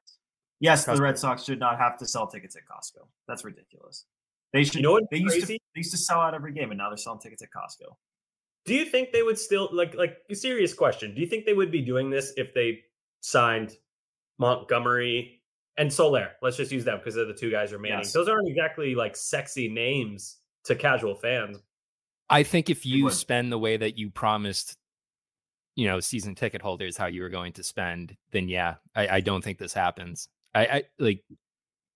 Yes, 0.64 0.86
Costco. 0.86 0.96
the 0.96 1.02
Red 1.02 1.20
Sox 1.20 1.44
should 1.44 1.60
not 1.60 1.78
have 1.78 1.98
to 1.98 2.08
sell 2.08 2.26
tickets 2.26 2.56
at 2.56 2.62
Costco. 2.64 3.06
That's 3.28 3.44
ridiculous. 3.44 4.06
They 4.54 4.64
should. 4.64 4.76
You 4.76 4.82
know 4.84 4.94
what? 4.94 5.04
They 5.12 5.18
used 5.18 5.42
to 5.42 5.46
they 5.46 5.60
used 5.76 5.92
to 5.92 5.98
sell 5.98 6.22
out 6.22 6.34
every 6.34 6.54
game, 6.54 6.72
and 6.72 6.78
now 6.78 6.88
they're 6.90 6.96
selling 6.96 7.20
tickets 7.20 7.44
at 7.44 7.50
Costco. 7.50 7.94
Do 8.64 8.74
you 8.74 8.86
think 8.86 9.12
they 9.12 9.24
would 9.24 9.38
still 9.38 9.68
like 9.74 9.94
like 9.94 10.20
a 10.30 10.36
serious 10.36 10.74
question? 10.74 11.14
Do 11.14 11.20
you 11.20 11.28
think 11.28 11.46
they 11.46 11.54
would 11.54 11.70
be 11.70 11.82
doing 11.82 12.10
this 12.10 12.32
if 12.38 12.54
they 12.54 12.80
signed 13.20 13.76
Montgomery 14.40 15.42
and 15.78 15.92
Soler? 15.92 16.32
Let's 16.42 16.56
just 16.56 16.72
use 16.72 16.86
them 16.86 17.00
because 17.00 17.16
they're 17.16 17.26
the 17.26 17.34
two 17.34 17.52
guys 17.52 17.74
remaining. 17.74 18.00
Yes. 18.00 18.14
Those 18.14 18.30
aren't 18.30 18.48
exactly 18.48 18.96
like 18.96 19.18
sexy 19.18 19.68
names 19.68 20.38
to 20.64 20.76
casual 20.76 21.16
fans. 21.16 21.58
I 22.30 22.44
think 22.44 22.70
if 22.70 22.86
you 22.86 23.10
spend 23.10 23.52
the 23.52 23.60
way 23.60 23.76
that 23.76 23.98
you 23.98 24.10
promised, 24.10 24.78
you 25.76 25.88
know, 25.88 26.00
season 26.00 26.36
ticket 26.36 26.62
holders 26.62 26.96
how 26.96 27.08
you 27.08 27.22
were 27.22 27.30
going 27.30 27.52
to 27.54 27.64
spend, 27.64 28.16
then 28.32 28.48
yeah, 28.48 28.76
I, 28.96 29.08
I 29.18 29.20
don't 29.20 29.44
think 29.44 29.58
this 29.58 29.74
happens. 29.74 30.30
I, 30.56 30.66
I 30.66 30.84
like 31.00 31.24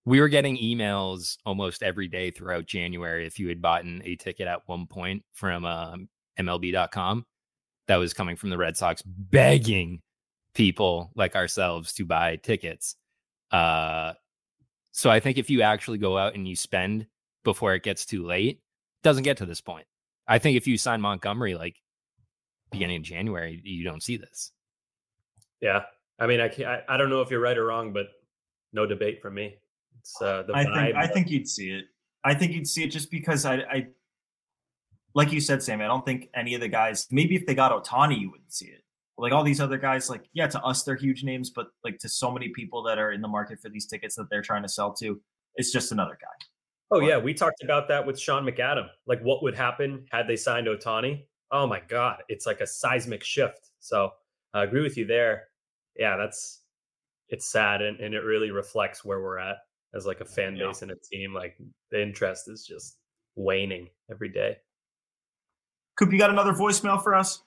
we 0.05 0.21
were 0.21 0.29
getting 0.29 0.57
emails 0.57 1.37
almost 1.45 1.83
every 1.83 2.07
day 2.07 2.31
throughout 2.31 2.65
January 2.65 3.27
if 3.27 3.39
you 3.39 3.49
had 3.49 3.61
bought 3.61 3.85
a 3.85 4.15
ticket 4.15 4.47
at 4.47 4.61
one 4.65 4.87
point 4.87 5.23
from 5.33 5.65
um, 5.65 6.07
MLB.com 6.39 7.25
that 7.87 7.97
was 7.97 8.13
coming 8.13 8.37
from 8.37 8.49
the 8.49 8.57
Red 8.57 8.77
Sox 8.77 9.01
begging 9.01 10.01
people 10.53 11.11
like 11.15 11.35
ourselves 11.35 11.91
to 11.93 12.05
buy 12.05 12.37
tickets. 12.37 12.95
Uh, 13.51 14.13
so 14.91 15.09
I 15.09 15.19
think 15.19 15.37
if 15.37 15.49
you 15.49 15.61
actually 15.61 15.97
go 15.97 16.17
out 16.17 16.35
and 16.35 16.47
you 16.47 16.55
spend 16.55 17.07
before 17.43 17.75
it 17.75 17.83
gets 17.83 18.05
too 18.05 18.25
late, 18.25 18.61
doesn't 19.03 19.23
get 19.23 19.37
to 19.37 19.45
this 19.45 19.61
point. 19.61 19.85
I 20.27 20.39
think 20.39 20.57
if 20.57 20.67
you 20.67 20.77
sign 20.77 21.01
Montgomery 21.01 21.55
like 21.55 21.75
beginning 22.71 22.97
of 22.97 23.03
January, 23.03 23.61
you 23.63 23.83
don't 23.83 24.01
see 24.01 24.17
this. 24.17 24.51
Yeah, 25.61 25.83
I 26.19 26.27
mean, 26.27 26.39
I 26.39 26.49
can't, 26.49 26.67
I, 26.67 26.95
I 26.95 26.97
don't 26.97 27.09
know 27.09 27.21
if 27.21 27.29
you're 27.29 27.39
right 27.39 27.57
or 27.57 27.65
wrong, 27.65 27.93
but 27.93 28.07
no 28.77 28.85
debate 28.85 29.21
from 29.21 29.33
me. 29.33 29.55
It's 29.99 30.21
uh, 30.21 30.43
the 30.43 30.55
I 30.55 30.63
think 30.63 30.95
I 30.95 31.07
think 31.07 31.29
you'd 31.29 31.49
see 31.49 31.71
it. 31.71 31.85
I 32.23 32.33
think 32.33 32.53
you'd 32.53 32.67
see 32.67 32.83
it 32.83 32.89
just 32.89 33.11
because 33.11 33.45
I, 33.45 33.55
I, 33.55 33.87
like 35.13 35.31
you 35.31 35.41
said, 35.41 35.61
Sammy. 35.63 35.83
I 35.83 35.87
don't 35.87 36.05
think 36.05 36.29
any 36.35 36.55
of 36.55 36.61
the 36.61 36.67
guys. 36.67 37.07
Maybe 37.11 37.35
if 37.35 37.45
they 37.45 37.55
got 37.55 37.71
Ohtani, 37.71 38.19
you 38.19 38.31
wouldn't 38.31 38.53
see 38.53 38.67
it. 38.67 38.83
Like 39.17 39.33
all 39.33 39.43
these 39.43 39.59
other 39.59 39.77
guys, 39.77 40.09
like 40.09 40.25
yeah, 40.33 40.47
to 40.47 40.61
us 40.61 40.83
they're 40.83 40.95
huge 40.95 41.23
names, 41.23 41.49
but 41.49 41.67
like 41.83 41.97
to 41.99 42.09
so 42.09 42.31
many 42.31 42.49
people 42.49 42.83
that 42.83 42.99
are 42.99 43.11
in 43.11 43.21
the 43.21 43.27
market 43.27 43.59
for 43.59 43.69
these 43.69 43.87
tickets 43.87 44.15
that 44.15 44.29
they're 44.29 44.43
trying 44.43 44.61
to 44.61 44.69
sell 44.69 44.93
to, 44.93 45.19
it's 45.55 45.71
just 45.71 45.91
another 45.91 46.17
guy. 46.21 46.45
Oh 46.91 46.99
yeah, 46.99 47.17
we 47.17 47.33
talked 47.33 47.63
about 47.63 47.87
that 47.87 48.05
with 48.05 48.19
Sean 48.19 48.45
McAdam. 48.45 48.87
Like 49.07 49.21
what 49.21 49.41
would 49.41 49.55
happen 49.55 50.05
had 50.11 50.27
they 50.27 50.35
signed 50.35 50.67
Ohtani? 50.67 51.25
Oh 51.51 51.65
my 51.65 51.81
god, 51.87 52.21
it's 52.29 52.45
like 52.45 52.61
a 52.61 52.67
seismic 52.67 53.23
shift. 53.23 53.71
So 53.79 54.11
I 54.53 54.63
agree 54.63 54.83
with 54.83 54.97
you 54.97 55.05
there. 55.05 55.47
Yeah, 55.97 56.15
that's 56.15 56.61
it's 57.29 57.51
sad 57.51 57.81
and, 57.81 57.99
and 57.99 58.13
it 58.13 58.23
really 58.23 58.51
reflects 58.51 59.03
where 59.03 59.21
we're 59.21 59.39
at 59.39 59.57
as 59.93 60.05
like 60.05 60.21
a 60.21 60.25
fan 60.25 60.57
base 60.57 60.81
and 60.81 60.91
a 60.91 60.95
team. 61.11 61.33
Like 61.33 61.57
the 61.91 62.01
interest 62.01 62.49
is 62.49 62.65
just 62.65 62.97
waning 63.35 63.89
every 64.11 64.29
day. 64.29 64.57
Coop, 65.97 66.11
you 66.11 66.17
got 66.19 66.29
another 66.29 66.53
voicemail 66.53 67.01
for 67.01 67.15
us? 67.15 67.41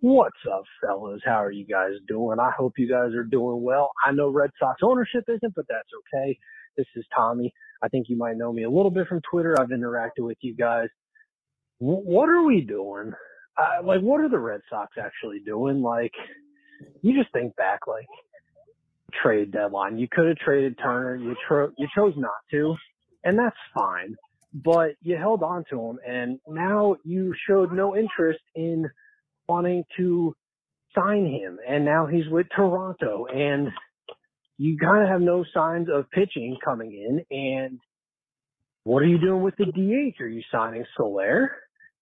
What's 0.00 0.36
up, 0.52 0.64
fellas? 0.82 1.22
How 1.24 1.42
are 1.42 1.50
you 1.50 1.64
guys 1.64 1.92
doing? 2.06 2.38
I 2.38 2.50
hope 2.50 2.74
you 2.76 2.86
guys 2.86 3.14
are 3.14 3.24
doing 3.24 3.62
well. 3.62 3.90
I 4.04 4.12
know 4.12 4.28
Red 4.28 4.50
Sox 4.58 4.80
ownership 4.82 5.24
isn't, 5.28 5.54
but 5.54 5.64
that's 5.66 5.88
okay. 6.12 6.38
This 6.76 6.86
is 6.94 7.06
Tommy. 7.16 7.50
I 7.82 7.88
think 7.88 8.10
you 8.10 8.16
might 8.18 8.36
know 8.36 8.52
me 8.52 8.64
a 8.64 8.70
little 8.70 8.90
bit 8.90 9.08
from 9.08 9.22
Twitter. 9.30 9.58
I've 9.58 9.68
interacted 9.68 10.18
with 10.26 10.36
you 10.42 10.54
guys. 10.54 10.88
W- 11.80 12.02
what 12.02 12.28
are 12.28 12.42
we 12.42 12.60
doing? 12.60 13.12
Like, 13.84 14.00
what 14.00 14.20
are 14.20 14.28
the 14.28 14.38
Red 14.38 14.60
Sox 14.68 14.96
actually 14.98 15.40
doing? 15.40 15.82
Like, 15.82 16.12
you 17.02 17.16
just 17.16 17.32
think 17.32 17.54
back, 17.56 17.86
like, 17.86 18.06
trade 19.22 19.52
deadline. 19.52 19.98
You 19.98 20.08
could 20.10 20.28
have 20.28 20.38
traded 20.38 20.78
Turner. 20.82 21.16
You, 21.16 21.36
tro- 21.46 21.72
you 21.78 21.88
chose 21.96 22.14
not 22.16 22.32
to, 22.50 22.74
and 23.24 23.38
that's 23.38 23.56
fine. 23.74 24.16
But 24.52 24.92
you 25.02 25.16
held 25.16 25.42
on 25.42 25.64
to 25.70 25.80
him, 25.80 25.98
and 26.06 26.38
now 26.46 26.96
you 27.04 27.34
showed 27.48 27.72
no 27.72 27.96
interest 27.96 28.40
in– 28.54 28.90
wanting 29.48 29.84
to 29.96 30.34
sign 30.94 31.26
him, 31.26 31.58
and 31.66 31.84
now 31.84 32.06
he's 32.06 32.28
with 32.28 32.46
Toronto. 32.54 33.26
And 33.26 33.68
you 34.56 34.78
kind 34.78 35.02
of 35.02 35.08
have 35.08 35.20
no 35.20 35.44
signs 35.52 35.88
of 35.92 36.10
pitching 36.10 36.56
coming 36.64 36.92
in. 36.92 37.36
And 37.36 37.80
what 38.84 39.02
are 39.02 39.06
you 39.06 39.18
doing 39.18 39.42
with 39.42 39.56
the 39.56 39.66
DH? 39.66 40.20
Are 40.20 40.28
you 40.28 40.42
signing 40.52 40.84
Soler? 40.96 41.52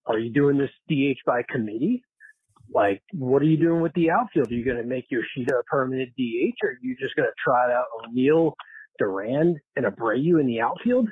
Are 0.07 0.19
you 0.19 0.33
doing 0.33 0.59
this 0.59 0.71
DH 0.89 1.19
by 1.27 1.43
committee? 1.49 2.03
Like, 2.75 3.03
what 3.13 3.43
are 3.43 3.47
you 3.47 3.59
doing 3.59 3.83
with 3.83 3.93
the 3.95 4.11
outfield? 4.11 4.51
Are 4.51 4.55
you 4.55 4.65
going 4.65 4.79
to 4.79 4.85
make 4.85 5.07
your 5.11 5.23
Yoshida 5.37 5.57
a 5.59 5.63
permanent 5.65 6.11
DH, 6.17 6.57
or 6.63 6.71
are 6.71 6.79
you 6.81 6.97
just 6.99 7.15
going 7.17 7.29
to 7.29 7.35
try 7.43 7.73
out 7.73 7.85
O'Neill, 8.05 8.55
Duran, 8.99 9.61
and 9.77 9.87
Abreu 9.87 10.41
in 10.41 10.47
the 10.47 10.61
outfield? 10.61 11.09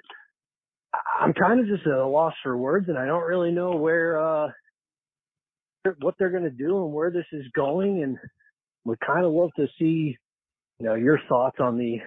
I'm 1.21 1.35
kind 1.35 1.61
of 1.61 1.67
just 1.67 1.87
at 1.87 1.93
a 1.93 2.07
loss 2.07 2.35
for 2.43 2.57
words, 2.57 2.89
and 2.89 2.99
I 2.99 3.07
don't 3.07 3.25
really 3.25 3.53
know 3.53 3.77
where 3.77 4.19
uh, 4.19 4.49
what 6.01 6.15
they're 6.19 6.31
going 6.31 6.45
to 6.45 6.51
do 6.51 6.85
and 6.85 6.93
where 6.93 7.11
this 7.11 7.27
is 7.33 7.45
going. 7.55 8.03
And 8.03 8.17
would 8.85 9.01
kind 9.01 9.25
of 9.25 9.33
love 9.33 9.51
to 9.57 9.67
see, 9.79 10.17
you 10.79 10.87
know, 10.87 10.95
your 10.95 11.19
thoughts 11.29 11.59
on 11.61 11.79
the 11.79 11.99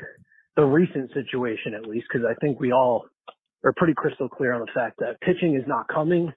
the 0.55 0.63
recent 0.63 1.11
situation 1.13 1.73
at 1.73 1.88
least, 1.88 2.05
because 2.11 2.27
I 2.29 2.36
think 2.36 2.59
we 2.59 2.71
all 2.71 3.05
are 3.63 3.73
pretty 3.75 3.93
crystal 3.95 4.29
clear 4.29 4.53
on 4.53 4.61
the 4.61 4.71
fact 4.73 4.99
that 4.99 5.19
pitching 5.21 5.55
is 5.55 5.63
not 5.67 5.88
coming, 5.88 6.31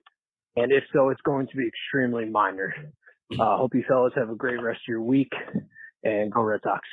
and 0.56 0.72
if 0.72 0.84
so, 0.92 1.10
it's 1.10 1.20
going 1.22 1.46
to 1.48 1.56
be 1.56 1.66
extremely 1.66 2.24
minor. 2.24 2.74
Uh, 3.38 3.56
hope 3.56 3.74
you 3.74 3.84
fellas 3.88 4.12
have 4.14 4.30
a 4.30 4.34
great 4.34 4.60
rest 4.62 4.80
of 4.84 4.88
your 4.88 5.02
week, 5.02 5.32
and 6.04 6.32
go 6.32 6.42
Red 6.42 6.60
Sox. 6.62 6.86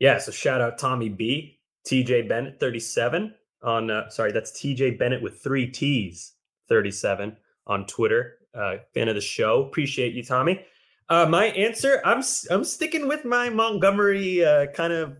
Yeah, 0.00 0.18
so 0.18 0.32
shout 0.32 0.60
out 0.60 0.78
Tommy 0.78 1.08
B, 1.08 1.60
TJ 1.86 2.28
Bennett 2.28 2.58
37 2.58 3.34
on 3.62 3.90
uh, 3.90 4.08
sorry, 4.10 4.30
that's 4.30 4.52
TJ 4.52 4.98
Bennett 4.98 5.22
with 5.22 5.42
3 5.42 5.66
T's 5.68 6.34
37 6.68 7.36
on 7.66 7.86
Twitter. 7.86 8.38
Uh, 8.54 8.76
fan 8.92 9.08
of 9.08 9.14
the 9.14 9.20
show. 9.20 9.64
Appreciate 9.64 10.14
you, 10.14 10.22
Tommy. 10.22 10.64
Uh, 11.08 11.26
my 11.26 11.46
answer, 11.46 12.00
I'm 12.04 12.22
I'm 12.50 12.64
sticking 12.64 13.08
with 13.08 13.24
my 13.24 13.48
Montgomery 13.48 14.44
uh, 14.44 14.66
kind 14.68 14.92
of 14.92 15.16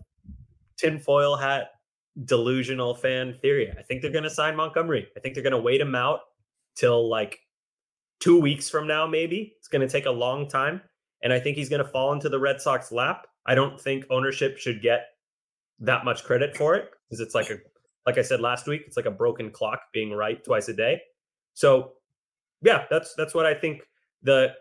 tinfoil 0.76 1.36
hat 1.36 1.74
delusional 2.24 2.94
fan 2.94 3.36
theory. 3.40 3.72
I 3.76 3.82
think 3.82 4.02
they're 4.02 4.10
going 4.10 4.24
to 4.24 4.30
sign 4.30 4.56
Montgomery. 4.56 5.08
I 5.16 5.20
think 5.20 5.34
they're 5.34 5.42
going 5.42 5.52
to 5.52 5.58
wait 5.58 5.80
him 5.80 5.94
out 5.94 6.20
till 6.76 7.08
like 7.08 7.40
two 8.20 8.40
weeks 8.40 8.70
from 8.70 8.86
now, 8.86 9.06
maybe. 9.06 9.54
It's 9.58 9.68
going 9.68 9.82
to 9.82 9.88
take 9.88 10.06
a 10.06 10.10
long 10.10 10.48
time. 10.48 10.80
And 11.22 11.32
I 11.32 11.40
think 11.40 11.56
he's 11.56 11.68
going 11.68 11.84
to 11.84 11.90
fall 11.90 12.12
into 12.12 12.28
the 12.28 12.38
Red 12.38 12.60
Sox 12.60 12.92
lap. 12.92 13.26
I 13.46 13.54
don't 13.54 13.80
think 13.80 14.04
ownership 14.10 14.58
should 14.58 14.80
get 14.80 15.06
that 15.80 16.04
much 16.04 16.24
credit 16.24 16.56
for 16.56 16.74
it 16.76 16.90
because 17.08 17.20
it's 17.20 17.34
like 17.34 17.50
a, 17.50 17.56
like 18.06 18.18
I 18.18 18.22
said 18.22 18.40
last 18.40 18.66
week, 18.66 18.82
it's 18.86 18.96
like 18.96 19.06
a 19.06 19.10
broken 19.10 19.50
clock 19.50 19.80
being 19.92 20.12
right 20.12 20.42
twice 20.44 20.68
a 20.68 20.74
day. 20.74 21.00
So 21.54 21.92
yeah, 22.62 22.84
that's 22.90 23.14
that's 23.14 23.34
what 23.34 23.46
I 23.46 23.54
think 23.54 23.82
the 24.22 24.54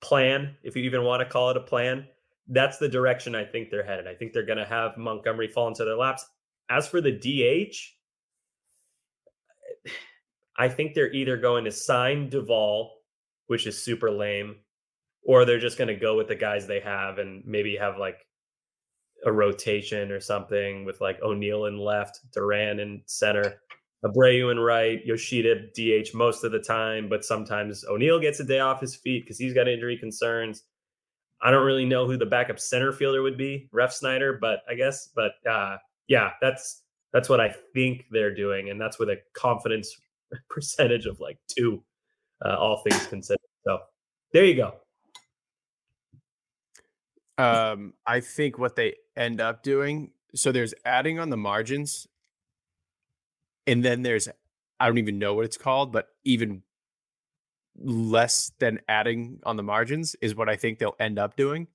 plan, 0.00 0.56
if 0.62 0.76
you 0.76 0.82
even 0.84 1.04
want 1.04 1.20
to 1.20 1.26
call 1.26 1.50
it 1.50 1.56
a 1.56 1.60
plan, 1.60 2.06
that's 2.48 2.78
the 2.78 2.88
direction 2.88 3.34
I 3.34 3.44
think 3.44 3.70
they're 3.70 3.84
headed. 3.84 4.06
I 4.06 4.14
think 4.14 4.32
they're 4.32 4.46
going 4.46 4.58
to 4.58 4.64
have 4.64 4.96
Montgomery 4.96 5.48
fall 5.48 5.68
into 5.68 5.84
their 5.84 5.96
laps. 5.96 6.26
As 6.70 6.88
for 6.88 7.00
the 7.00 7.12
DH, 7.12 7.76
I 10.56 10.68
think 10.68 10.94
they're 10.94 11.12
either 11.12 11.36
going 11.36 11.64
to 11.64 11.70
sign 11.70 12.28
Duvall, 12.28 12.92
which 13.46 13.66
is 13.66 13.82
super 13.82 14.10
lame, 14.10 14.56
or 15.22 15.44
they're 15.44 15.58
just 15.58 15.78
going 15.78 15.88
to 15.88 15.94
go 15.94 16.16
with 16.16 16.28
the 16.28 16.34
guys 16.34 16.66
they 16.66 16.80
have 16.80 17.18
and 17.18 17.42
maybe 17.46 17.76
have 17.76 17.98
like 17.98 18.26
a 19.24 19.32
rotation 19.32 20.10
or 20.10 20.20
something 20.20 20.84
with 20.84 21.00
like 21.00 21.20
O'Neill 21.22 21.66
in 21.66 21.78
left, 21.78 22.20
Duran 22.32 22.80
in 22.80 23.02
center. 23.06 23.60
Abreu 24.04 24.50
and 24.50 24.64
right, 24.64 25.04
Yoshida 25.04 25.66
DH 25.74 26.14
most 26.14 26.44
of 26.44 26.52
the 26.52 26.60
time, 26.60 27.08
but 27.08 27.24
sometimes 27.24 27.84
O'Neill 27.88 28.20
gets 28.20 28.38
a 28.38 28.44
day 28.44 28.60
off 28.60 28.80
his 28.80 28.94
feet 28.94 29.24
because 29.24 29.38
he's 29.38 29.54
got 29.54 29.66
injury 29.66 29.96
concerns. 29.98 30.62
I 31.42 31.50
don't 31.50 31.64
really 31.64 31.84
know 31.84 32.06
who 32.06 32.16
the 32.16 32.26
backup 32.26 32.58
center 32.58 32.92
fielder 32.92 33.22
would 33.22 33.38
be, 33.38 33.68
Refsnyder, 33.72 34.40
but 34.40 34.60
I 34.68 34.74
guess, 34.74 35.10
but 35.14 35.32
uh, 35.48 35.76
yeah, 36.08 36.30
that's 36.40 36.82
that's 37.12 37.28
what 37.28 37.40
I 37.40 37.54
think 37.74 38.04
they're 38.10 38.34
doing, 38.34 38.70
and 38.70 38.80
that's 38.80 38.98
with 38.98 39.08
a 39.08 39.18
confidence 39.34 39.94
percentage 40.50 41.06
of 41.06 41.20
like 41.20 41.38
two, 41.48 41.82
uh, 42.44 42.56
all 42.56 42.78
things 42.78 43.06
considered. 43.06 43.40
So 43.66 43.78
there 44.32 44.44
you 44.44 44.56
go. 44.56 44.74
Um, 47.42 47.94
I 48.04 48.18
think 48.20 48.58
what 48.58 48.74
they 48.74 48.96
end 49.16 49.40
up 49.40 49.62
doing, 49.62 50.10
so 50.34 50.50
there's 50.50 50.74
adding 50.84 51.20
on 51.20 51.30
the 51.30 51.36
margins 51.36 52.08
and 53.68 53.84
then 53.84 54.02
there's 54.02 54.28
I 54.80 54.86
don't 54.86 54.98
even 54.98 55.18
know 55.18 55.34
what 55.34 55.44
it's 55.44 55.58
called, 55.58 55.92
but 55.92 56.08
even 56.24 56.62
less 57.80 58.52
than 58.58 58.80
adding 58.88 59.40
on 59.44 59.56
the 59.56 59.62
margins 59.62 60.16
is 60.20 60.34
what 60.34 60.48
I 60.48 60.56
think 60.56 60.78
they'll 60.78 60.96
end 60.98 61.18
up 61.18 61.36
doing. 61.36 61.68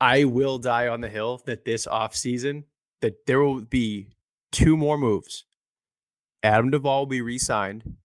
I 0.00 0.24
will 0.24 0.58
die 0.58 0.88
on 0.88 1.00
the 1.00 1.08
hill 1.08 1.42
that 1.46 1.64
this 1.64 1.86
offseason 1.86 2.64
that 3.00 3.26
there 3.26 3.40
will 3.40 3.60
be 3.60 4.08
two 4.52 4.76
more 4.76 4.98
moves. 4.98 5.44
Adam 6.42 6.70
Duvall 6.70 7.00
will 7.00 7.06
be 7.06 7.20
re-signed, 7.20 7.96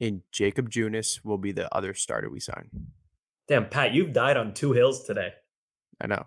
and 0.00 0.22
Jakob 0.32 0.70
Junis 0.70 1.24
will 1.24 1.38
be 1.38 1.52
the 1.52 1.74
other 1.74 1.92
starter 1.94 2.30
we 2.30 2.40
sign. 2.40 2.70
Damn, 3.48 3.68
Pat, 3.68 3.92
you've 3.92 4.12
died 4.12 4.36
on 4.36 4.54
two 4.54 4.72
hills 4.72 5.04
today. 5.04 5.32
I 6.00 6.06
know. 6.06 6.26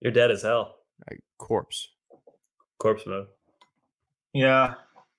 You're 0.00 0.12
dead 0.12 0.30
as 0.30 0.42
hell. 0.42 0.76
I, 1.10 1.16
corpse. 1.38 1.88
Corpse 2.78 3.06
mode. 3.06 3.26
Yeah. 4.32 4.74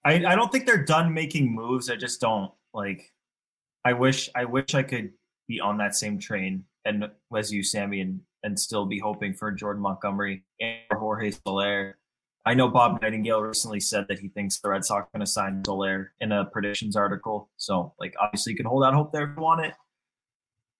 I, 0.06 0.26
I 0.26 0.36
don't 0.36 0.52
think 0.52 0.66
they're 0.66 0.84
done 0.84 1.14
making 1.14 1.54
moves. 1.54 1.90
I 1.90 1.96
just 1.96 2.20
don't 2.20 2.52
like 2.74 3.13
I 3.86 3.94
wish 3.94 4.30
I 4.36 4.46
wish 4.46 4.74
I 4.74 4.84
could 4.84 5.12
be 5.48 5.60
on 5.60 5.78
that 5.78 5.96
same 5.96 6.20
train 6.20 6.64
and 6.86 7.06
as 7.36 7.52
you, 7.52 7.64
Sammy, 7.64 8.02
and 8.02 8.22
and 8.44 8.60
still 8.60 8.86
be 8.86 9.00
hoping 9.00 9.34
for 9.34 9.52
Jordan 9.52 9.82
Montgomery 9.82 10.44
and 10.60 10.80
Jorge 10.92 11.32
Soler. 11.32 11.98
I 12.46 12.54
know 12.54 12.68
Bob 12.68 13.02
Nightingale 13.02 13.42
recently 13.42 13.80
said 13.80 14.06
that 14.10 14.20
he 14.20 14.28
thinks 14.28 14.60
the 14.60 14.70
Red 14.70 14.84
Sox 14.84 15.06
are 15.06 15.10
going 15.14 15.26
to 15.26 15.32
sign 15.32 15.64
Soler 15.66 16.12
in 16.20 16.34
a 16.34 16.44
predictions 16.44 16.98
article. 16.98 17.50
So, 17.56 17.94
like, 18.02 18.14
obviously, 18.20 18.52
you 18.52 18.58
can 18.58 18.66
hold 18.66 18.84
out 18.84 18.94
hope 18.94 19.14
there 19.14 19.24
if 19.24 19.38
you 19.38 19.42
want 19.42 19.66
it. 19.66 19.74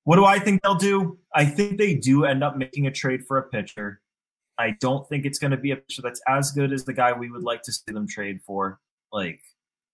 What 0.04 0.18
do 0.18 0.26
I 0.26 0.40
think 0.40 0.62
they'll 0.62 0.76
do? 0.76 1.18
I 1.34 1.46
think 1.46 1.78
they 1.78 1.96
do 1.96 2.26
end 2.26 2.44
up 2.44 2.58
making 2.58 2.88
a 2.88 2.92
trade 2.92 3.26
for 3.26 3.38
a 3.38 3.48
pitcher. 3.48 4.02
I 4.58 4.76
don't 4.82 5.08
think 5.08 5.26
it's 5.26 5.40
going 5.40 5.52
to 5.52 5.58
be 5.58 5.72
a 5.72 5.78
pitcher 5.78 6.02
that's 6.02 6.22
as 6.28 6.52
good 6.52 6.74
as 6.74 6.84
the 6.84 6.94
guy 6.94 7.14
we 7.14 7.32
would 7.32 7.44
like 7.44 7.62
to 7.64 7.72
see 7.72 7.94
them 7.94 8.08
trade 8.10 8.42
for. 8.46 8.82
Like, 9.14 9.40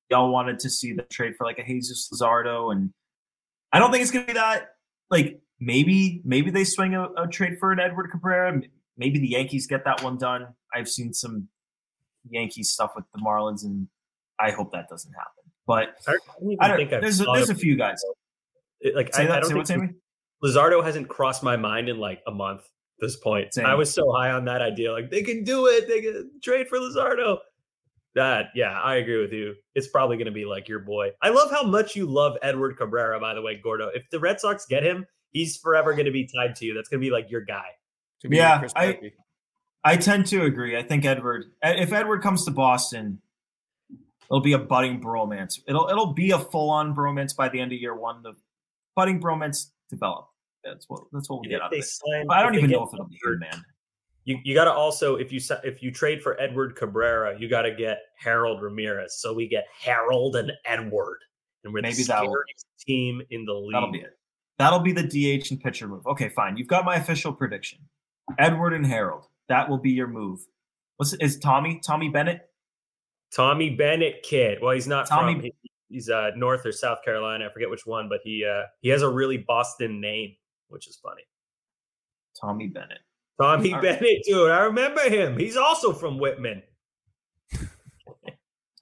y'all 0.10 0.32
wanted 0.32 0.58
to 0.60 0.72
see 0.72 0.94
the 0.94 1.04
trade 1.04 1.36
for 1.38 1.46
like 1.46 1.60
a 1.60 1.64
Jesus 1.64 2.10
Luzardo, 2.12 2.72
and 2.72 2.92
I 3.72 3.80
don't 3.80 3.92
think 3.92 4.02
it's 4.02 4.12
going 4.12 4.26
to 4.26 4.34
be 4.34 4.40
that. 4.40 4.76
Like, 5.10 5.42
maybe 5.60 6.22
maybe 6.24 6.52
they 6.52 6.64
swing 6.64 6.96
a, 6.96 7.10
a 7.18 7.28
trade 7.28 7.58
for 7.60 7.72
an 7.72 7.80
Edward 7.80 8.10
Cabrera. 8.12 8.62
Maybe 8.98 9.20
the 9.20 9.30
Yankees 9.30 9.68
get 9.68 9.86
that 9.86 10.04
one 10.04 10.18
done. 10.18 10.48
I've 10.74 10.90
seen 10.90 11.14
some 11.14 11.48
Yankees 12.30 12.70
stuff 12.70 12.92
with 12.96 13.06
the 13.14 13.20
Marlins, 13.20 13.64
and 13.64 13.88
I 14.40 14.52
hope 14.52 14.72
that 14.72 14.90
doesn't 14.90 15.14
happen. 15.14 15.52
But 15.68 15.96
I 16.08 16.12
don't, 16.12 16.58
I 16.60 16.68
don't 16.68 16.90
there's, 17.02 17.22
a, 17.22 17.26
there's 17.26 17.50
a 17.50 17.56
few 17.56 17.78
guys. 17.78 18.02
Like 18.96 19.18
I, 19.18 19.38
I, 19.38 19.40
don't 19.40 19.68
think 19.68 19.96
Luzardo 20.44 20.84
hasn't 20.84 21.10
crossed 21.10 21.44
my 21.44 21.58
mind 21.58 21.90
in 21.90 21.98
like 21.98 22.22
a 22.28 22.32
month. 22.32 22.62
At 22.62 23.08
this 23.08 23.16
point, 23.16 23.54
Same. 23.54 23.66
I 23.66 23.76
was 23.76 23.94
so 23.94 24.12
high 24.12 24.32
on 24.32 24.44
that 24.46 24.62
idea. 24.62 24.92
Like 24.92 25.10
they 25.10 25.24
can 25.24 25.46
do 25.46 25.68
it. 25.68 25.88
They 25.88 26.02
can 26.02 26.32
trade 26.44 26.68
for 26.68 26.80
Luzardo. 26.80 27.38
That 28.16 28.48
yeah, 28.56 28.80
I 28.80 28.96
agree 28.96 29.22
with 29.22 29.32
you. 29.32 29.56
It's 29.76 29.88
probably 29.88 30.18
going 30.18 30.26
to 30.26 30.32
be 30.32 30.46
like 30.46 30.68
your 30.68 30.80
boy. 30.80 31.12
I 31.22 31.30
love 31.30 31.52
how 31.52 31.64
much 31.64 31.96
you 31.96 32.06
love 32.06 32.38
Edward 32.42 32.78
Cabrera. 32.78 33.20
By 33.20 33.34
the 33.34 33.42
way, 33.42 33.56
Gordo. 33.56 33.90
If 33.94 34.10
the 34.10 34.20
Red 34.20 34.40
Sox 34.40 34.66
get 34.66 34.84
him, 34.84 35.06
he's 35.32 35.58
forever 35.58 35.94
going 35.94 36.06
to 36.06 36.12
be 36.12 36.28
tied 36.28 36.56
to 36.58 36.66
you. 36.66 36.74
That's 36.74 36.90
going 36.90 37.02
to 37.02 37.06
be 37.06 37.12
like 37.12 37.30
your 37.30 37.42
guy. 37.42 37.68
Yeah, 38.24 38.68
I 38.76 39.00
I 39.84 39.96
tend 39.96 40.26
to 40.28 40.44
agree. 40.44 40.78
I 40.78 40.84
think 40.84 41.06
Edward. 41.06 41.46
Eh, 41.64 41.76
if 41.78 41.94
Edward 41.94 42.22
comes 42.22 42.46
to 42.46 42.52
Boston, 42.52 43.22
it'll 43.92 44.42
be 44.42 44.54
a 44.54 44.60
budding 44.60 45.00
bromance. 45.00 45.60
It'll 45.68 45.88
it'll 45.88 46.14
be 46.14 46.32
a 46.32 46.40
full 46.40 46.70
on 46.70 46.96
bromance 46.96 47.36
by 47.36 47.50
the 47.50 47.60
end 47.60 47.72
of 47.72 47.80
year 47.80 47.96
one. 47.96 48.24
The 48.24 48.34
budding 48.96 49.22
bromance 49.22 49.68
develop. 49.90 50.28
That's 50.64 50.90
what 50.90 51.04
that's 51.14 51.30
what 51.30 51.42
we 51.42 51.48
get 51.48 51.62
out 51.62 51.74
of 51.74 51.80
it. 51.80 51.86
Sign, 51.86 52.28
but 52.28 52.38
I 52.38 52.44
don't 52.44 52.56
even 52.56 52.72
know 52.72 52.84
if 52.84 52.94
it'll 52.94 53.06
be 53.06 53.20
him, 53.24 53.40
man. 53.40 53.64
You, 54.26 54.38
you 54.44 54.54
got 54.54 54.66
to 54.66 54.72
also 54.72 55.16
if 55.16 55.32
you 55.32 55.40
if 55.64 55.82
you 55.82 55.92
trade 55.92 56.22
for 56.22 56.40
Edward 56.40 56.76
Cabrera, 56.76 57.40
you 57.40 57.50
got 57.50 57.64
to 57.64 57.74
get 57.74 58.00
Harold 58.16 58.62
Ramirez. 58.62 59.20
So 59.20 59.34
we 59.34 59.48
get 59.48 59.66
Harold 59.80 60.36
and 60.36 60.52
Edward, 60.66 61.20
and 61.64 61.74
we're 61.74 61.82
Maybe 61.82 61.96
the 61.96 62.04
scariest 62.04 62.66
team 62.80 63.22
in 63.32 63.46
the 63.46 63.54
league. 63.54 63.74
That'll 63.74 63.92
be 63.92 64.00
it. 64.00 64.18
That'll 64.58 64.80
be 64.80 64.92
the 64.92 65.04
DH 65.04 65.52
and 65.52 65.60
pitcher 65.60 65.88
move. 65.88 66.06
Okay, 66.06 66.30
fine. 66.30 66.58
You've 66.58 66.68
got 66.68 66.86
my 66.86 66.98
official 66.98 67.34
prediction. 67.34 67.80
Edward 68.38 68.74
and 68.74 68.86
Harold. 68.86 69.26
That 69.48 69.70
will 69.70 69.78
be 69.78 69.92
your 69.92 70.08
move. 70.08 70.42
What's 70.98 71.14
is 71.14 71.40
Tommy? 71.40 71.80
Tommy 71.84 72.10
Bennett? 72.10 72.42
Tommy 73.34 73.70
Bennett 73.70 74.22
kid. 74.24 74.60
Well, 74.62 74.74
he's 74.74 74.88
not 74.88 75.08
Tommy. 75.08 75.40
From, 75.40 75.50
he's 75.90 76.10
uh, 76.10 76.32
North 76.36 76.66
or 76.66 76.72
South 76.72 77.00
Carolina. 77.04 77.48
I 77.50 77.54
forget 77.54 77.70
which 77.70 77.86
one, 77.86 78.10
but 78.10 78.20
he 78.24 78.46
uh, 78.46 78.64
he 78.82 78.90
has 78.90 79.02
a 79.02 79.10
really 79.10 79.38
Boston 79.38 80.02
name, 80.02 80.36
which 80.68 80.88
is 80.88 80.98
funny. 81.02 81.24
Tommy 82.40 82.68
Bennett. 82.68 83.00
Tommy 83.40 83.72
Bennett, 83.72 84.24
dude. 84.26 84.52
I 84.52 84.64
remember 84.66 85.02
him. 85.10 85.38
He's 85.38 85.56
also 85.56 85.94
from 85.94 86.18
Whitman. 86.18 86.62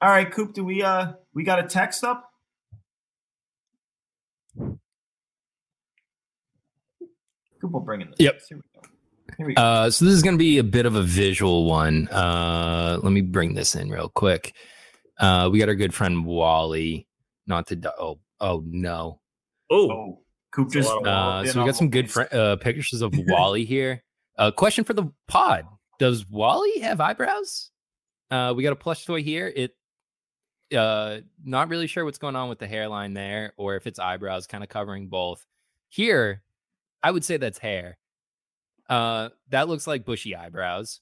All 0.02 0.10
right, 0.10 0.30
Coop. 0.32 0.54
Do 0.54 0.64
we 0.64 0.82
uh 0.84 1.14
we 1.34 1.44
got 1.44 1.60
a 1.64 1.68
text 1.68 2.04
up? 2.04 2.30
Coop 7.62 7.72
will 7.72 7.80
bring 7.80 8.02
in 8.02 8.10
this. 8.10 8.18
Yep. 8.20 8.42
Here 8.50 8.58
we 8.58 8.64
go. 8.74 8.88
Here 9.38 9.48
we 9.48 9.54
go. 9.56 9.62
Uh, 9.62 9.90
so 9.90 10.06
this 10.06 10.14
is 10.14 10.24
going 10.24 10.36
to 10.36 10.40
be 10.40 10.58
a 10.58 10.64
bit 10.64 10.86
of 10.86 10.96
a 10.96 11.04
visual 11.04 11.66
one. 11.66 12.08
Uh, 12.10 13.00
let 13.02 13.12
me 13.12 13.22
bring 13.22 13.54
this 13.54 13.76
in 13.76 13.90
real 13.90 14.10
quick. 14.10 14.54
Uh, 15.20 15.50
we 15.52 15.60
got 15.60 15.70
our 15.70 15.76
good 15.76 15.94
friend 15.94 16.26
Wally. 16.26 17.08
Not 17.48 17.68
to 17.68 17.76
do- 17.76 17.90
oh 18.00 18.20
oh 18.40 18.64
no. 18.66 19.20
Oh, 19.72 20.20
Coop 20.52 20.72
just 20.72 20.90
Uh, 20.90 21.46
so 21.46 21.60
we 21.62 21.66
got 21.66 21.76
some 21.76 21.90
good 21.90 22.10
fr- 22.12 22.24
uh, 22.32 22.56
pictures 22.58 23.02
of 23.02 23.14
Wally 23.28 23.66
here. 23.66 24.04
Uh, 24.38 24.52
question 24.52 24.84
for 24.84 24.94
the 24.94 25.12
pod: 25.28 25.66
Does 26.00 26.28
Wally 26.30 26.80
have 26.80 27.02
eyebrows? 27.02 27.72
Uh, 28.30 28.54
we 28.56 28.64
got 28.64 28.74
a 28.74 28.78
plush 28.78 29.06
toy 29.06 29.24
here. 29.24 29.52
It 29.56 29.76
uh, 30.76 31.20
not 31.44 31.70
really 31.70 31.88
sure 31.88 32.06
what's 32.06 32.18
going 32.18 32.36
on 32.36 32.50
with 32.50 32.60
the 32.60 32.68
hairline 32.68 33.14
there, 33.14 33.54
or 33.58 33.76
if 33.76 33.88
it's 33.88 34.00
eyebrows, 34.00 34.48
kind 34.48 34.64
of 34.64 34.70
covering 34.70 35.08
both. 35.08 35.46
Here, 35.90 36.44
I 37.02 37.12
would 37.12 37.24
say 37.24 37.38
that's 37.38 37.58
hair. 37.58 37.98
Uh, 38.90 39.30
that 39.50 39.68
looks 39.68 39.88
like 39.88 40.06
bushy 40.06 40.36
eyebrows. 40.36 41.02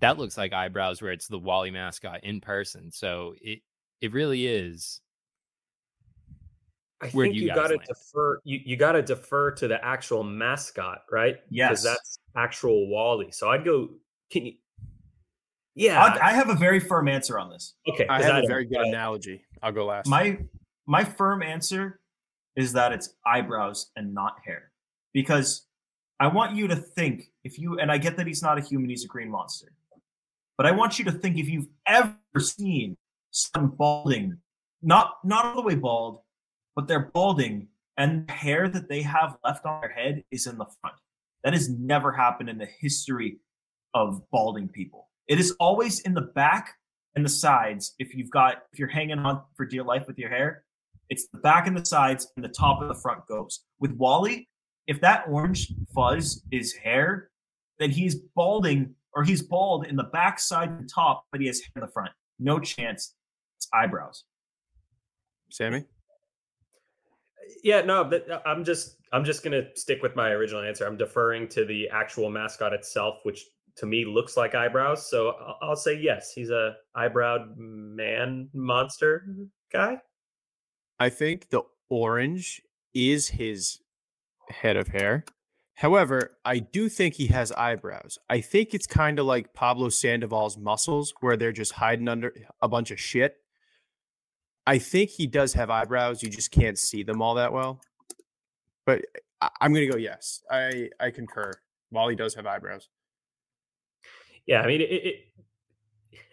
That 0.00 0.18
looks 0.18 0.36
like 0.36 0.52
eyebrows 0.52 1.00
where 1.00 1.12
it's 1.12 1.28
the 1.28 1.38
Wally 1.38 1.70
mascot 1.70 2.24
in 2.24 2.40
person. 2.40 2.90
So 2.90 3.34
it 3.40 3.60
it 4.00 4.12
really 4.12 4.46
is. 4.46 5.00
I 7.02 7.08
Where 7.08 7.26
think 7.26 7.36
you 7.36 7.42
you, 7.42 7.54
got 7.54 7.68
to 7.68 7.76
land? 7.76 7.88
defer. 7.88 8.40
You, 8.44 8.60
you 8.64 8.76
got 8.76 8.92
to 8.92 9.02
defer 9.02 9.50
to 9.52 9.68
the 9.68 9.84
actual 9.84 10.22
mascot, 10.22 11.02
right? 11.10 11.38
Yes. 11.50 11.70
because 11.70 11.84
that's 11.84 12.18
actual 12.36 12.88
Wally. 12.88 13.32
So 13.32 13.50
I'd 13.50 13.64
go. 13.64 13.90
Can 14.30 14.46
you? 14.46 14.52
Yeah, 15.74 16.02
I, 16.02 16.28
I 16.28 16.32
have 16.32 16.48
a 16.50 16.54
very 16.54 16.78
firm 16.80 17.08
answer 17.08 17.38
on 17.38 17.50
this. 17.50 17.74
okay. 17.88 18.06
I 18.06 18.22
have 18.22 18.44
a 18.44 18.46
very 18.46 18.66
good 18.66 18.82
analogy. 18.82 19.42
I'll 19.62 19.72
go 19.72 19.86
last. 19.86 20.06
My 20.06 20.38
my 20.86 21.02
firm 21.02 21.42
answer 21.42 22.00
is 22.56 22.72
that 22.74 22.92
it's 22.92 23.14
eyebrows 23.26 23.90
and 23.96 24.14
not 24.14 24.36
hair. 24.44 24.70
Because 25.12 25.66
I 26.20 26.28
want 26.28 26.54
you 26.54 26.68
to 26.68 26.76
think 26.76 27.30
if 27.42 27.58
you 27.58 27.78
and 27.78 27.90
I 27.90 27.98
get 27.98 28.16
that 28.16 28.26
he's 28.26 28.42
not 28.42 28.58
a 28.58 28.60
human, 28.60 28.90
he's 28.90 29.04
a 29.04 29.08
green 29.08 29.30
monster. 29.30 29.72
But 30.56 30.66
I 30.66 30.70
want 30.70 30.98
you 30.98 31.04
to 31.06 31.12
think 31.12 31.38
if 31.38 31.48
you've 31.48 31.68
ever 31.86 32.14
seen 32.38 32.96
someone 33.30 33.72
balding, 33.76 34.38
not 34.82 35.16
not 35.24 35.46
all 35.46 35.54
the 35.56 35.62
way 35.62 35.74
bald, 35.74 36.20
but 36.74 36.88
they're 36.88 37.10
balding 37.12 37.68
and 37.96 38.26
the 38.26 38.32
hair 38.32 38.68
that 38.68 38.88
they 38.88 39.02
have 39.02 39.36
left 39.44 39.66
on 39.66 39.80
their 39.80 39.90
head 39.90 40.24
is 40.30 40.46
in 40.46 40.56
the 40.56 40.66
front. 40.80 40.96
That 41.44 41.52
has 41.52 41.68
never 41.68 42.12
happened 42.12 42.48
in 42.48 42.58
the 42.58 42.68
history 42.80 43.38
of 43.94 44.22
balding 44.30 44.68
people. 44.68 45.08
It 45.28 45.38
is 45.38 45.52
always 45.60 46.00
in 46.00 46.14
the 46.14 46.22
back 46.22 46.74
and 47.14 47.24
the 47.24 47.28
sides. 47.28 47.94
If 47.98 48.14
you've 48.14 48.30
got 48.30 48.62
if 48.72 48.78
you're 48.78 48.88
hanging 48.88 49.18
on 49.18 49.42
for 49.56 49.66
dear 49.66 49.82
life 49.82 50.04
with 50.06 50.18
your 50.18 50.30
hair, 50.30 50.64
it's 51.10 51.28
the 51.28 51.38
back 51.38 51.66
and 51.66 51.76
the 51.76 51.84
sides 51.84 52.28
and 52.36 52.44
the 52.44 52.48
top 52.48 52.80
of 52.80 52.88
the 52.88 52.94
front 52.94 53.26
goes. 53.26 53.64
With 53.80 53.92
Wally, 53.92 54.48
if 54.86 55.00
that 55.00 55.24
orange 55.28 55.72
fuzz 55.94 56.42
is 56.50 56.72
hair, 56.72 57.30
then 57.78 57.90
he's 57.90 58.14
balding 58.34 58.94
or 59.14 59.24
he's 59.24 59.42
bald 59.42 59.86
in 59.86 59.96
the 59.96 60.04
back 60.04 60.40
side 60.40 60.70
and 60.70 60.88
top, 60.88 61.26
but 61.30 61.40
he 61.40 61.46
has 61.48 61.60
hair 61.60 61.72
in 61.76 61.80
the 61.82 61.92
front. 61.92 62.10
No 62.38 62.58
chance. 62.58 63.14
It's 63.58 63.68
eyebrows. 63.74 64.24
Sammy. 65.50 65.84
Yeah, 67.62 67.82
no, 67.82 68.04
but 68.04 68.30
uh, 68.30 68.40
I'm 68.46 68.64
just 68.64 68.96
I'm 69.12 69.24
just 69.24 69.42
gonna 69.42 69.64
stick 69.74 70.02
with 70.02 70.16
my 70.16 70.30
original 70.30 70.62
answer. 70.62 70.86
I'm 70.86 70.96
deferring 70.96 71.48
to 71.48 71.64
the 71.64 71.88
actual 71.88 72.30
mascot 72.30 72.72
itself, 72.72 73.18
which 73.24 73.44
to 73.76 73.86
me 73.86 74.04
looks 74.04 74.36
like 74.36 74.54
eyebrows. 74.54 75.08
So 75.08 75.30
I'll, 75.30 75.58
I'll 75.62 75.76
say 75.76 75.94
yes, 75.94 76.32
he's 76.32 76.50
a 76.50 76.76
eyebrowed 76.96 77.56
man 77.56 78.48
monster 78.52 79.26
guy. 79.72 79.98
I 80.98 81.08
think 81.08 81.48
the 81.50 81.62
orange 81.88 82.62
is 82.94 83.28
his 83.28 83.80
head 84.48 84.76
of 84.76 84.88
hair. 84.88 85.24
However, 85.74 86.36
I 86.44 86.58
do 86.58 86.88
think 86.88 87.14
he 87.14 87.26
has 87.28 87.50
eyebrows. 87.52 88.18
I 88.28 88.40
think 88.40 88.74
it's 88.74 88.86
kind 88.86 89.18
of 89.18 89.26
like 89.26 89.54
Pablo 89.54 89.88
Sandoval's 89.88 90.56
muscles, 90.58 91.14
where 91.20 91.36
they're 91.36 91.50
just 91.50 91.72
hiding 91.72 92.08
under 92.08 92.32
a 92.60 92.68
bunch 92.68 92.90
of 92.90 93.00
shit. 93.00 93.41
I 94.66 94.78
think 94.78 95.10
he 95.10 95.26
does 95.26 95.52
have 95.54 95.70
eyebrows. 95.70 96.22
You 96.22 96.28
just 96.28 96.50
can't 96.50 96.78
see 96.78 97.02
them 97.02 97.20
all 97.20 97.34
that 97.34 97.52
well. 97.52 97.80
But 98.86 99.04
I- 99.40 99.50
I'm 99.60 99.72
gonna 99.72 99.86
go 99.86 99.96
yes. 99.96 100.42
I 100.50 100.90
I 101.00 101.10
concur. 101.10 101.52
Wally 101.90 102.16
does 102.16 102.34
have 102.34 102.46
eyebrows. 102.46 102.88
Yeah, 104.46 104.62
I 104.62 104.66
mean, 104.66 104.80
it, 104.80 104.84
it, 104.84 105.16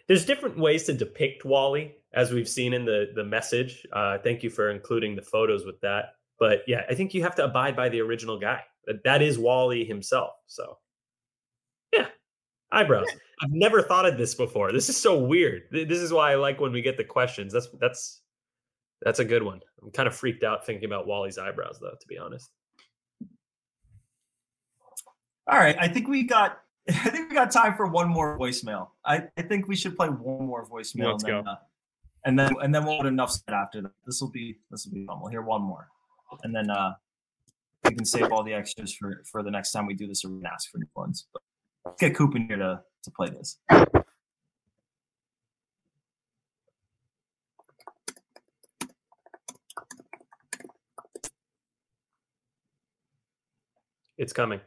there's 0.08 0.24
different 0.24 0.58
ways 0.58 0.84
to 0.84 0.92
depict 0.92 1.44
Wally, 1.44 1.94
as 2.12 2.32
we've 2.32 2.48
seen 2.48 2.72
in 2.72 2.84
the 2.84 3.12
the 3.14 3.24
message. 3.24 3.86
Uh, 3.92 4.18
thank 4.18 4.42
you 4.42 4.50
for 4.50 4.70
including 4.70 5.14
the 5.16 5.22
photos 5.22 5.64
with 5.64 5.80
that. 5.80 6.14
But 6.38 6.62
yeah, 6.66 6.84
I 6.88 6.94
think 6.94 7.14
you 7.14 7.22
have 7.22 7.34
to 7.36 7.44
abide 7.44 7.76
by 7.76 7.88
the 7.88 8.00
original 8.00 8.38
guy. 8.38 8.62
That 8.86 9.04
that 9.04 9.22
is 9.22 9.38
Wally 9.38 9.84
himself. 9.84 10.34
So 10.46 10.78
eyebrows. 12.72 13.06
I've 13.42 13.52
never 13.52 13.82
thought 13.82 14.06
of 14.06 14.18
this 14.18 14.34
before. 14.34 14.72
This 14.72 14.88
is 14.88 14.96
so 14.96 15.18
weird. 15.18 15.62
This 15.70 15.98
is 15.98 16.12
why 16.12 16.32
I 16.32 16.34
like 16.34 16.60
when 16.60 16.72
we 16.72 16.82
get 16.82 16.96
the 16.96 17.04
questions. 17.04 17.52
That's 17.52 17.68
that's 17.80 18.20
that's 19.02 19.18
a 19.18 19.24
good 19.24 19.42
one. 19.42 19.60
I'm 19.82 19.90
kind 19.90 20.06
of 20.06 20.14
freaked 20.14 20.44
out 20.44 20.66
thinking 20.66 20.84
about 20.84 21.06
Wally's 21.06 21.38
eyebrows, 21.38 21.78
though. 21.80 21.90
To 21.90 22.06
be 22.08 22.18
honest. 22.18 22.50
All 25.46 25.58
right, 25.58 25.76
I 25.80 25.88
think 25.88 26.06
we 26.06 26.22
got 26.24 26.60
I 26.88 27.10
think 27.10 27.30
we 27.30 27.34
got 27.34 27.50
time 27.50 27.74
for 27.74 27.86
one 27.86 28.08
more 28.08 28.38
voicemail. 28.38 28.88
I, 29.04 29.24
I 29.36 29.42
think 29.42 29.68
we 29.68 29.76
should 29.76 29.96
play 29.96 30.08
one 30.08 30.46
more 30.46 30.68
voicemail. 30.68 31.12
Let's 31.12 31.24
and 31.24 31.34
then, 31.34 31.44
go. 31.44 31.50
Uh, 31.50 31.56
and 32.24 32.38
then 32.38 32.52
and 32.62 32.74
then 32.74 32.84
we'll 32.84 32.98
have 32.98 33.06
enough 33.06 33.30
said 33.30 33.54
after 33.54 33.82
that. 33.82 33.92
This 34.06 34.20
will 34.20 34.30
be 34.30 34.58
this 34.70 34.86
will 34.86 34.94
be 34.94 35.06
fun. 35.06 35.20
We'll 35.20 35.30
hear 35.30 35.42
one 35.42 35.62
more, 35.62 35.88
and 36.42 36.54
then 36.54 36.70
uh, 36.70 36.92
we 37.84 37.94
can 37.94 38.04
save 38.04 38.30
all 38.32 38.42
the 38.42 38.52
extras 38.52 38.94
for 38.94 39.22
for 39.30 39.42
the 39.42 39.50
next 39.50 39.72
time 39.72 39.86
we 39.86 39.94
do 39.94 40.06
this, 40.06 40.24
or 40.24 40.28
we 40.28 40.38
can 40.38 40.46
ask 40.46 40.70
for 40.70 40.78
new 40.78 40.86
ones. 40.94 41.26
But 41.32 41.42
let's 41.84 42.00
get 42.00 42.14
Coop 42.14 42.34
in 42.36 42.46
here 42.46 42.56
to 42.56 42.82
to 43.02 43.10
play 43.10 43.28
this. 43.28 43.58
It's 54.18 54.34
coming. 54.34 54.60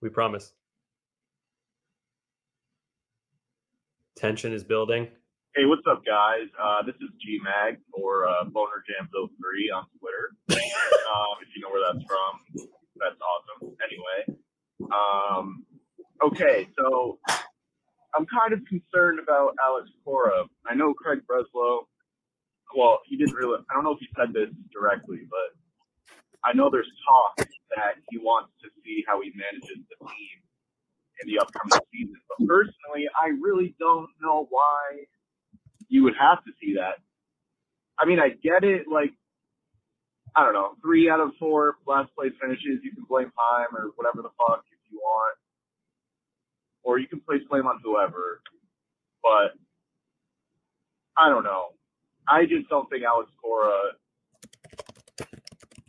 We 0.00 0.08
promise. 0.08 0.52
Tension 4.16 4.52
is 4.52 4.64
building. 4.64 5.06
Hey, 5.54 5.64
what's 5.64 5.82
up, 5.88 6.02
guys? 6.04 6.48
Uh, 6.60 6.82
this 6.82 6.96
is 6.96 7.10
G 7.20 7.38
Mag 7.44 7.78
or 7.92 8.26
uh, 8.26 8.44
Boner 8.44 8.82
Jams 8.88 9.10
03 9.12 9.70
on 9.70 9.84
Twitter. 10.00 10.34
um, 10.50 11.38
if 11.40 11.54
you 11.54 11.62
know 11.62 11.70
where 11.70 11.82
that's 11.92 12.04
from, 12.04 12.66
that's 12.96 13.20
awesome. 13.20 13.76
Anyway, 13.84 14.40
um, 14.90 15.64
okay, 16.24 16.68
so 16.78 17.18
I'm 18.14 18.26
kind 18.26 18.52
of 18.52 18.60
concerned 18.66 19.18
about 19.22 19.54
Alex 19.62 19.90
Cora. 20.04 20.44
I 20.66 20.74
know 20.74 20.94
Craig 20.94 21.20
Breslow. 21.30 21.80
Well, 22.76 23.00
he 23.06 23.16
didn't 23.16 23.34
really. 23.34 23.58
I 23.70 23.74
don't 23.74 23.84
know 23.84 23.92
if 23.92 24.00
he 24.00 24.08
said 24.16 24.32
this 24.32 24.48
directly, 24.72 25.20
but 25.28 25.56
I 26.44 26.52
know 26.54 26.70
there's 26.70 26.90
talk 27.06 27.36
that 27.76 27.96
he 28.10 28.18
wants 28.18 28.52
to 28.62 28.68
see 28.84 29.04
how 29.06 29.20
he 29.20 29.32
manages 29.36 29.78
the 29.88 30.06
team 30.06 30.36
in 31.22 31.28
the 31.28 31.38
upcoming 31.40 31.84
season. 31.92 32.16
But 32.28 32.46
personally, 32.48 33.08
I 33.20 33.28
really 33.40 33.74
don't 33.78 34.08
know 34.20 34.46
why 34.50 35.04
you 35.88 36.02
would 36.04 36.14
have 36.18 36.44
to 36.44 36.50
see 36.60 36.74
that. 36.74 36.98
I 37.98 38.06
mean, 38.06 38.18
I 38.18 38.30
get 38.42 38.64
it. 38.64 38.88
Like, 38.90 39.12
I 40.34 40.44
don't 40.44 40.54
know, 40.54 40.74
three 40.82 41.10
out 41.10 41.20
of 41.20 41.32
four 41.38 41.76
last 41.86 42.10
place 42.16 42.32
finishes, 42.40 42.80
you 42.82 42.92
can 42.94 43.04
blame 43.08 43.30
Chaim 43.36 43.68
or 43.76 43.92
whatever 43.96 44.22
the 44.22 44.32
fuck 44.38 44.64
if 44.72 44.80
you 44.90 44.98
want, 44.98 45.36
or 46.84 46.98
you 46.98 47.08
can 47.08 47.20
place 47.20 47.42
blame 47.50 47.66
on 47.66 47.80
whoever. 47.84 48.42
But 49.22 49.54
I 51.18 51.28
don't 51.30 51.44
know. 51.44 51.74
I 52.28 52.44
just 52.46 52.68
don't 52.70 52.88
think 52.90 53.04
Alex 53.04 53.30
Cora 53.42 53.92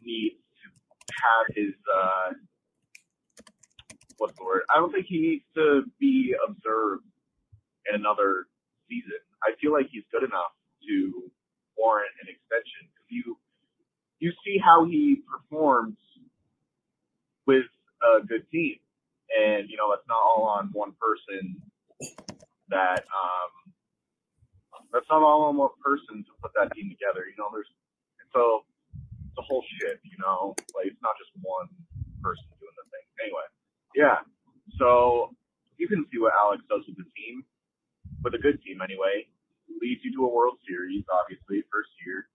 needs 0.04 0.36
to 0.36 1.14
have 1.14 1.56
his 1.56 1.74
uh, 1.96 2.34
what's 4.18 4.38
the 4.38 4.46
word? 4.46 4.64
I 4.74 4.80
don't 4.80 4.92
think 4.92 5.08
he 5.08 5.20
needs 5.22 5.46
to 5.56 5.84
be 6.00 6.36
observed 6.48 7.06
in 7.90 7.96
another 8.00 8.48
season. 8.90 9.20
I 9.44 9.54
feel 9.62 9.74
like 9.74 9.88
he's 9.92 10.04
good 10.12 10.24
enough 10.24 10.54
to 10.88 11.32
warrant 11.78 12.12
an 12.24 12.30
extension 12.30 12.90
because 12.92 13.08
you 13.10 13.38
you 14.20 14.32
see 14.46 14.58
how 14.64 14.86
he 14.86 15.22
performs 15.30 15.98
with 17.48 17.66
a 18.04 18.26
good 18.26 18.46
team, 18.52 18.78
and 19.34 19.70
you 19.70 19.78
know 19.78 19.90
that's 19.90 20.06
not 20.08 20.22
all 20.22 20.46
on 20.46 20.70
one 20.74 20.94
person. 21.02 21.58
That 22.70 23.06
um, 23.10 23.52
that's 24.94 25.10
not 25.10 25.22
all 25.22 25.50
on 25.50 25.58
one 25.58 25.74
person 25.82 26.22
to 26.24 26.32
put 26.42 26.54
that 26.54 26.74
team 26.78 26.90
together. 26.90 27.26
You 27.26 27.38
know, 27.38 27.50
there's 27.50 27.70
so 28.34 28.66
it's 28.94 29.38
a 29.38 29.46
whole 29.46 29.66
shit. 29.80 30.00
You 30.06 30.18
know, 30.22 30.54
like 30.78 30.94
it's 30.94 31.02
not 31.02 31.18
just 31.18 31.34
one 31.42 31.70
person 32.22 32.46
doing 32.62 32.78
the 32.78 32.86
thing. 32.94 33.06
Anyway, 33.26 33.48
yeah. 33.98 34.22
So 34.78 35.34
you 35.78 35.88
can 35.88 36.06
see 36.14 36.22
what 36.22 36.34
Alex 36.38 36.64
does 36.70 36.86
with 36.88 36.98
the 36.98 37.10
team, 37.18 37.44
with 38.24 38.34
a 38.34 38.42
good 38.42 38.62
team 38.62 38.82
anyway. 38.82 39.28
Leads 39.82 40.06
you 40.06 40.14
to 40.16 40.26
a 40.26 40.32
World 40.32 40.58
Series, 40.70 41.04
obviously, 41.10 41.66
first 41.74 41.92
year. 42.06 42.30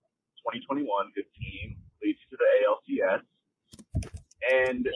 2021, 0.45 0.85
good 1.15 1.27
team. 1.35 1.75
Leads 2.03 2.19
you 2.23 2.27
to 2.35 2.39
the 2.39 2.49
ALCS. 2.63 3.23
And 4.51 4.87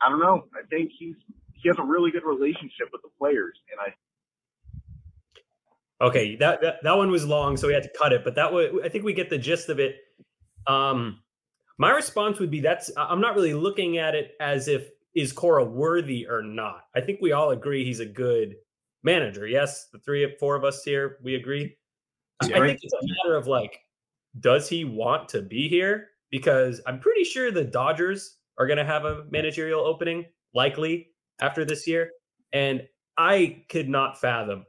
I 0.00 0.08
don't 0.08 0.20
know. 0.20 0.44
I 0.54 0.66
think 0.68 0.90
he's 0.98 1.16
he 1.54 1.68
has 1.68 1.78
a 1.78 1.82
really 1.82 2.10
good 2.10 2.24
relationship 2.24 2.88
with 2.92 3.02
the 3.02 3.10
players, 3.18 3.56
and 3.72 3.80
I 3.80 3.94
Okay, 6.00 6.36
that, 6.36 6.60
that 6.60 6.76
that 6.84 6.96
one 6.96 7.10
was 7.10 7.26
long, 7.26 7.56
so 7.56 7.66
we 7.66 7.74
had 7.74 7.82
to 7.82 7.90
cut 7.98 8.12
it. 8.12 8.22
But 8.22 8.36
that 8.36 8.52
was, 8.52 8.70
I 8.84 8.88
think 8.88 9.04
we 9.04 9.12
get 9.12 9.30
the 9.30 9.38
gist 9.38 9.68
of 9.68 9.80
it. 9.80 9.96
Um, 10.66 11.20
my 11.78 11.90
response 11.90 12.38
would 12.38 12.50
be 12.50 12.60
that's 12.60 12.90
I'm 12.96 13.20
not 13.20 13.34
really 13.34 13.54
looking 13.54 13.98
at 13.98 14.14
it 14.14 14.32
as 14.40 14.68
if 14.68 14.90
is 15.14 15.32
Cora 15.32 15.64
worthy 15.64 16.26
or 16.28 16.42
not. 16.42 16.82
I 16.94 17.00
think 17.00 17.18
we 17.20 17.32
all 17.32 17.50
agree 17.50 17.84
he's 17.84 18.00
a 18.00 18.06
good 18.06 18.54
manager. 19.02 19.46
Yes, 19.46 19.88
the 19.92 19.98
three, 19.98 20.36
four 20.38 20.54
of 20.54 20.64
us 20.64 20.84
here, 20.84 21.18
we 21.22 21.34
agree. 21.34 21.76
I 22.40 22.46
think 22.46 22.78
it's 22.80 22.92
a 22.92 23.06
matter 23.24 23.36
of 23.36 23.48
like, 23.48 23.80
does 24.38 24.68
he 24.68 24.84
want 24.84 25.28
to 25.30 25.42
be 25.42 25.68
here? 25.68 26.10
Because 26.30 26.80
I'm 26.86 27.00
pretty 27.00 27.24
sure 27.24 27.50
the 27.50 27.64
Dodgers 27.64 28.36
are 28.58 28.66
going 28.66 28.78
to 28.78 28.84
have 28.84 29.04
a 29.04 29.24
managerial 29.30 29.80
opening 29.80 30.26
likely 30.54 31.08
after 31.40 31.64
this 31.64 31.86
year, 31.86 32.10
and 32.52 32.82
I 33.16 33.64
could 33.68 33.88
not 33.88 34.20
fathom 34.20 34.64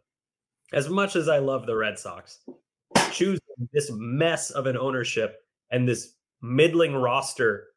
as 0.73 0.89
much 0.89 1.15
as 1.15 1.27
I 1.27 1.39
love 1.39 1.65
the 1.65 1.75
Red 1.75 1.97
Sox, 1.97 2.39
choosing 3.11 3.39
this 3.73 3.89
mess 3.93 4.51
of 4.51 4.67
an 4.67 4.77
ownership 4.77 5.37
and 5.71 5.87
this 5.87 6.13
middling 6.41 6.95
roster 6.95 7.67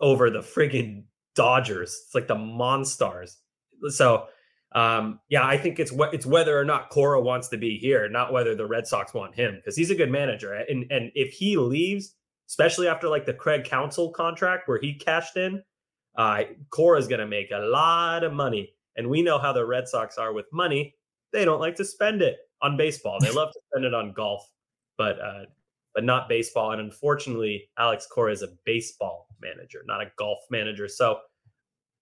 over 0.00 0.30
the 0.30 0.40
friggin' 0.40 1.04
Dodgers. 1.34 2.02
It's 2.06 2.14
like 2.14 2.26
the 2.26 2.34
Monstars. 2.34 3.36
So, 3.88 4.26
um, 4.72 5.20
yeah, 5.28 5.46
I 5.46 5.56
think 5.56 5.78
it's 5.78 5.92
it's 6.12 6.26
whether 6.26 6.58
or 6.58 6.64
not 6.64 6.90
Cora 6.90 7.20
wants 7.20 7.48
to 7.48 7.56
be 7.56 7.78
here, 7.78 8.08
not 8.08 8.32
whether 8.32 8.54
the 8.54 8.66
Red 8.66 8.86
Sox 8.86 9.14
want 9.14 9.34
him, 9.34 9.54
because 9.56 9.76
he's 9.76 9.90
a 9.90 9.94
good 9.94 10.10
manager. 10.10 10.52
And 10.52 10.90
and 10.90 11.12
if 11.14 11.32
he 11.32 11.56
leaves, 11.56 12.14
especially 12.50 12.88
after 12.88 13.08
like 13.08 13.24
the 13.24 13.32
Craig 13.32 13.64
Counsell 13.64 14.10
contract 14.10 14.68
where 14.68 14.78
he 14.78 14.92
cashed 14.92 15.38
in, 15.38 15.62
uh, 16.16 16.42
Cora's 16.68 17.08
going 17.08 17.20
to 17.20 17.26
make 17.26 17.50
a 17.50 17.58
lot 17.58 18.24
of 18.24 18.34
money. 18.34 18.74
And 18.96 19.08
we 19.08 19.22
know 19.22 19.38
how 19.38 19.54
the 19.54 19.64
Red 19.64 19.88
Sox 19.88 20.18
are 20.18 20.34
with 20.34 20.46
money 20.52 20.94
they 21.32 21.44
don't 21.44 21.60
like 21.60 21.76
to 21.76 21.84
spend 21.84 22.22
it 22.22 22.38
on 22.62 22.76
baseball. 22.76 23.18
They 23.20 23.30
love 23.30 23.52
to 23.52 23.60
spend 23.70 23.84
it 23.84 23.94
on 23.94 24.12
golf, 24.12 24.48
but 24.96 25.20
uh, 25.20 25.44
but 25.94 26.04
not 26.04 26.28
baseball. 26.28 26.72
And 26.72 26.80
unfortunately, 26.80 27.68
Alex 27.78 28.06
Cora 28.06 28.32
is 28.32 28.42
a 28.42 28.48
baseball 28.64 29.28
manager, 29.40 29.82
not 29.86 30.00
a 30.00 30.10
golf 30.16 30.38
manager. 30.50 30.88
So, 30.88 31.18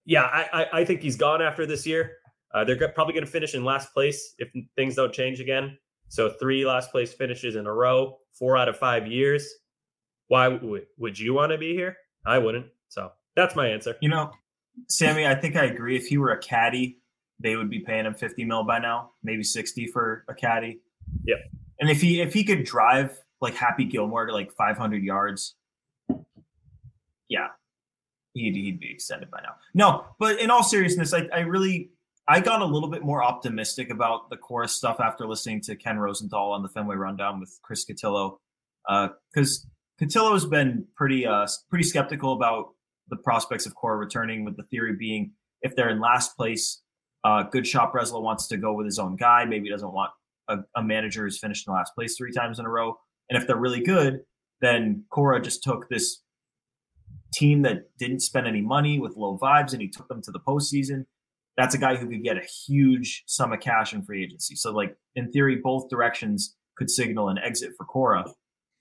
yeah, 0.05 0.23
I, 0.23 0.49
I, 0.53 0.79
I 0.79 0.85
think 0.85 1.01
he's 1.01 1.15
gone 1.15 1.41
after 1.41 1.65
this 1.65 1.85
year. 1.85 2.17
Uh, 2.53 2.63
they're 2.63 2.89
probably 2.89 3.13
going 3.13 3.25
to 3.25 3.31
finish 3.31 3.53
in 3.53 3.63
last 3.63 3.93
place 3.93 4.35
if 4.39 4.49
things 4.75 4.95
don't 4.95 5.13
change 5.13 5.39
again. 5.39 5.77
So 6.07 6.29
three 6.39 6.65
last 6.65 6.91
place 6.91 7.13
finishes 7.13 7.55
in 7.55 7.67
a 7.67 7.73
row, 7.73 8.17
four 8.33 8.57
out 8.57 8.67
of 8.67 8.77
five 8.77 9.05
years. 9.05 9.47
Why 10.29 10.47
would 10.47 10.85
would 10.97 11.19
you 11.19 11.33
want 11.33 11.51
to 11.51 11.57
be 11.57 11.73
here? 11.73 11.97
I 12.25 12.37
wouldn't. 12.37 12.67
So 12.87 13.11
that's 13.35 13.55
my 13.55 13.67
answer. 13.67 13.95
You 14.01 14.09
know, 14.09 14.31
Sammy, 14.87 15.27
I 15.27 15.35
think 15.35 15.55
I 15.55 15.65
agree. 15.65 15.97
If 15.97 16.07
he 16.07 16.17
were 16.17 16.31
a 16.31 16.39
caddy, 16.39 16.99
they 17.39 17.55
would 17.55 17.69
be 17.69 17.79
paying 17.79 18.05
him 18.05 18.13
50 18.13 18.45
mil 18.45 18.63
by 18.63 18.79
now, 18.79 19.11
maybe 19.23 19.43
60 19.43 19.87
for 19.87 20.23
a 20.29 20.33
caddy. 20.33 20.79
Yeah. 21.25 21.35
And 21.79 21.89
if 21.89 22.01
he 22.01 22.21
if 22.21 22.33
he 22.33 22.43
could 22.43 22.63
drive 22.63 23.19
like 23.41 23.55
Happy 23.55 23.85
Gilmore 23.85 24.25
to 24.27 24.33
like 24.33 24.51
500 24.53 25.03
yards, 25.03 25.55
yeah, 27.27 27.47
he'd, 28.33 28.55
he'd 28.55 28.79
be 28.79 28.91
extended 28.91 29.31
by 29.31 29.39
now. 29.41 29.55
No, 29.73 30.05
but 30.19 30.39
in 30.39 30.51
all 30.51 30.63
seriousness, 30.63 31.13
I, 31.13 31.27
I 31.33 31.39
really 31.39 31.91
I 32.27 32.41
got 32.41 32.61
a 32.61 32.65
little 32.65 32.89
bit 32.89 33.01
more 33.01 33.23
optimistic 33.23 33.89
about 33.89 34.29
the 34.29 34.37
Cora 34.37 34.67
stuff 34.67 34.99
after 34.99 35.27
listening 35.27 35.61
to 35.61 35.75
Ken 35.75 35.97
Rosenthal 35.97 36.51
on 36.51 36.61
the 36.61 36.69
Fenway 36.69 36.95
Rundown 36.95 37.39
with 37.39 37.57
Chris 37.63 37.85
Cotillo, 37.85 38.37
because 39.33 39.65
uh, 39.65 39.78
Cotillo 39.99 40.33
has 40.33 40.45
been 40.45 40.85
pretty 40.95 41.25
uh 41.25 41.47
pretty 41.69 41.83
skeptical 41.83 42.33
about 42.33 42.73
the 43.09 43.17
prospects 43.17 43.65
of 43.65 43.75
Cora 43.75 43.97
returning, 43.97 44.45
with 44.45 44.55
the 44.55 44.63
theory 44.63 44.95
being 44.95 45.31
if 45.61 45.75
they're 45.75 45.89
in 45.89 45.99
last 45.99 46.37
place, 46.37 46.81
uh, 47.23 47.43
good 47.43 47.67
shot 47.67 47.93
Breslow 47.93 48.21
wants 48.21 48.47
to 48.47 48.57
go 48.57 48.73
with 48.73 48.85
his 48.85 48.99
own 48.99 49.15
guy. 49.15 49.45
Maybe 49.45 49.65
he 49.65 49.69
doesn't 49.69 49.91
want 49.91 50.11
a, 50.47 50.59
a, 50.75 50.83
manager 50.83 51.23
who's 51.23 51.37
finished 51.37 51.67
in 51.67 51.73
last 51.73 51.93
place 51.95 52.15
three 52.17 52.31
times 52.31 52.59
in 52.59 52.65
a 52.65 52.69
row. 52.69 52.97
And 53.29 53.37
if 53.39 53.45
they're 53.45 53.57
really 53.57 53.81
good, 53.81 54.21
then 54.61 55.03
Cora 55.09 55.41
just 55.41 55.63
took 55.63 55.89
this 55.89 56.21
team 57.33 57.61
that 57.63 57.89
didn't 57.97 58.21
spend 58.21 58.47
any 58.47 58.61
money 58.61 58.99
with 58.99 59.17
low 59.17 59.37
vibes 59.37 59.73
and 59.73 59.81
he 59.81 59.89
took 59.89 60.07
them 60.07 60.21
to 60.23 60.31
the 60.31 60.39
postseason. 60.39 61.05
That's 61.57 61.75
a 61.75 61.77
guy 61.77 61.97
who 61.97 62.07
could 62.07 62.23
get 62.23 62.37
a 62.37 62.47
huge 62.65 63.23
sum 63.27 63.51
of 63.51 63.59
cash 63.59 63.93
in 63.93 64.01
free 64.03 64.23
agency. 64.23 64.55
So, 64.55 64.71
like 64.71 64.95
in 65.15 65.31
theory, 65.31 65.57
both 65.57 65.89
directions 65.89 66.55
could 66.77 66.89
signal 66.89 67.27
an 67.27 67.37
exit 67.37 67.71
for 67.77 67.85
Cora. 67.85 68.25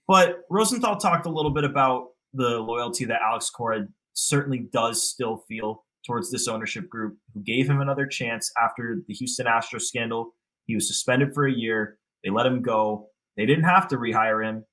But 0.09 0.40
Rosenthal 0.48 0.96
talked 0.96 1.26
a 1.26 1.30
little 1.30 1.50
bit 1.50 1.64
about 1.64 2.09
the 2.32 2.59
loyalty 2.59 3.04
that 3.04 3.20
Alex 3.22 3.50
Cora 3.50 3.86
certainly 4.14 4.66
does 4.72 5.09
still 5.09 5.44
feel 5.48 5.84
towards 6.06 6.30
this 6.30 6.48
ownership 6.48 6.88
group 6.88 7.18
who 7.34 7.42
gave 7.42 7.68
him 7.68 7.80
another 7.80 8.06
chance 8.06 8.50
after 8.61 9.02
the 9.06 9.14
Houston 9.14 9.46
Astros 9.46 9.82
scandal. 9.82 10.34
He 10.64 10.74
was 10.74 10.88
suspended 10.88 11.34
for 11.34 11.46
a 11.46 11.52
year. 11.52 11.98
They 12.24 12.30
let 12.30 12.46
him 12.46 12.62
go. 12.62 13.11
They 13.36 13.44
didn't 13.44 13.64
have 13.64 13.86
to 13.88 13.96
rehire 13.96 14.44
him. 14.44 14.64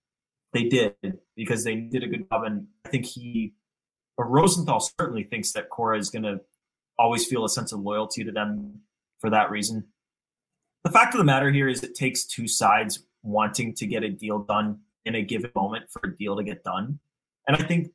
They 0.53 0.63
did 0.63 0.95
because 1.35 1.65
they 1.65 1.75
did 1.75 2.03
a 2.03 2.07
good 2.07 2.27
job. 2.31 2.43
And 2.43 2.67
I 2.85 2.89
think 2.89 3.05
he, 3.05 3.53
or 4.17 4.29
Rosenthal 4.29 4.79
certainly 4.79 5.23
thinks 5.23 5.51
that 5.51 5.69
Cora 5.69 5.99
is 5.99 6.09
going 6.09 6.23
to 6.23 6.39
always 6.97 7.25
feel 7.25 7.43
a 7.43 7.49
sense 7.49 7.73
of 7.73 7.81
loyalty 7.81 8.23
to 8.23 8.31
them 8.31 8.79
for 9.19 9.29
that 9.29 9.51
reason. 9.51 9.85
The 10.85 10.91
fact 10.91 11.13
of 11.13 11.17
the 11.17 11.25
matter 11.25 11.51
here 11.51 11.67
is 11.67 11.83
it 11.83 11.93
takes 11.93 12.25
two 12.25 12.47
sides 12.47 13.05
wanting 13.21 13.73
to 13.75 13.85
get 13.85 14.03
a 14.03 14.09
deal 14.09 14.39
done 14.39 14.79
in 15.05 15.15
a 15.15 15.21
given 15.21 15.51
moment 15.55 15.85
for 15.89 16.09
a 16.09 16.17
deal 16.17 16.35
to 16.35 16.43
get 16.43 16.63
done. 16.63 16.99
And 17.47 17.55
I 17.55 17.63
think 17.63 17.91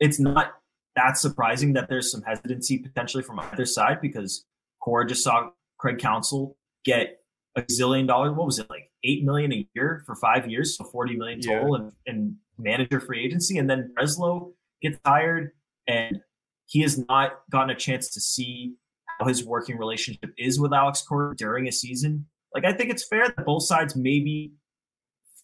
it's 0.00 0.18
not 0.18 0.54
that 0.96 1.18
surprising 1.18 1.72
that 1.74 1.88
there's 1.88 2.10
some 2.10 2.22
hesitancy 2.22 2.78
potentially 2.78 3.22
from 3.22 3.40
either 3.40 3.66
side 3.66 4.00
because 4.00 4.44
Cora 4.80 5.06
just 5.06 5.24
saw 5.24 5.50
Craig 5.78 5.98
Counsell 5.98 6.56
get 6.84 7.20
a 7.56 7.62
zillion 7.62 8.06
dollars. 8.06 8.32
What 8.32 8.46
was 8.46 8.58
it 8.58 8.70
like 8.70 8.90
eight 9.04 9.24
million 9.24 9.52
a 9.52 9.68
year 9.74 10.02
for 10.06 10.14
five 10.14 10.50
years, 10.50 10.76
so 10.76 10.84
forty 10.84 11.16
million 11.16 11.40
total, 11.40 11.76
yeah. 11.76 11.84
and, 11.84 11.92
and 12.06 12.36
manager 12.58 13.00
free 13.00 13.24
agency. 13.24 13.58
And 13.58 13.68
then 13.68 13.92
Breslow 13.98 14.52
gets 14.82 14.98
hired, 15.04 15.50
and 15.86 16.20
he 16.66 16.80
has 16.82 16.98
not 17.08 17.40
gotten 17.50 17.70
a 17.70 17.74
chance 17.74 18.08
to 18.14 18.20
see 18.20 18.74
how 19.18 19.26
his 19.26 19.44
working 19.44 19.78
relationship 19.78 20.32
is 20.38 20.60
with 20.60 20.72
Alex 20.72 21.02
Cora 21.02 21.34
during 21.36 21.68
a 21.68 21.72
season. 21.72 22.26
Like 22.54 22.64
I 22.64 22.72
think 22.72 22.90
it's 22.90 23.06
fair 23.06 23.28
that 23.28 23.44
both 23.44 23.64
sides 23.64 23.96
maybe 23.96 24.52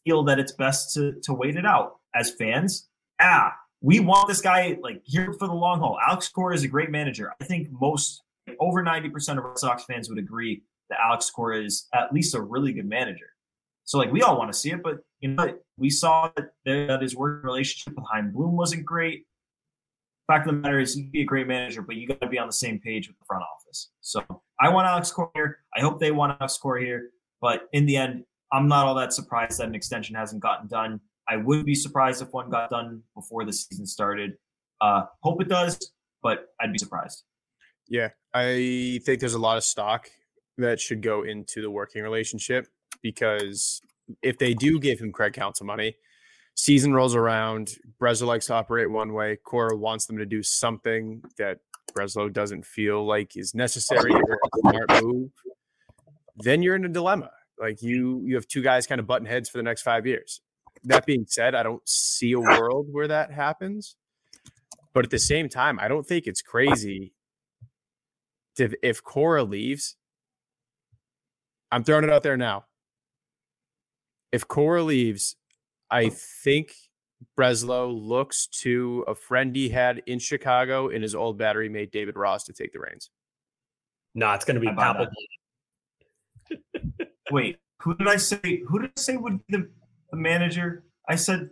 feel 0.05 0.23
that 0.25 0.39
it's 0.39 0.53
best 0.53 0.95
to 0.95 1.15
to 1.23 1.35
wait 1.35 1.57
it 1.57 1.67
out 1.67 1.97
as 2.15 2.33
fans. 2.33 2.89
Ah, 3.21 3.55
we 3.81 4.01
want 4.01 4.29
this 4.29 4.41
guy 4.41 4.77
like 4.83 5.03
here 5.05 5.33
for 5.39 5.47
the 5.47 5.55
long 5.55 5.81
haul. 5.81 5.99
Alex 6.07 6.29
Cora 6.29 6.55
is 6.55 6.65
a 6.65 6.69
great 6.69 6.91
manager. 6.91 7.33
I 7.41 7.45
think 7.45 7.69
most 7.71 8.23
over 8.59 8.83
90% 8.83 9.39
of 9.39 9.45
Red 9.45 9.59
Sox 9.59 9.85
fans 9.85 10.09
would 10.09 10.19
agree 10.19 10.63
that 10.89 10.99
Alex 11.05 11.31
Cora 11.31 11.63
is 11.63 11.87
at 11.95 12.13
least 12.13 12.35
a 12.35 12.41
really 12.41 12.73
good 12.73 12.89
manager. 12.89 13.27
So 13.85 13.99
like 13.99 14.13
we 14.13 14.23
all 14.23 14.39
want 14.39 14.53
to 14.53 14.59
see 14.59 14.71
it, 14.71 14.83
but 14.83 14.99
you 15.21 15.31
know 15.31 15.57
we 15.77 15.91
saw 15.91 16.31
that, 16.37 16.51
that 16.65 17.03
his 17.03 17.17
working 17.17 17.47
relationship 17.47 17.95
with 17.97 18.07
Chaim 18.11 18.31
Bloom 18.33 18.57
wasn't 18.57 18.85
great. 18.85 19.27
Fact 20.27 20.49
of 20.49 20.55
the 20.55 20.61
matter 20.61 20.79
is, 20.79 20.97
you 20.97 21.05
can 21.05 21.11
be 21.11 21.23
a 21.23 21.25
great 21.25 21.49
manager, 21.49 21.83
but 21.83 21.97
you 21.97 22.07
got 22.07 22.21
to 22.21 22.29
be 22.29 22.39
on 22.39 22.47
the 22.47 22.53
same 22.53 22.79
page 22.79 23.09
with 23.09 23.19
the 23.19 23.25
front 23.27 23.43
office. 23.43 23.91
So 24.01 24.23
I 24.61 24.69
want 24.69 24.87
Alex 24.87 25.11
Cora 25.11 25.31
here. 25.35 25.59
I 25.77 25.81
hope 25.81 25.99
they 25.99 26.13
want 26.13 26.37
Alex 26.41 26.57
Cora 26.57 26.81
here. 26.81 27.11
But 27.41 27.69
in 27.73 27.87
the 27.87 27.97
end, 27.97 28.25
I'm 28.53 28.69
not 28.69 28.87
all 28.87 28.95
that 28.97 29.13
surprised 29.13 29.59
that 29.59 29.69
an 29.69 29.75
extension 29.75 30.15
hasn't 30.15 30.43
gotten 30.43 30.69
done. 30.69 31.01
I 31.29 31.37
would 31.37 31.65
be 31.65 31.75
surprised 31.75 32.23
if 32.23 32.33
one 32.33 32.51
got 32.51 32.71
done 32.71 33.03
before 33.15 33.45
the 33.45 33.53
season 33.53 33.87
started. 33.87 34.33
Uh, 34.81 35.05
hope 35.23 35.41
it 35.41 35.49
does, 35.49 35.79
but 36.23 36.47
I'd 36.61 36.73
be 36.73 36.79
surprised. 36.79 37.23
Yeah, 37.89 38.09
I 38.35 39.01
think 39.05 39.21
there's 39.21 39.35
a 39.35 39.39
lot 39.39 39.57
of 39.57 39.65
stock 39.65 40.09
that 40.59 40.81
should 40.81 41.03
go 41.03 41.23
into 41.23 41.63
the 41.63 41.71
working 41.71 42.03
relationship 42.03 42.67
because 43.03 43.81
if 44.23 44.39
they 44.39 44.55
do 44.55 44.81
give 44.81 44.99
him 44.99 45.13
Craig 45.13 45.33
Counsell 45.33 45.67
money, 45.67 45.97
season 46.55 46.93
rolls 46.93 47.15
around, 47.15 47.77
Breslow 48.01 48.27
likes 48.27 48.47
to 48.47 48.55
operate 48.55 48.91
one 48.91 49.13
way, 49.13 49.37
Cora 49.37 49.77
wants 49.77 50.07
them 50.07 50.19
to 50.19 50.27
do 50.27 50.43
something 50.43 51.23
that 51.39 51.59
Breslow 51.97 52.33
doesn't 52.33 52.65
feel 52.65 53.05
like 53.07 53.37
is 53.37 53.55
necessary 53.55 54.13
or 54.13 54.35
a 54.35 54.59
smart 54.59 55.03
move, 55.03 55.31
then 56.39 56.63
you're 56.63 56.77
in 56.77 56.85
a 56.85 56.89
dilemma. 56.89 57.31
Like 57.61 57.83
you 57.83 58.23
you 58.25 58.37
have 58.37 58.49
two 58.49 58.63
guys 58.63 58.87
kind 58.87 59.01
of 59.01 59.07
button 59.07 59.27
heads 59.27 59.49
for 59.49 59.59
the 59.59 59.63
next 59.63 59.83
five 59.83 60.07
years 60.07 60.41
that 60.85 61.07
being 61.07 61.27
said, 61.29 61.55
I 61.55 61.63
don't 61.63 61.87
see 61.89 62.33
a 62.33 62.41
world 62.41 62.89
where 62.91 63.09
that 63.09 63.33
happens. 63.33 63.97
But 64.93 65.05
at 65.05 65.11
the 65.11 65.19
same 65.19 65.49
time, 65.49 65.79
I 65.79 65.89
don't 65.89 66.07
think 66.07 66.27
it's 66.27 66.43
crazy 66.43 67.13
to, 68.57 68.71
if 68.83 69.03
Cora 69.03 69.45
leaves. 69.45 69.97
I'm 71.71 71.85
throwing 71.85 72.05
it 72.05 72.11
out 72.11 72.23
there 72.23 72.37
now. 72.37 72.65
If 74.33 74.49
Cora 74.49 74.83
leaves, 74.83 75.37
I 75.91 76.09
think 76.09 76.73
Breslow 77.39 77.93
looks 77.93 78.47
to 78.63 79.05
a 79.07 79.15
friend 79.15 79.55
he 79.55 79.69
had 79.69 80.03
in 80.07 80.19
Chicago 80.19 80.89
in 80.89 81.03
his 81.03 81.15
old 81.15 81.39
battery 81.39 81.69
mate 81.69 81.93
David 81.93 82.17
Ross 82.17 82.45
to 82.45 82.53
take 82.53 82.73
the 82.73 82.81
reins. 82.81 83.11
No, 84.15 84.27
nah, 84.27 84.35
it's 84.35 84.45
going 84.45 84.57
to 84.57 84.61
be 84.61 84.69
Papelbon. 84.69 85.11
Wait, 87.31 87.59
who 87.81 87.95
did 87.95 88.09
I 88.09 88.17
say? 88.17 88.63
Who 88.69 88.81
did 88.81 88.91
I 88.97 89.01
say 89.01 89.17
would 89.17 89.47
be 89.47 89.57
the 89.57 89.69
the 90.11 90.17
manager. 90.17 90.85
I 91.09 91.17
said, 91.17 91.51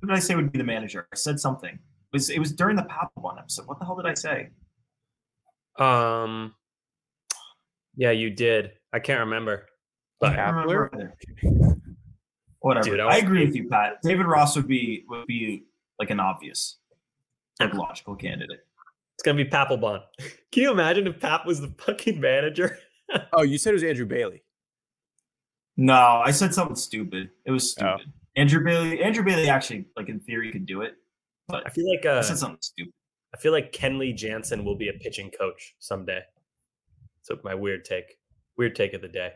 who 0.00 0.06
did 0.06 0.16
I 0.16 0.20
say 0.20 0.34
would 0.34 0.52
be 0.52 0.58
the 0.58 0.64
manager? 0.64 1.08
I 1.12 1.16
said 1.16 1.40
something. 1.40 1.74
It 1.74 2.12
was 2.12 2.30
it 2.30 2.38
was 2.38 2.52
during 2.52 2.76
the 2.76 2.82
Papelbon 2.82 3.38
episode. 3.38 3.66
What 3.66 3.78
the 3.78 3.84
hell 3.84 3.96
did 3.96 4.06
I 4.06 4.14
say? 4.14 4.50
Um, 5.78 6.54
yeah, 7.96 8.10
you 8.10 8.30
did. 8.30 8.72
I 8.92 8.98
can't 8.98 9.20
remember. 9.20 9.66
But 10.20 10.38
I 10.38 10.46
don't 10.50 10.54
remember 10.54 10.90
either. 10.94 11.16
Whatever. 12.60 12.90
Dude, 12.90 13.00
I 13.00 13.14
I, 13.14 13.16
agree 13.16 13.44
with 13.44 13.56
you, 13.56 13.68
Pat. 13.68 13.94
David 14.02 14.26
Ross 14.26 14.54
would 14.56 14.68
be 14.68 15.04
would 15.08 15.26
be 15.26 15.64
like 15.98 16.10
an 16.10 16.20
obvious, 16.20 16.78
like 17.58 17.74
logical 17.74 18.14
candidate. 18.14 18.60
it's 19.14 19.22
gonna 19.24 19.42
be 19.42 19.44
Papelbon. 19.44 20.02
Can 20.52 20.62
you 20.62 20.70
imagine 20.70 21.06
if 21.06 21.18
Pap 21.18 21.46
was 21.46 21.60
the 21.60 21.74
fucking 21.78 22.20
manager? 22.20 22.78
Oh, 23.34 23.42
you 23.42 23.58
said 23.58 23.70
it 23.70 23.74
was 23.74 23.82
Andrew 23.82 24.06
Bailey. 24.06 24.42
No, 25.76 26.22
I 26.24 26.30
said 26.30 26.54
something 26.54 26.76
stupid. 26.76 27.30
It 27.46 27.50
was 27.50 27.72
stupid. 27.72 28.12
Andrew 28.36 28.64
Bailey. 28.64 29.02
Andrew 29.02 29.24
Bailey 29.24 29.48
actually, 29.48 29.86
like 29.96 30.08
in 30.08 30.20
theory, 30.20 30.52
could 30.52 30.66
do 30.66 30.82
it. 30.82 30.94
But 31.48 31.66
I 31.66 31.70
feel 31.70 31.88
like 31.88 32.04
I 32.06 32.18
uh, 32.18 32.22
said 32.22 32.38
something 32.38 32.58
stupid. 32.60 32.92
I 33.34 33.38
feel 33.38 33.52
like 33.52 33.72
Kenley 33.72 34.14
Jansen 34.14 34.64
will 34.64 34.76
be 34.76 34.88
a 34.88 34.92
pitching 34.92 35.30
coach 35.30 35.74
someday. 35.78 36.20
So 37.22 37.38
my 37.44 37.54
weird 37.54 37.84
take, 37.84 38.18
weird 38.56 38.74
take 38.74 38.92
of 38.92 39.00
the 39.00 39.08
day. 39.08 39.32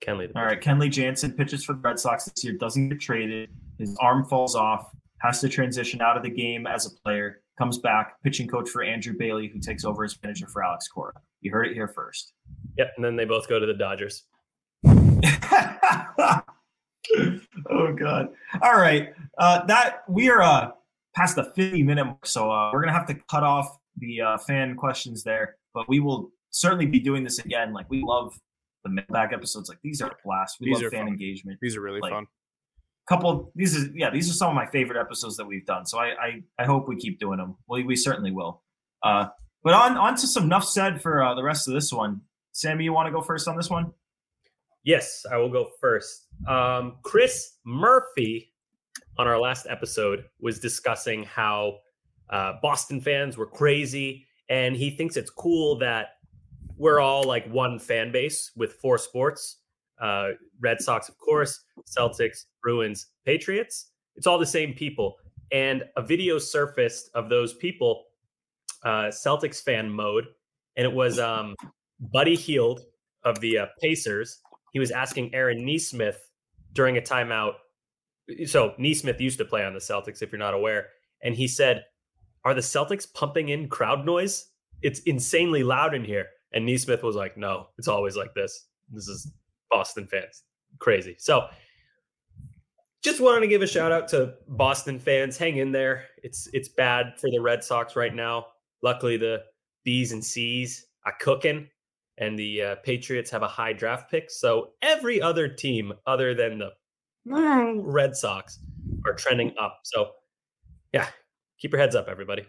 Kenley. 0.00 0.32
The 0.32 0.38
All 0.38 0.46
right, 0.46 0.60
Kenley 0.60 0.90
Jansen 0.90 1.32
pitches 1.32 1.64
for 1.64 1.72
the 1.72 1.80
Red 1.80 1.98
Sox 1.98 2.26
this 2.26 2.44
year. 2.44 2.54
Doesn't 2.54 2.88
get 2.88 3.00
traded. 3.00 3.50
His 3.78 3.96
arm 4.00 4.24
falls 4.24 4.54
off. 4.54 4.90
Has 5.20 5.40
to 5.40 5.48
transition 5.48 6.00
out 6.00 6.16
of 6.16 6.22
the 6.22 6.30
game 6.30 6.66
as 6.66 6.86
a 6.86 6.90
player. 7.02 7.42
Comes 7.58 7.78
back, 7.78 8.22
pitching 8.22 8.46
coach 8.46 8.68
for 8.68 8.84
Andrew 8.84 9.14
Bailey, 9.18 9.48
who 9.48 9.58
takes 9.58 9.84
over 9.84 10.04
as 10.04 10.16
manager 10.22 10.46
for 10.46 10.62
Alex 10.62 10.86
Cora. 10.86 11.12
You 11.40 11.50
heard 11.50 11.66
it 11.66 11.74
here 11.74 11.88
first. 11.88 12.34
Yep, 12.76 12.92
and 12.96 13.04
then 13.04 13.16
they 13.16 13.24
both 13.24 13.48
go 13.48 13.58
to 13.58 13.66
the 13.66 13.74
Dodgers. 13.74 14.24
oh 17.70 17.92
god. 17.94 18.28
All 18.62 18.76
right. 18.78 19.10
Uh 19.38 19.64
that 19.66 20.02
we 20.08 20.28
are 20.30 20.42
uh 20.42 20.70
past 21.14 21.36
the 21.36 21.44
50 21.56 21.82
minute 21.82 22.04
mark 22.04 22.26
so 22.26 22.50
uh 22.50 22.70
we're 22.72 22.80
gonna 22.80 22.92
have 22.92 23.06
to 23.06 23.14
cut 23.30 23.42
off 23.42 23.76
the 23.98 24.20
uh 24.20 24.38
fan 24.38 24.76
questions 24.76 25.22
there 25.24 25.56
but 25.74 25.88
we 25.88 26.00
will 26.00 26.30
certainly 26.50 26.86
be 26.86 26.98
doing 27.00 27.24
this 27.24 27.38
again. 27.38 27.72
Like 27.72 27.88
we 27.90 28.02
love 28.04 28.38
the 28.84 28.90
mailbag 28.90 29.32
episodes. 29.32 29.68
Like 29.68 29.78
these 29.82 30.00
are 30.00 30.08
a 30.08 30.16
blast. 30.24 30.56
We 30.60 30.66
These 30.72 30.82
love 30.82 30.92
fan 30.92 31.00
fun. 31.02 31.08
engagement. 31.08 31.58
These 31.60 31.76
are 31.76 31.80
really 31.80 32.00
Like, 32.00 32.12
fun. 32.12 32.26
couple 33.08 33.52
these 33.54 33.74
is 33.74 33.90
yeah 33.94 34.10
these 34.10 34.28
are 34.30 34.34
some 34.34 34.48
of 34.50 34.54
my 34.54 34.66
favorite 34.66 35.00
episodes 35.00 35.36
that 35.36 35.46
we've 35.46 35.64
done 35.66 35.86
so 35.86 35.98
i 35.98 36.08
i, 36.22 36.42
I 36.58 36.64
hope 36.66 36.88
we 36.88 36.96
keep 36.96 37.18
doing 37.18 37.38
them 37.38 37.56
we, 37.68 37.84
we 37.84 37.96
certainly 37.96 38.30
will. 38.32 38.62
Uh 39.02 39.26
but 39.64 39.74
on 39.74 39.96
on 39.96 40.14
to 40.16 40.26
some 40.26 40.44
enough 40.44 40.64
said 40.64 41.02
for 41.02 41.22
uh, 41.22 41.34
the 41.34 41.42
rest 41.42 41.66
of 41.68 41.74
this 41.74 41.92
one. 41.92 42.20
Sammy 42.52 42.84
you 42.84 42.92
want 42.92 43.06
to 43.06 43.12
go 43.12 43.20
first 43.20 43.46
on 43.48 43.56
this 43.56 43.70
one 43.70 43.92
Yes, 44.88 45.26
I 45.30 45.36
will 45.36 45.50
go 45.50 45.68
first. 45.82 46.28
Um, 46.46 46.96
Chris 47.02 47.58
Murphy 47.66 48.54
on 49.18 49.28
our 49.28 49.38
last 49.38 49.66
episode 49.68 50.24
was 50.40 50.58
discussing 50.58 51.24
how 51.24 51.80
uh, 52.30 52.54
Boston 52.62 52.98
fans 52.98 53.36
were 53.36 53.44
crazy, 53.44 54.26
and 54.48 54.74
he 54.74 54.88
thinks 54.88 55.18
it's 55.18 55.28
cool 55.28 55.76
that 55.80 56.12
we're 56.78 57.00
all 57.00 57.22
like 57.24 57.46
one 57.50 57.78
fan 57.78 58.10
base 58.10 58.50
with 58.56 58.72
four 58.76 58.96
sports 58.96 59.58
uh, 60.00 60.28
Red 60.58 60.80
Sox, 60.80 61.10
of 61.10 61.18
course, 61.18 61.66
Celtics, 61.84 62.46
Bruins, 62.62 63.08
Patriots. 63.26 63.90
It's 64.16 64.26
all 64.26 64.38
the 64.38 64.46
same 64.46 64.72
people. 64.72 65.16
And 65.52 65.84
a 65.98 66.02
video 66.02 66.38
surfaced 66.38 67.10
of 67.14 67.28
those 67.28 67.52
people, 67.52 68.04
uh, 68.84 69.08
Celtics 69.08 69.62
fan 69.62 69.90
mode, 69.90 70.28
and 70.78 70.86
it 70.86 70.92
was 70.94 71.18
um, 71.18 71.56
Buddy 72.00 72.36
Hield 72.36 72.80
of 73.24 73.38
the 73.40 73.58
uh, 73.58 73.66
Pacers. 73.82 74.40
He 74.72 74.78
was 74.78 74.90
asking 74.90 75.34
Aaron 75.34 75.64
Nesmith 75.64 76.30
during 76.72 76.96
a 76.96 77.00
timeout. 77.00 77.54
So 78.46 78.74
Nesmith 78.78 79.20
used 79.20 79.38
to 79.38 79.44
play 79.44 79.64
on 79.64 79.72
the 79.72 79.80
Celtics, 79.80 80.22
if 80.22 80.30
you're 80.32 80.38
not 80.38 80.54
aware, 80.54 80.88
and 81.22 81.34
he 81.34 81.48
said, 81.48 81.86
"Are 82.44 82.54
the 82.54 82.60
Celtics 82.60 83.12
pumping 83.12 83.48
in 83.48 83.68
crowd 83.68 84.04
noise? 84.04 84.50
It's 84.82 85.00
insanely 85.00 85.62
loud 85.62 85.94
in 85.94 86.04
here." 86.04 86.26
And 86.52 86.66
Nesmith 86.66 87.02
was 87.02 87.16
like, 87.16 87.36
"No, 87.36 87.68
it's 87.78 87.88
always 87.88 88.16
like 88.16 88.34
this. 88.34 88.68
This 88.90 89.08
is 89.08 89.32
Boston 89.70 90.06
fans, 90.06 90.44
crazy." 90.78 91.16
So 91.18 91.48
just 93.02 93.20
wanted 93.20 93.40
to 93.40 93.46
give 93.46 93.62
a 93.62 93.66
shout 93.66 93.92
out 93.92 94.08
to 94.08 94.34
Boston 94.48 94.98
fans. 94.98 95.38
Hang 95.38 95.56
in 95.56 95.72
there. 95.72 96.06
It's 96.22 96.48
it's 96.52 96.68
bad 96.68 97.18
for 97.18 97.30
the 97.30 97.38
Red 97.38 97.64
Sox 97.64 97.96
right 97.96 98.14
now. 98.14 98.46
Luckily, 98.82 99.16
the 99.16 99.44
B's 99.84 100.12
and 100.12 100.24
C's 100.24 100.86
are 101.06 101.14
cooking, 101.20 101.68
and 102.18 102.38
the 102.38 102.62
uh, 102.62 102.76
Patriots 102.76 103.30
have 103.30 103.42
a 103.42 103.48
high 103.48 103.72
draft 103.72 104.10
pick. 104.10 104.30
So 104.30 104.70
every 104.82 105.20
other 105.20 105.48
team 105.48 105.92
other 106.06 106.34
than 106.34 106.58
the 106.58 106.72
Red 107.24 108.16
Sox 108.16 108.58
are 109.06 109.14
trending 109.14 109.54
up. 109.60 109.80
So 109.84 110.10
yeah, 110.92 111.06
keep 111.58 111.72
your 111.72 111.80
heads 111.80 111.94
up, 111.94 112.08
everybody. 112.08 112.44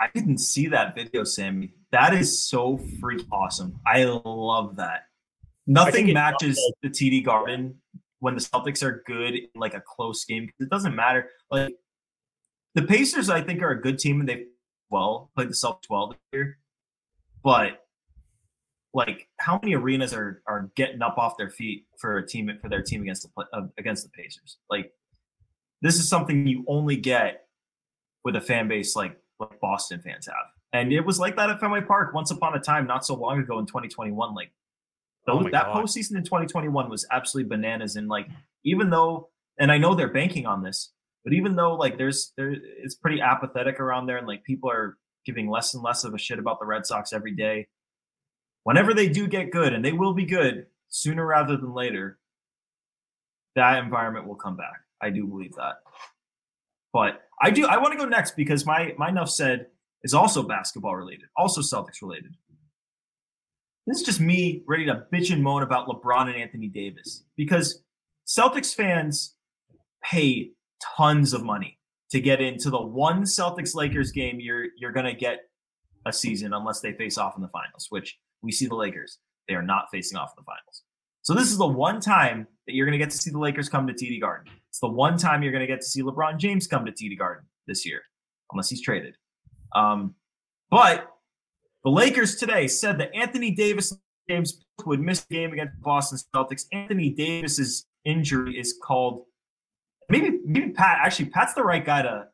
I 0.00 0.08
didn't 0.14 0.38
see 0.38 0.68
that 0.68 0.94
video, 0.94 1.24
Sammy. 1.24 1.72
That 1.90 2.14
is 2.14 2.48
so 2.48 2.78
freak 3.00 3.26
awesome. 3.32 3.80
I 3.86 4.04
love 4.04 4.76
that. 4.76 5.04
Nothing 5.66 6.12
matches 6.12 6.58
the 6.82 6.88
TD 6.88 7.24
Garden 7.24 7.74
when 8.20 8.34
the 8.34 8.40
Celtics 8.40 8.82
are 8.82 9.02
good 9.06 9.34
in 9.34 9.48
like 9.54 9.74
a 9.74 9.82
close 9.84 10.24
game. 10.24 10.50
It 10.60 10.70
doesn't 10.70 10.94
matter. 10.94 11.30
Like 11.50 11.74
the 12.74 12.82
Pacers, 12.82 13.28
I 13.28 13.42
think, 13.42 13.62
are 13.62 13.70
a 13.70 13.80
good 13.80 13.98
team 13.98 14.20
and 14.20 14.28
they 14.28 14.44
well 14.90 15.30
played 15.34 15.48
the 15.48 15.54
Celtics 15.54 15.90
well 15.90 16.08
this 16.08 16.18
year. 16.32 16.58
But 17.42 17.80
like, 18.98 19.28
how 19.38 19.58
many 19.62 19.74
arenas 19.74 20.12
are 20.12 20.42
are 20.46 20.70
getting 20.74 21.00
up 21.00 21.16
off 21.16 21.36
their 21.38 21.50
feet 21.50 21.86
for 21.98 22.18
a 22.18 22.26
team 22.26 22.50
for 22.60 22.68
their 22.68 22.82
team 22.82 23.02
against 23.02 23.26
the 23.34 23.44
uh, 23.52 23.66
against 23.78 24.04
the 24.04 24.10
Pacers? 24.10 24.58
Like, 24.68 24.92
this 25.80 25.96
is 25.96 26.08
something 26.08 26.46
you 26.46 26.64
only 26.68 26.96
get 26.96 27.46
with 28.24 28.36
a 28.36 28.40
fan 28.40 28.68
base 28.68 28.94
like 28.96 29.16
like 29.40 29.58
Boston 29.60 30.00
fans 30.00 30.26
have. 30.26 30.36
And 30.74 30.92
it 30.92 31.00
was 31.00 31.18
like 31.18 31.36
that 31.36 31.48
at 31.48 31.60
Fenway 31.60 31.80
Park 31.82 32.12
once 32.12 32.30
upon 32.30 32.54
a 32.54 32.60
time, 32.60 32.86
not 32.86 33.06
so 33.06 33.14
long 33.14 33.38
ago 33.40 33.58
in 33.58 33.64
2021. 33.64 34.34
Like 34.34 34.52
Oh 35.28 35.42
those, 35.42 35.52
that 35.52 35.66
God. 35.66 35.84
postseason 35.84 36.16
in 36.16 36.24
2021 36.24 36.88
was 36.88 37.06
absolutely 37.10 37.48
bananas. 37.48 37.96
And 37.96 38.08
like, 38.08 38.28
even 38.64 38.90
though, 38.90 39.28
and 39.58 39.70
I 39.70 39.78
know 39.78 39.94
they're 39.94 40.12
banking 40.12 40.46
on 40.46 40.62
this, 40.62 40.92
but 41.24 41.32
even 41.32 41.56
though 41.56 41.74
like 41.74 41.98
there's 41.98 42.32
there, 42.36 42.54
it's 42.82 42.94
pretty 42.94 43.20
apathetic 43.20 43.80
around 43.80 44.06
there, 44.06 44.16
and 44.16 44.26
like 44.26 44.44
people 44.44 44.70
are 44.70 44.96
giving 45.26 45.50
less 45.50 45.74
and 45.74 45.82
less 45.82 46.04
of 46.04 46.14
a 46.14 46.18
shit 46.18 46.38
about 46.38 46.58
the 46.60 46.66
Red 46.66 46.86
Sox 46.86 47.12
every 47.12 47.34
day. 47.34 47.66
Whenever 48.64 48.92
they 48.92 49.08
do 49.08 49.26
get 49.26 49.50
good, 49.50 49.72
and 49.72 49.84
they 49.84 49.92
will 49.92 50.12
be 50.12 50.24
good 50.24 50.66
sooner 50.88 51.24
rather 51.24 51.56
than 51.56 51.72
later, 51.72 52.18
that 53.56 53.82
environment 53.82 54.26
will 54.26 54.36
come 54.36 54.56
back. 54.56 54.80
I 55.00 55.10
do 55.10 55.26
believe 55.26 55.54
that. 55.56 55.76
But 56.92 57.22
I 57.40 57.50
do. 57.50 57.66
I 57.66 57.76
want 57.78 57.92
to 57.92 57.98
go 57.98 58.04
next 58.04 58.36
because 58.36 58.66
my 58.66 58.94
my 58.98 59.08
enough 59.08 59.30
said 59.30 59.66
is 60.02 60.14
also 60.14 60.42
basketball 60.42 60.96
related, 60.96 61.26
also 61.36 61.60
Celtics 61.60 62.02
related. 62.02 62.34
This 63.86 64.00
is 64.00 64.06
just 64.06 64.20
me 64.20 64.62
ready 64.66 64.84
to 64.86 65.06
bitch 65.12 65.32
and 65.32 65.42
moan 65.42 65.62
about 65.62 65.88
LeBron 65.88 66.26
and 66.26 66.36
Anthony 66.36 66.68
Davis 66.68 67.24
because 67.36 67.82
Celtics 68.26 68.74
fans 68.74 69.34
pay 70.04 70.50
tons 70.96 71.32
of 71.32 71.42
money 71.42 71.78
to 72.10 72.20
get 72.20 72.40
into 72.40 72.70
the 72.70 72.80
one 72.80 73.22
Celtics 73.22 73.74
Lakers 73.74 74.12
game 74.12 74.40
you're 74.40 74.66
you're 74.78 74.92
gonna 74.92 75.14
get 75.14 75.40
a 76.06 76.12
season 76.12 76.52
unless 76.52 76.80
they 76.80 76.92
face 76.92 77.18
off 77.18 77.36
in 77.36 77.42
the 77.42 77.48
finals, 77.48 77.86
which 77.90 78.18
we 78.42 78.52
see 78.52 78.66
the 78.66 78.74
Lakers. 78.74 79.18
They 79.48 79.54
are 79.54 79.62
not 79.62 79.86
facing 79.90 80.18
off 80.18 80.30
in 80.36 80.42
the 80.42 80.44
finals. 80.44 80.82
So 81.22 81.34
this 81.34 81.50
is 81.50 81.58
the 81.58 81.66
one 81.66 82.00
time 82.00 82.46
that 82.66 82.74
you're 82.74 82.86
going 82.86 82.98
to 82.98 83.04
get 83.04 83.10
to 83.10 83.18
see 83.18 83.30
the 83.30 83.38
Lakers 83.38 83.68
come 83.68 83.86
to 83.86 83.92
TD 83.92 84.20
Garden. 84.20 84.52
It's 84.70 84.80
the 84.80 84.88
one 84.88 85.18
time 85.18 85.42
you're 85.42 85.52
going 85.52 85.60
to 85.60 85.66
get 85.66 85.80
to 85.80 85.86
see 85.86 86.02
LeBron 86.02 86.38
James 86.38 86.66
come 86.66 86.86
to 86.86 86.92
TD 86.92 87.18
Garden 87.18 87.44
this 87.66 87.84
year, 87.84 88.00
unless 88.52 88.68
he's 88.70 88.80
traded. 88.80 89.14
Um, 89.74 90.14
but 90.70 91.08
the 91.84 91.90
Lakers 91.90 92.36
today 92.36 92.68
said 92.68 92.98
that 92.98 93.14
Anthony 93.14 93.50
Davis 93.50 93.92
and 93.92 94.00
James 94.28 94.64
would 94.84 95.00
miss 95.00 95.20
the 95.22 95.34
game 95.34 95.52
against 95.52 95.74
the 95.76 95.82
Boston 95.82 96.18
Celtics. 96.34 96.64
Anthony 96.72 97.10
Davis's 97.10 97.86
injury 98.04 98.58
is 98.58 98.74
called 98.82 99.24
maybe 100.08 100.38
maybe 100.44 100.70
Pat. 100.70 100.98
Actually, 101.02 101.26
Pat's 101.26 101.54
the 101.54 101.62
right 101.62 101.84
guy 101.84 102.02
to 102.02 102.26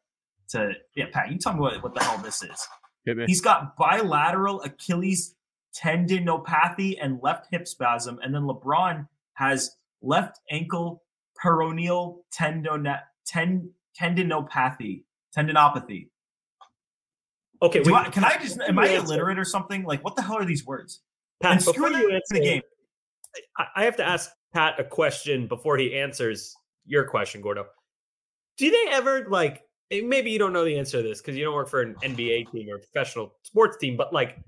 to 0.50 0.72
yeah. 0.94 1.06
Pat, 1.12 1.30
you 1.30 1.38
tell 1.38 1.54
me 1.54 1.60
what, 1.60 1.82
what 1.82 1.94
the 1.94 2.02
hell 2.02 2.18
this 2.18 2.42
is. 2.42 2.68
He's 3.26 3.42
got 3.42 3.76
bilateral 3.76 4.62
Achilles 4.62 5.33
tendinopathy 5.76 6.96
and 7.00 7.18
left 7.22 7.46
hip 7.50 7.66
spasm, 7.66 8.18
and 8.22 8.34
then 8.34 8.42
LeBron 8.42 9.06
has 9.34 9.76
left 10.02 10.40
ankle 10.50 11.02
peroneal 11.42 12.18
tendon 12.32 12.86
ten, 13.26 13.70
tendinopathy 14.00 15.04
tendinopathy. 15.36 16.08
Okay, 17.62 17.80
wait, 17.80 17.94
I, 17.94 18.08
can 18.10 18.24
I 18.24 18.36
just 18.38 18.60
am 18.60 18.78
I 18.78 18.88
illiterate 18.88 19.38
or 19.38 19.44
something? 19.44 19.84
Like 19.84 20.04
what 20.04 20.16
the 20.16 20.22
hell 20.22 20.36
are 20.36 20.44
these 20.44 20.66
words? 20.66 21.00
Pat, 21.40 21.52
and 21.52 21.64
before 21.64 21.88
screw 21.88 21.98
you 21.98 22.10
answer 22.12 22.34
the 22.34 22.40
game. 22.40 22.62
I- 23.76 23.84
have 23.84 23.96
to 23.96 24.04
ask 24.06 24.30
Pat 24.52 24.78
a 24.78 24.84
question 24.84 25.48
before 25.48 25.76
he 25.76 25.94
answers 25.98 26.54
your 26.86 27.04
question, 27.04 27.40
Gordo. 27.40 27.66
Do 28.58 28.70
they 28.70 28.92
ever 28.92 29.26
like? 29.28 29.62
Maybe 29.90 30.30
you 30.30 30.38
don't 30.38 30.52
know 30.52 30.64
the 30.64 30.78
answer 30.78 31.02
to 31.02 31.08
this 31.08 31.20
because 31.20 31.36
you 31.36 31.44
don't 31.44 31.54
work 31.54 31.68
for 31.68 31.82
an 31.82 31.94
NBA 32.02 32.50
team 32.50 32.68
or 32.68 32.76
a 32.76 32.78
professional 32.78 33.34
sports 33.42 33.76
team, 33.76 33.96
but 33.96 34.12
like, 34.12 34.38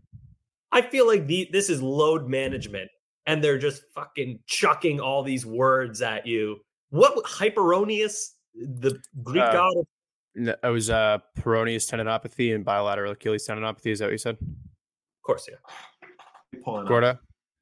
I 0.72 0.82
feel 0.82 1.06
like 1.06 1.26
the, 1.26 1.48
this 1.52 1.70
is 1.70 1.80
load 1.82 2.28
management, 2.28 2.90
and 3.26 3.42
they're 3.42 3.58
just 3.58 3.82
fucking 3.94 4.40
chucking 4.46 5.00
all 5.00 5.22
these 5.22 5.46
words 5.46 6.02
at 6.02 6.26
you. 6.26 6.58
What 6.90 7.24
hyperonius? 7.24 8.30
The 8.54 9.00
Greek 9.22 9.42
Uh, 9.42 9.52
god 9.52 9.76
of 9.76 9.86
No, 10.34 10.54
It 10.62 10.68
was 10.68 10.90
uh, 10.90 11.18
peroneus 11.38 11.90
tendinopathy 11.90 12.54
and 12.54 12.64
bilateral 12.64 13.12
Achilles 13.12 13.46
tendinopathy. 13.46 13.86
Is 13.92 13.98
that 14.00 14.06
what 14.06 14.12
you 14.12 14.18
said? 14.18 14.36
Of 14.40 15.22
course, 15.22 15.48
yeah. 15.50 16.58
Pull 16.64 16.80
it. 16.80 16.88
Gorda, 16.88 17.20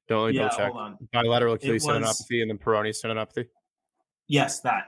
don't 0.08 0.24
let 0.24 0.30
me 0.30 0.36
Yeah, 0.36 0.42
double 0.48 0.56
check. 0.56 0.72
hold 0.72 0.80
on. 0.82 0.98
Bilateral 1.12 1.54
Achilles 1.54 1.84
was- 1.84 1.96
tendinopathy 1.98 2.42
and 2.42 2.50
then 2.50 2.58
Peyronie's 2.58 3.02
tendinopathy. 3.02 3.46
Yes, 4.28 4.60
that. 4.60 4.84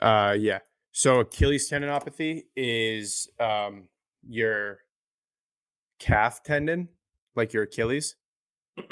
Uh, 0.00 0.32
yeah. 0.38 0.58
So 0.92 1.20
Achilles 1.20 1.70
tendinopathy 1.70 2.42
is 2.56 3.28
um 3.38 3.88
your 4.28 4.78
calf 6.00 6.42
tendon, 6.42 6.88
like 7.36 7.52
your 7.52 7.62
Achilles. 7.64 8.16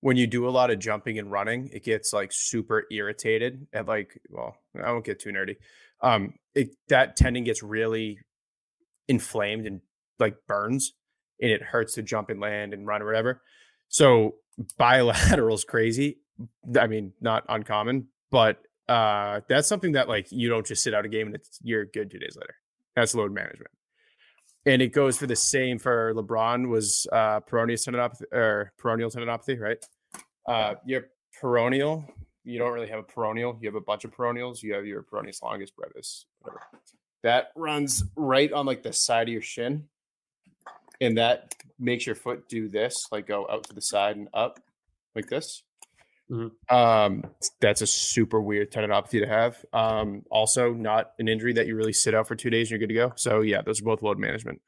when 0.00 0.16
you 0.16 0.26
do 0.26 0.48
a 0.48 0.50
lot 0.50 0.70
of 0.70 0.78
jumping 0.78 1.18
and 1.18 1.32
running, 1.32 1.68
it 1.72 1.82
gets 1.82 2.12
like 2.12 2.30
super 2.32 2.84
irritated 2.92 3.66
at 3.72 3.88
like, 3.88 4.20
well, 4.28 4.56
I 4.80 4.92
won't 4.92 5.04
get 5.04 5.18
too 5.18 5.30
nerdy. 5.30 5.56
Um, 6.00 6.34
it 6.54 6.76
that 6.88 7.16
tendon 7.16 7.44
gets 7.44 7.62
really 7.62 8.20
inflamed 9.08 9.66
and 9.66 9.80
like 10.18 10.36
burns, 10.46 10.92
and 11.40 11.50
it 11.50 11.62
hurts 11.62 11.94
to 11.94 12.02
jump 12.02 12.30
and 12.30 12.40
land 12.40 12.72
and 12.74 12.86
run 12.86 13.02
or 13.02 13.06
whatever. 13.06 13.42
So 13.88 14.36
bilateral 14.78 15.54
is 15.54 15.64
crazy. 15.68 16.18
I 16.78 16.86
mean, 16.86 17.12
not 17.20 17.44
uncommon, 17.48 18.08
but 18.30 18.60
uh 18.88 19.40
that's 19.48 19.66
something 19.66 19.92
that 19.92 20.08
like 20.08 20.28
you 20.30 20.48
don't 20.48 20.64
just 20.64 20.84
sit 20.84 20.94
out 20.94 21.04
a 21.04 21.08
game 21.08 21.26
and 21.26 21.34
it's 21.34 21.58
you're 21.62 21.84
good 21.84 22.10
two 22.10 22.20
days 22.20 22.36
later. 22.38 22.54
That's 22.94 23.14
load 23.14 23.32
management. 23.32 23.72
And 24.66 24.82
it 24.82 24.88
goes 24.88 25.16
for 25.16 25.26
the 25.26 25.36
same 25.36 25.78
for 25.78 26.12
LeBron 26.14 26.68
was 26.68 27.06
uh 27.12 27.40
peroneal 27.40 27.78
tendinopathy 27.78 28.32
or 28.32 28.72
peroneal 28.80 29.14
tendinopathy, 29.14 29.58
right? 29.60 29.78
Uh 30.46 30.74
your 30.84 31.06
peroneal, 31.40 32.04
you 32.44 32.58
don't 32.58 32.72
really 32.72 32.88
have 32.88 32.98
a 32.98 33.04
peroneal, 33.04 33.60
you 33.60 33.68
have 33.68 33.76
a 33.76 33.80
bunch 33.80 34.04
of 34.04 34.14
peroneals, 34.14 34.62
you 34.62 34.74
have 34.74 34.86
your 34.86 35.02
peroneus 35.02 35.42
longus 35.42 35.70
brevis, 35.70 36.26
whatever. 36.40 36.62
That 37.22 37.48
runs 37.56 38.04
right 38.16 38.52
on 38.52 38.66
like 38.66 38.82
the 38.82 38.92
side 38.92 39.28
of 39.28 39.32
your 39.32 39.42
shin. 39.42 39.84
And 41.00 41.18
that 41.18 41.54
makes 41.78 42.06
your 42.06 42.14
foot 42.14 42.48
do 42.48 42.68
this, 42.68 43.08
like 43.12 43.26
go 43.26 43.46
out 43.50 43.64
to 43.64 43.74
the 43.74 43.82
side 43.82 44.16
and 44.16 44.28
up 44.32 44.60
like 45.14 45.28
this. 45.28 45.62
Um, 46.68 47.24
that's 47.60 47.82
a 47.82 47.86
super 47.86 48.40
weird 48.40 48.72
tendinopathy 48.72 49.20
to 49.20 49.26
have. 49.26 49.64
Um, 49.72 50.22
also 50.30 50.72
not 50.72 51.12
an 51.18 51.28
injury 51.28 51.52
that 51.54 51.66
you 51.66 51.76
really 51.76 51.92
sit 51.92 52.14
out 52.14 52.26
for 52.26 52.34
two 52.34 52.50
days 52.50 52.66
and 52.66 52.70
you're 52.72 52.78
good 52.80 52.92
to 52.92 52.94
go. 52.94 53.12
So 53.16 53.40
yeah, 53.42 53.62
those 53.62 53.80
are 53.80 53.84
both 53.84 54.02
load 54.02 54.18
management. 54.18 54.60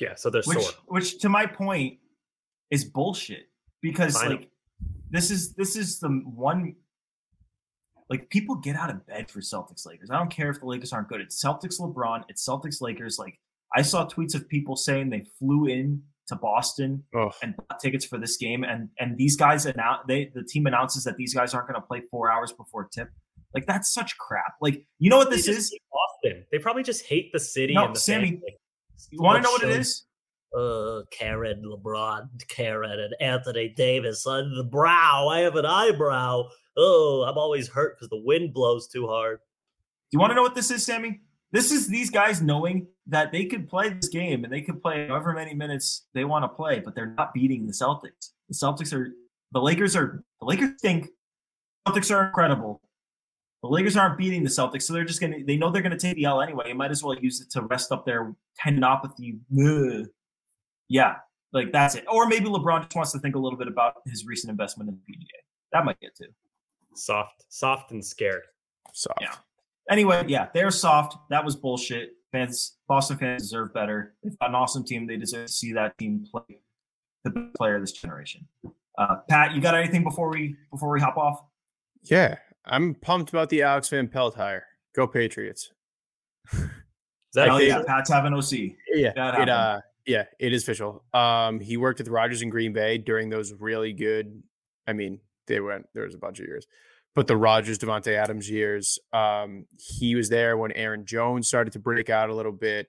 Yeah, 0.00 0.14
so 0.16 0.30
they're 0.30 0.42
which, 0.46 0.58
sore. 0.58 0.72
which 0.86 1.18
to 1.20 1.28
my 1.28 1.46
point 1.46 1.98
is 2.70 2.84
bullshit 2.84 3.48
because 3.82 4.16
I 4.16 4.24
know. 4.24 4.30
like 4.36 4.50
this 5.10 5.30
is 5.30 5.54
this 5.54 5.76
is 5.76 6.00
the 6.00 6.08
one 6.08 6.74
like 8.08 8.28
people 8.30 8.56
get 8.56 8.76
out 8.76 8.90
of 8.90 9.06
bed 9.06 9.30
for 9.30 9.40
Celtics 9.40 9.86
Lakers. 9.86 10.10
I 10.10 10.18
don't 10.18 10.30
care 10.30 10.50
if 10.50 10.60
the 10.60 10.66
Lakers 10.66 10.92
aren't 10.92 11.08
good. 11.08 11.20
It's 11.20 11.42
Celtics 11.42 11.80
LeBron. 11.80 12.24
It's 12.28 12.46
Celtics 12.46 12.80
Lakers. 12.80 13.18
Like 13.18 13.38
I 13.74 13.82
saw 13.82 14.06
tweets 14.06 14.34
of 14.34 14.48
people 14.48 14.74
saying 14.74 15.10
they 15.10 15.26
flew 15.38 15.66
in 15.66 16.02
to 16.30 16.36
Boston 16.36 17.04
and 17.42 17.54
bought 17.56 17.78
tickets 17.80 18.04
for 18.04 18.18
this 18.18 18.36
game, 18.36 18.64
and 18.64 18.88
and 18.98 19.16
these 19.16 19.36
guys 19.36 19.66
announce 19.66 20.00
they 20.08 20.30
the 20.34 20.42
team 20.42 20.66
announces 20.66 21.04
that 21.04 21.16
these 21.16 21.34
guys 21.34 21.54
aren't 21.54 21.68
going 21.68 21.80
to 21.80 21.86
play 21.86 22.02
four 22.10 22.30
hours 22.32 22.52
before 22.52 22.88
tip. 22.92 23.08
Like 23.54 23.66
that's 23.66 23.92
such 23.92 24.16
crap. 24.18 24.54
Like 24.60 24.84
you 24.98 25.10
know 25.10 25.18
what 25.18 25.30
this 25.30 25.46
is? 25.46 25.70
hate 25.70 25.82
Boston. 25.92 26.46
They 26.50 26.58
probably 26.58 26.82
just 26.82 27.04
hate 27.06 27.30
the 27.32 27.40
city 27.40 27.74
No, 27.74 27.86
and 27.86 27.94
the 27.94 28.00
Sammy, 28.00 28.30
fans. 28.30 28.42
Like, 28.44 28.54
You 29.10 29.22
want 29.22 29.36
to 29.36 29.42
know 29.42 29.50
what 29.52 29.62
it 29.62 29.70
is? 29.70 30.06
Uh, 30.56 31.02
Karen 31.12 31.62
LeBron, 31.64 32.28
Karen 32.48 32.98
and 32.98 33.14
Anthony 33.20 33.72
Davis 33.76 34.26
on 34.26 34.52
the 34.56 34.64
brow. 34.64 35.28
I 35.28 35.40
have 35.40 35.56
an 35.56 35.66
eyebrow. 35.66 36.48
Oh, 36.76 37.24
I'm 37.28 37.38
always 37.38 37.68
hurt 37.68 37.96
because 37.96 38.08
the 38.08 38.20
wind 38.24 38.52
blows 38.54 38.88
too 38.88 39.06
hard. 39.06 39.38
Do 39.38 40.16
you 40.16 40.20
want 40.20 40.30
to 40.32 40.34
know 40.34 40.42
what 40.42 40.56
this 40.56 40.70
is, 40.72 40.84
Sammy? 40.84 41.20
This 41.52 41.72
is 41.72 41.88
these 41.88 42.10
guys 42.10 42.40
knowing 42.40 42.86
that 43.08 43.32
they 43.32 43.44
could 43.44 43.68
play 43.68 43.88
this 43.88 44.08
game 44.08 44.44
and 44.44 44.52
they 44.52 44.62
could 44.62 44.80
play 44.80 45.08
however 45.08 45.32
many 45.32 45.52
minutes 45.52 46.06
they 46.14 46.24
want 46.24 46.44
to 46.44 46.48
play, 46.48 46.80
but 46.80 46.94
they're 46.94 47.14
not 47.18 47.34
beating 47.34 47.66
the 47.66 47.72
Celtics. 47.72 48.30
The 48.48 48.54
Celtics 48.54 48.92
are 48.92 49.12
the 49.52 49.60
Lakers 49.60 49.96
are 49.96 50.22
the 50.40 50.46
Lakers 50.46 50.78
stink. 50.78 51.08
Celtics 51.86 52.14
are 52.14 52.26
incredible. 52.26 52.80
The 53.62 53.68
Lakers 53.68 53.96
aren't 53.96 54.16
beating 54.16 54.44
the 54.44 54.48
Celtics, 54.48 54.82
so 54.82 54.92
they're 54.92 55.04
just 55.04 55.20
gonna 55.20 55.38
they 55.44 55.56
know 55.56 55.70
they're 55.70 55.82
gonna 55.82 55.98
take 55.98 56.16
the 56.16 56.24
L 56.24 56.40
anyway. 56.40 56.68
You 56.68 56.74
might 56.74 56.92
as 56.92 57.02
well 57.02 57.16
use 57.18 57.40
it 57.40 57.50
to 57.50 57.62
rest 57.62 57.90
up 57.90 58.06
their 58.06 58.32
tendinopathy. 58.64 59.40
Ugh. 59.58 60.06
Yeah, 60.88 61.16
like 61.52 61.72
that's 61.72 61.96
it. 61.96 62.04
Or 62.08 62.26
maybe 62.26 62.46
LeBron 62.46 62.82
just 62.82 62.94
wants 62.96 63.12
to 63.12 63.18
think 63.18 63.34
a 63.34 63.38
little 63.38 63.58
bit 63.58 63.68
about 63.68 63.96
his 64.06 64.24
recent 64.24 64.50
investment 64.50 64.88
in 64.88 64.98
the 65.06 65.12
PGA. 65.12 65.40
That 65.72 65.84
might 65.84 66.00
get 66.00 66.16
too. 66.16 66.28
Soft, 66.94 67.44
soft 67.48 67.90
and 67.90 68.04
scared. 68.04 68.42
Soft. 68.92 69.20
Yeah. 69.20 69.34
Anyway, 69.90 70.24
yeah, 70.28 70.48
they're 70.54 70.70
soft. 70.70 71.16
That 71.30 71.44
was 71.44 71.56
bullshit. 71.56 72.10
Fans, 72.32 72.76
Boston 72.88 73.18
fans 73.18 73.42
deserve 73.42 73.74
better. 73.74 74.14
They've 74.22 74.38
got 74.38 74.50
an 74.50 74.54
awesome 74.54 74.84
team. 74.84 75.06
They 75.06 75.16
deserve 75.16 75.46
to 75.46 75.52
see 75.52 75.72
that 75.72 75.98
team 75.98 76.24
play 76.30 76.60
the 77.24 77.30
best 77.30 77.54
player 77.56 77.74
of 77.74 77.82
this 77.82 77.92
generation. 77.92 78.46
Uh, 78.96 79.16
Pat, 79.28 79.54
you 79.54 79.60
got 79.60 79.74
anything 79.74 80.04
before 80.04 80.30
we 80.30 80.54
before 80.70 80.90
we 80.90 81.00
hop 81.00 81.16
off? 81.16 81.40
Yeah. 82.04 82.36
I'm 82.64 82.94
pumped 82.94 83.30
about 83.30 83.48
the 83.48 83.62
Alex 83.62 83.88
Van 83.88 84.06
Pelt 84.06 84.34
hire. 84.36 84.64
Go 84.94 85.06
Patriots. 85.06 85.70
Hell 86.52 86.68
I 87.36 87.58
think- 87.58 87.68
yeah, 87.68 87.82
Pat's 87.86 88.10
having 88.10 88.34
OC. 88.34 88.76
Yeah, 88.92 89.12
That 89.14 89.40
it 89.40 89.48
uh 89.48 89.80
yeah, 90.06 90.24
it 90.38 90.52
is 90.52 90.62
official. 90.62 91.04
Um 91.14 91.60
he 91.60 91.76
worked 91.76 91.98
with 91.98 92.08
Rodgers 92.08 92.42
in 92.42 92.50
Green 92.50 92.72
Bay 92.72 92.98
during 92.98 93.28
those 93.28 93.52
really 93.54 93.92
good 93.92 94.42
I 94.86 94.92
mean, 94.92 95.20
they 95.46 95.60
went 95.60 95.86
there 95.94 96.04
was 96.04 96.14
a 96.14 96.18
bunch 96.18 96.40
of 96.40 96.46
years. 96.46 96.66
But 97.14 97.26
the 97.26 97.36
Rodgers 97.36 97.78
Davante 97.78 98.14
Adams 98.14 98.48
years, 98.48 98.98
um 99.12 99.66
he 99.78 100.14
was 100.14 100.28
there 100.28 100.56
when 100.56 100.72
Aaron 100.72 101.04
Jones 101.06 101.48
started 101.48 101.72
to 101.72 101.78
break 101.78 102.10
out 102.10 102.30
a 102.30 102.34
little 102.34 102.52
bit. 102.52 102.88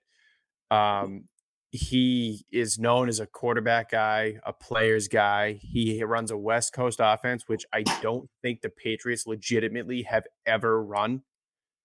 Um 0.69 1.25
he 1.71 2.45
is 2.51 2.77
known 2.77 3.07
as 3.07 3.21
a 3.21 3.25
quarterback 3.25 3.91
guy, 3.91 4.35
a 4.45 4.51
player's 4.51 5.07
guy. 5.07 5.53
He 5.53 6.03
runs 6.03 6.29
a 6.29 6.37
West 6.37 6.73
Coast 6.73 6.99
offense, 7.01 7.47
which 7.47 7.65
I 7.71 7.83
don't 8.01 8.29
think 8.41 8.61
the 8.61 8.69
Patriots 8.69 9.25
legitimately 9.25 10.01
have 10.03 10.25
ever 10.45 10.83
run. 10.83 11.21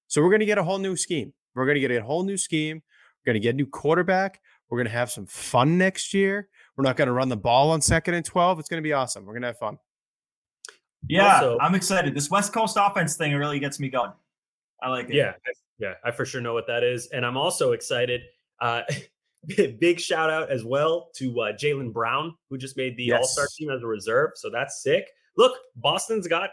So 0.08 0.22
we're 0.22 0.30
going 0.30 0.40
to 0.40 0.46
get 0.46 0.58
a 0.58 0.64
whole 0.64 0.78
new 0.78 0.96
scheme. 0.96 1.32
We're 1.54 1.66
going 1.66 1.76
to 1.76 1.80
get 1.80 1.92
a 1.92 2.02
whole 2.02 2.24
new 2.24 2.36
scheme. 2.36 2.82
We're 3.24 3.32
going 3.32 3.40
to 3.40 3.44
get 3.46 3.54
a 3.54 3.56
new 3.56 3.66
quarterback. 3.66 4.40
We're 4.68 4.78
going 4.78 4.86
to 4.88 4.92
have 4.92 5.10
some 5.10 5.26
fun 5.26 5.78
next 5.78 6.12
year. 6.12 6.48
We're 6.76 6.84
not 6.84 6.96
going 6.96 7.06
to 7.06 7.12
run 7.12 7.28
the 7.28 7.36
ball 7.36 7.70
on 7.70 7.80
second 7.80 8.14
and 8.14 8.24
12. 8.24 8.58
It's 8.58 8.68
going 8.68 8.82
to 8.82 8.86
be 8.86 8.92
awesome. 8.92 9.24
We're 9.24 9.34
going 9.34 9.42
to 9.42 9.48
have 9.48 9.58
fun. 9.58 9.78
Yeah, 11.08 11.34
Also- 11.36 11.58
I'm 11.60 11.74
excited. 11.74 12.14
This 12.14 12.30
West 12.30 12.52
Coast 12.52 12.76
offense 12.80 13.16
thing 13.16 13.34
really 13.34 13.58
gets 13.58 13.78
me 13.80 13.88
going. 13.88 14.12
I 14.82 14.90
like 14.90 15.08
it. 15.08 15.14
Yeah, 15.14 15.32
yeah, 15.78 15.94
I 16.04 16.10
for 16.10 16.24
sure 16.24 16.40
know 16.40 16.54
what 16.54 16.66
that 16.66 16.82
is, 16.84 17.06
and 17.08 17.24
I'm 17.24 17.36
also 17.36 17.72
excited. 17.72 18.22
Uh, 18.60 18.82
big 19.78 20.00
shout 20.00 20.30
out 20.30 20.50
as 20.50 20.64
well 20.64 21.10
to 21.16 21.40
uh, 21.40 21.52
Jaylen 21.52 21.92
Brown, 21.92 22.34
who 22.50 22.58
just 22.58 22.76
made 22.76 22.96
the 22.96 23.04
Yes. 23.04 23.20
All 23.20 23.26
Star 23.26 23.46
team 23.56 23.70
as 23.70 23.82
a 23.82 23.86
reserve, 23.86 24.30
so 24.34 24.50
that's 24.50 24.82
sick. 24.82 25.06
Look, 25.36 25.56
Boston's 25.76 26.26
got 26.26 26.50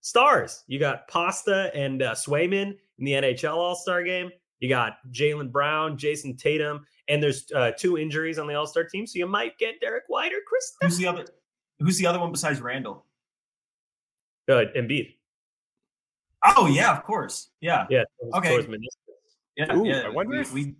stars. 0.00 0.62
You 0.66 0.78
got 0.78 1.08
Pasta 1.08 1.70
and 1.74 2.02
uh, 2.02 2.14
Swayman 2.14 2.76
in 2.98 3.04
the 3.04 3.12
NHL 3.12 3.56
All 3.56 3.74
Star 3.76 4.02
game. 4.02 4.30
You 4.60 4.68
got 4.68 4.98
Jaylen 5.10 5.50
Brown, 5.52 5.98
Jayson 5.98 6.36
Tatum, 6.38 6.86
and 7.08 7.22
there's 7.22 7.46
uh, 7.54 7.72
two 7.78 7.98
injuries 7.98 8.38
on 8.38 8.46
the 8.46 8.54
All 8.54 8.66
Star 8.66 8.84
team, 8.84 9.06
so 9.06 9.18
you 9.18 9.26
might 9.26 9.58
get 9.58 9.80
Derrick 9.80 10.04
White 10.08 10.32
or 10.32 10.40
Chris 10.46 10.72
Who's 10.80 10.96
the 10.96 11.06
other? 11.06 11.26
Who's 11.80 11.98
the 11.98 12.06
other 12.06 12.18
one 12.18 12.32
besides 12.32 12.60
Randle? 12.60 13.04
Uh, 14.48 14.64
Embiid. 14.76 15.14
Oh 16.44 16.66
yeah, 16.66 16.96
of 16.96 17.02
course. 17.02 17.50
Yeah. 17.60 17.86
Yeah. 17.90 18.04
Okay. 18.34 18.50
towards 18.50 18.66
meniscus. 18.68 19.14
Yeah. 19.56 19.74
Ooh, 19.74 19.86
yeah. 19.86 20.02
I 20.06 20.08
wonder 20.10 20.32
we, 20.36 20.40
if- 20.40 20.52
we 20.52 20.74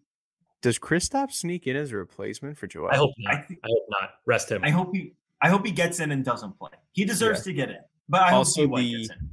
Does 0.62 0.78
Kristaps 0.78 1.32
sneak 1.32 1.66
in 1.66 1.76
as 1.76 1.92
a 1.92 1.96
replacement 1.96 2.56
for 2.58 2.66
Joel? 2.66 2.90
I 2.92 2.96
hope 2.96 3.12
not. 3.18 3.34
I 3.34 3.38
I, 3.38 3.46
hope 3.66 3.86
not. 3.88 4.10
Rest 4.26 4.50
him. 4.52 4.62
I 4.64 4.70
hope 4.70 4.94
he 4.94 5.14
I 5.42 5.48
hope 5.48 5.66
he 5.66 5.72
gets 5.72 6.00
in 6.00 6.12
and 6.12 6.24
doesn't 6.24 6.58
play. 6.58 6.70
He 6.92 7.04
deserves 7.04 7.40
Yeah. 7.40 7.44
to 7.44 7.52
get 7.54 7.70
in. 7.70 7.78
But 8.08 8.22
I 8.22 8.32
Also, 8.32 8.68
hope 8.68 8.78
he 8.78 8.92
the- 8.94 8.98
gets 9.08 9.10
in. 9.20 9.30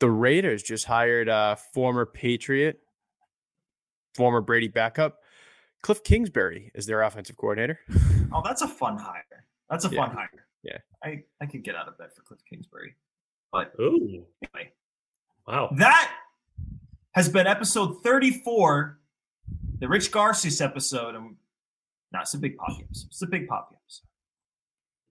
the 0.00 0.10
Raiders 0.10 0.62
just 0.62 0.86
hired 0.86 1.28
a 1.28 1.56
former 1.72 2.04
Patriot, 2.06 2.80
former 4.14 4.40
Brady 4.40 4.68
backup, 4.68 5.20
Kliff 5.84 6.02
Kingsbury 6.02 6.72
as 6.74 6.86
their 6.86 7.02
offensive 7.02 7.36
coordinator. 7.36 7.78
Oh, 8.32 8.42
that's 8.44 8.62
a 8.62 8.68
fun 8.68 8.98
hire. 8.98 9.24
That's 9.70 9.84
a 9.84 9.88
Yeah. 9.90 10.06
fun 10.06 10.16
hire. 10.16 10.46
Yeah. 10.64 10.78
I, 11.04 11.22
I 11.40 11.46
could 11.46 11.62
get 11.62 11.76
out 11.76 11.86
of 11.88 11.98
bed 11.98 12.08
for 12.14 12.22
Kliff 12.22 12.40
Kingsbury. 12.48 12.96
But 13.52 13.74
Ooh, 13.78 14.24
anyway, 14.42 14.72
wow. 15.46 15.68
that 15.76 16.10
has 17.12 17.28
been 17.28 17.46
episode 17.46 18.02
34, 18.02 18.98
the 19.78 19.88
Rich 19.88 20.10
Garces 20.10 20.60
episode. 20.62 21.14
And 21.14 21.36
no, 22.12 22.20
it's 22.20 22.32
a 22.32 22.38
big 22.38 22.56
pop 22.56 22.78
episode. 22.80 23.06
It's 23.08 23.22
a 23.22 23.26
big 23.26 23.46
pop 23.46 23.68
episode. 23.70 24.06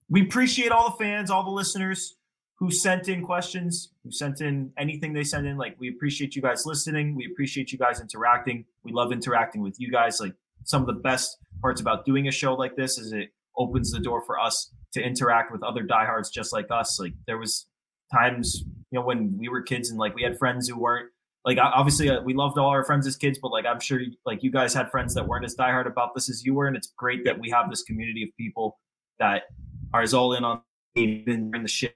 We 0.10 0.24
appreciate 0.24 0.72
all 0.72 0.90
the 0.90 0.98
fans, 0.98 1.30
all 1.30 1.44
the 1.44 1.52
listeners 1.52 2.16
who 2.56 2.70
sent 2.70 3.08
in 3.08 3.24
questions, 3.24 3.92
who 4.04 4.12
sent 4.12 4.42
in 4.42 4.72
anything 4.78 5.14
they 5.14 5.24
sent 5.24 5.48
in. 5.48 5.58
Like, 5.58 5.76
we 5.80 5.90
appreciate 5.90 6.36
you 6.36 6.42
guys 6.42 6.66
listening. 6.66 7.16
We 7.16 7.26
appreciate 7.32 7.72
you 7.72 7.78
guys 7.78 8.02
interacting. 8.02 8.66
We 8.84 8.92
love 8.92 9.12
interacting 9.12 9.62
with 9.62 9.80
you 9.80 9.92
guys. 9.92 10.20
Like, 10.20 10.34
some 10.64 10.82
of 10.82 10.88
the 10.88 10.94
best 10.94 11.38
parts 11.62 11.82
about 11.82 12.06
doing 12.06 12.28
a 12.28 12.32
show 12.32 12.54
like 12.54 12.76
this 12.76 12.98
is 12.98 13.14
it 13.14 13.30
opens 13.58 13.92
the 13.92 14.00
door 14.00 14.22
for 14.26 14.40
us 14.40 14.72
to 14.94 15.02
interact 15.02 15.52
with 15.52 15.64
other 15.64 15.82
diehards 15.82 16.30
just 16.30 16.54
like 16.54 16.68
us. 16.70 17.00
Like, 17.00 17.14
there 17.26 17.38
was 17.38 17.66
times, 18.12 18.64
you 18.92 19.00
know, 19.00 19.06
when 19.06 19.38
we 19.38 19.50
were 19.50 19.62
kids 19.62 19.90
and 19.90 20.00
like 20.00 20.16
we 20.16 20.24
had 20.24 20.38
friends 20.38 20.68
who 20.68 20.80
weren't 20.80 21.10
like 21.44 21.58
obviously 21.60 22.10
uh, 22.10 22.22
we 22.22 22.34
loved 22.34 22.58
all 22.58 22.70
our 22.70 22.84
friends 22.84 23.08
as 23.08 23.16
kids, 23.16 23.40
but 23.42 23.52
like 23.52 23.66
I'm 23.66 23.80
sure 23.80 24.02
like 24.26 24.44
you 24.44 24.52
guys 24.52 24.74
had 24.74 24.92
friends 24.92 25.14
that 25.16 25.28
weren't 25.28 25.46
as 25.46 25.56
diehard 25.56 25.88
about 25.88 26.14
this 26.14 26.30
as 26.30 26.44
you 26.46 26.54
were, 26.54 26.68
and 26.68 26.76
it's 26.76 26.94
great 26.98 27.26
that 27.26 27.40
we 27.40 27.50
have 27.50 27.70
this 27.70 27.84
community 27.84 28.24
of 28.24 28.30
people 28.38 28.80
that 29.20 29.44
are 29.94 30.02
as 30.02 30.14
all 30.14 30.34
in 30.34 30.44
on 30.44 30.62
even 30.96 31.52
in 31.56 31.64
the 31.64 31.70
shit 31.70 31.96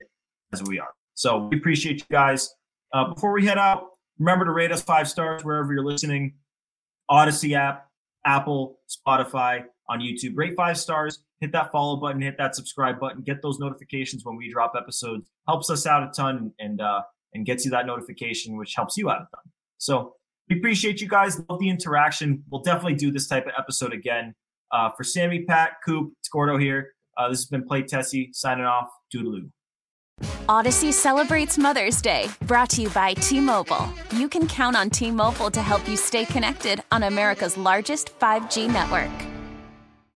as 0.54 0.64
we 0.64 0.80
are. 0.80 0.94
So 1.14 1.48
we 1.52 1.58
appreciate 1.58 2.00
you 2.00 2.06
guys. 2.12 2.54
Uh, 2.94 3.14
before 3.14 3.34
we 3.34 3.46
head 3.46 3.58
out, 3.58 3.90
remember 4.20 4.46
to 4.46 4.52
rate 4.52 4.72
us 4.72 4.82
five 4.82 5.08
stars 5.08 5.44
wherever 5.44 5.74
you're 5.74 5.84
listening. 5.84 6.34
Audacy 7.12 7.56
app, 7.56 7.88
Apple, 8.26 8.80
Spotify, 8.90 9.66
on 9.90 10.00
YouTube. 10.00 10.32
Rate 10.36 10.56
five 10.56 10.78
stars, 10.78 11.20
hit 11.40 11.52
that 11.52 11.72
follow 11.72 11.96
button, 11.98 12.22
hit 12.22 12.38
that 12.38 12.56
subscribe 12.56 13.00
button, 13.00 13.22
get 13.22 13.42
those 13.42 13.60
notifications 13.60 14.26
when 14.26 14.36
we 14.36 14.52
drop 14.52 14.74
episodes. 14.78 15.30
Helps 15.48 15.70
us 15.70 15.86
out 15.86 16.04
a 16.04 16.12
ton 16.12 16.52
and 16.60 16.82
uh, 16.82 17.02
and 17.34 17.46
gets 17.46 17.66
you 17.66 17.72
that 17.72 17.86
notification, 17.86 18.58
which 18.58 18.74
helps 18.76 18.98
you 18.98 19.10
out 19.10 19.18
a 19.18 19.28
ton. 19.36 19.52
So 19.78 20.16
we 20.50 20.58
appreciate 20.58 21.02
you 21.02 21.08
guys. 21.08 21.42
Love 21.50 21.60
the 21.60 21.70
interaction. 21.70 22.44
We'll 22.50 22.62
definitely 22.62 22.96
do 22.96 23.12
this 23.12 23.28
type 23.28 23.46
of 23.46 23.54
episode 23.58 23.94
again. 23.94 24.34
Uh, 24.72 24.90
for 24.98 25.04
Sammy, 25.04 25.44
Pat, 25.46 25.74
Coop, 25.86 26.14
it's 26.20 26.30
Gordo 26.30 26.58
here. 26.58 26.94
Uh, 27.18 27.30
this 27.30 27.40
has 27.40 27.46
been 27.46 27.66
Play 27.66 27.84
Tessie 27.84 28.30
signing 28.34 28.66
off. 28.66 28.90
Doodaloo. 29.14 29.50
Audacy 30.48 30.94
celebrates 30.94 31.58
Mother's 31.58 32.02
Day, 32.02 32.30
brought 32.42 32.70
to 32.72 32.84
you 32.84 32.90
by 32.90 33.14
T 33.16 33.40
Mobile. 33.40 33.90
You 34.14 34.30
can 34.30 34.48
count 34.48 34.76
on 34.76 34.90
T 34.90 35.12
Mobile 35.12 35.52
to 35.52 35.62
help 35.62 35.88
you 35.88 35.98
stay 35.98 36.26
connected 36.26 36.82
on 36.92 37.04
America's 37.04 37.58
largest 37.58 38.18
5G 38.20 38.72
network. 38.72 39.35